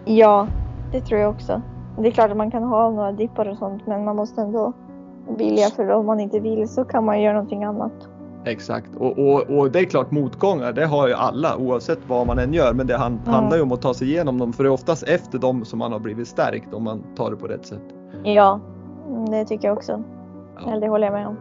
Ja, 0.06 0.48
det 0.92 1.02
tror 1.02 1.20
jag 1.20 1.30
också. 1.30 1.62
Det 2.00 2.08
är 2.08 2.12
klart 2.12 2.32
att 2.32 2.38
man 2.38 2.52
kan 2.52 2.64
ha 2.64 2.90
några 2.90 3.12
dippar 3.12 3.46
och 3.46 3.58
sånt 3.58 3.88
men 3.88 4.04
man 4.06 4.16
måste 4.16 4.42
ändå 4.42 4.74
vilja 5.38 5.70
för 5.70 5.90
om 5.90 6.06
man 6.06 6.20
inte 6.20 6.40
vill 6.40 6.70
så 6.70 6.84
kan 6.84 7.06
man 7.06 7.22
göra 7.22 7.34
någonting 7.34 7.64
annat. 7.64 7.94
Exakt, 8.46 8.96
och, 8.96 9.20
och, 9.20 9.42
och 9.60 9.72
det 9.72 9.80
är 9.80 9.84
klart 9.84 10.12
motgångar, 10.12 10.74
det 10.74 10.86
har 10.86 11.08
ju 11.08 11.14
alla 11.14 11.58
oavsett 11.58 12.00
vad 12.08 12.28
man 12.28 12.40
än 12.40 12.54
gör. 12.54 12.74
Men 12.74 12.88
det 12.88 12.98
han, 12.98 13.12
Mm. 13.14 13.34
handlar 13.34 13.58
ju 13.58 13.64
om 13.64 13.72
att 13.72 13.82
ta 13.82 13.94
sig 13.94 14.08
igenom 14.10 14.38
dem, 14.38 14.54
för 14.54 14.64
det 14.64 14.70
är 14.70 14.72
oftast 14.74 15.04
efter 15.04 15.40
dem 15.40 15.66
som 15.66 15.80
man 15.80 15.92
har 15.92 16.00
blivit 16.00 16.28
stärkt 16.28 16.74
om 16.74 16.84
man 16.84 17.04
tar 17.16 17.32
det 17.32 17.38
på 17.38 17.48
rätt 17.48 17.66
sätt. 17.66 17.82
Ja, 18.24 18.60
det 19.32 19.46
tycker 19.46 19.68
jag 19.68 19.78
också. 19.78 20.04
Ja. 20.66 20.80
Det 20.80 20.88
håller 20.88 21.06
jag 21.08 21.14
med 21.14 21.28
om. 21.28 21.38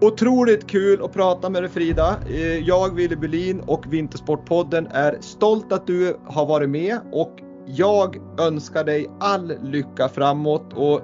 Otroligt 0.00 0.66
kul 0.66 1.04
att 1.04 1.12
prata 1.12 1.50
med 1.50 1.62
dig 1.62 1.70
Frida. 1.70 2.16
Eh, 2.28 2.58
Jag, 2.58 2.94
Wille 2.94 3.16
Berlin 3.16 3.62
och 3.66 3.92
Vintersportpodden 3.92 4.88
är 4.90 5.16
stolt 5.20 5.72
att 5.72 5.86
du 5.86 6.16
har 6.26 6.46
varit 6.46 6.70
med 6.70 6.98
och 7.12 7.32
jag 7.66 8.16
önskar 8.40 8.84
dig 8.84 9.06
all 9.20 9.52
lycka 9.62 10.08
framåt 10.08 10.72
och 10.74 11.00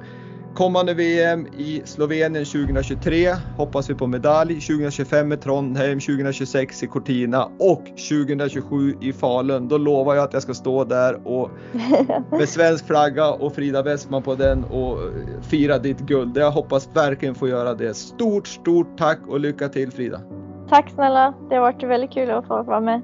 kommande 0.55 0.95
VM 0.95 1.47
i 1.47 1.83
Slovenien 1.85 2.45
2023 2.45 3.29
hoppas 3.57 3.91
vi 3.91 3.95
på 3.95 4.07
medalj, 4.07 4.61
2025 4.61 5.33
i 5.33 5.37
Trondheim, 5.37 6.01
2026 6.01 6.83
i 6.83 6.87
Cortina 6.87 7.45
och 7.59 7.85
2027 7.85 8.95
i 9.01 9.13
Falun. 9.13 9.69
Då 9.69 9.79
lovar 9.79 10.15
jag 10.15 10.25
att 10.25 10.33
jag 10.33 10.43
ska 10.43 10.55
stå 10.55 10.85
där 10.85 11.29
och 11.29 11.51
med 12.31 12.49
svensk 12.49 12.87
flagga 12.87 13.31
och 13.31 13.55
Frida 13.55 13.83
Westman 13.83 14.23
på 14.23 14.35
den 14.35 14.65
och 14.65 14.99
fira 15.43 15.79
ditt 15.79 16.01
guld. 16.01 16.37
Jag 16.37 16.51
hoppas 16.51 16.89
verkligen 16.95 17.35
få 17.35 17.49
göra 17.49 17.75
det. 17.75 17.95
Stort, 17.95 18.47
stort 18.47 18.99
tack 18.99 19.19
och 19.29 19.41
lycka 19.41 19.69
till 19.69 19.93
Frida. 19.93 20.21
Tack 20.69 20.91
snälla. 20.91 21.35
Det 21.49 21.55
har 21.55 21.63
varit 21.63 21.83
väldigt 21.83 22.13
kul 22.13 22.31
att 22.31 22.47
få 22.47 22.63
vara 22.63 22.81
med. 22.81 23.01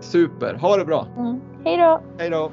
Super, 0.00 0.54
ha 0.54 0.76
det 0.76 0.84
bra. 0.84 1.06
Mm. 1.18 1.40
Hej 1.64 1.76
då! 1.76 2.00
Hej 2.18 2.30
då! 2.30 2.50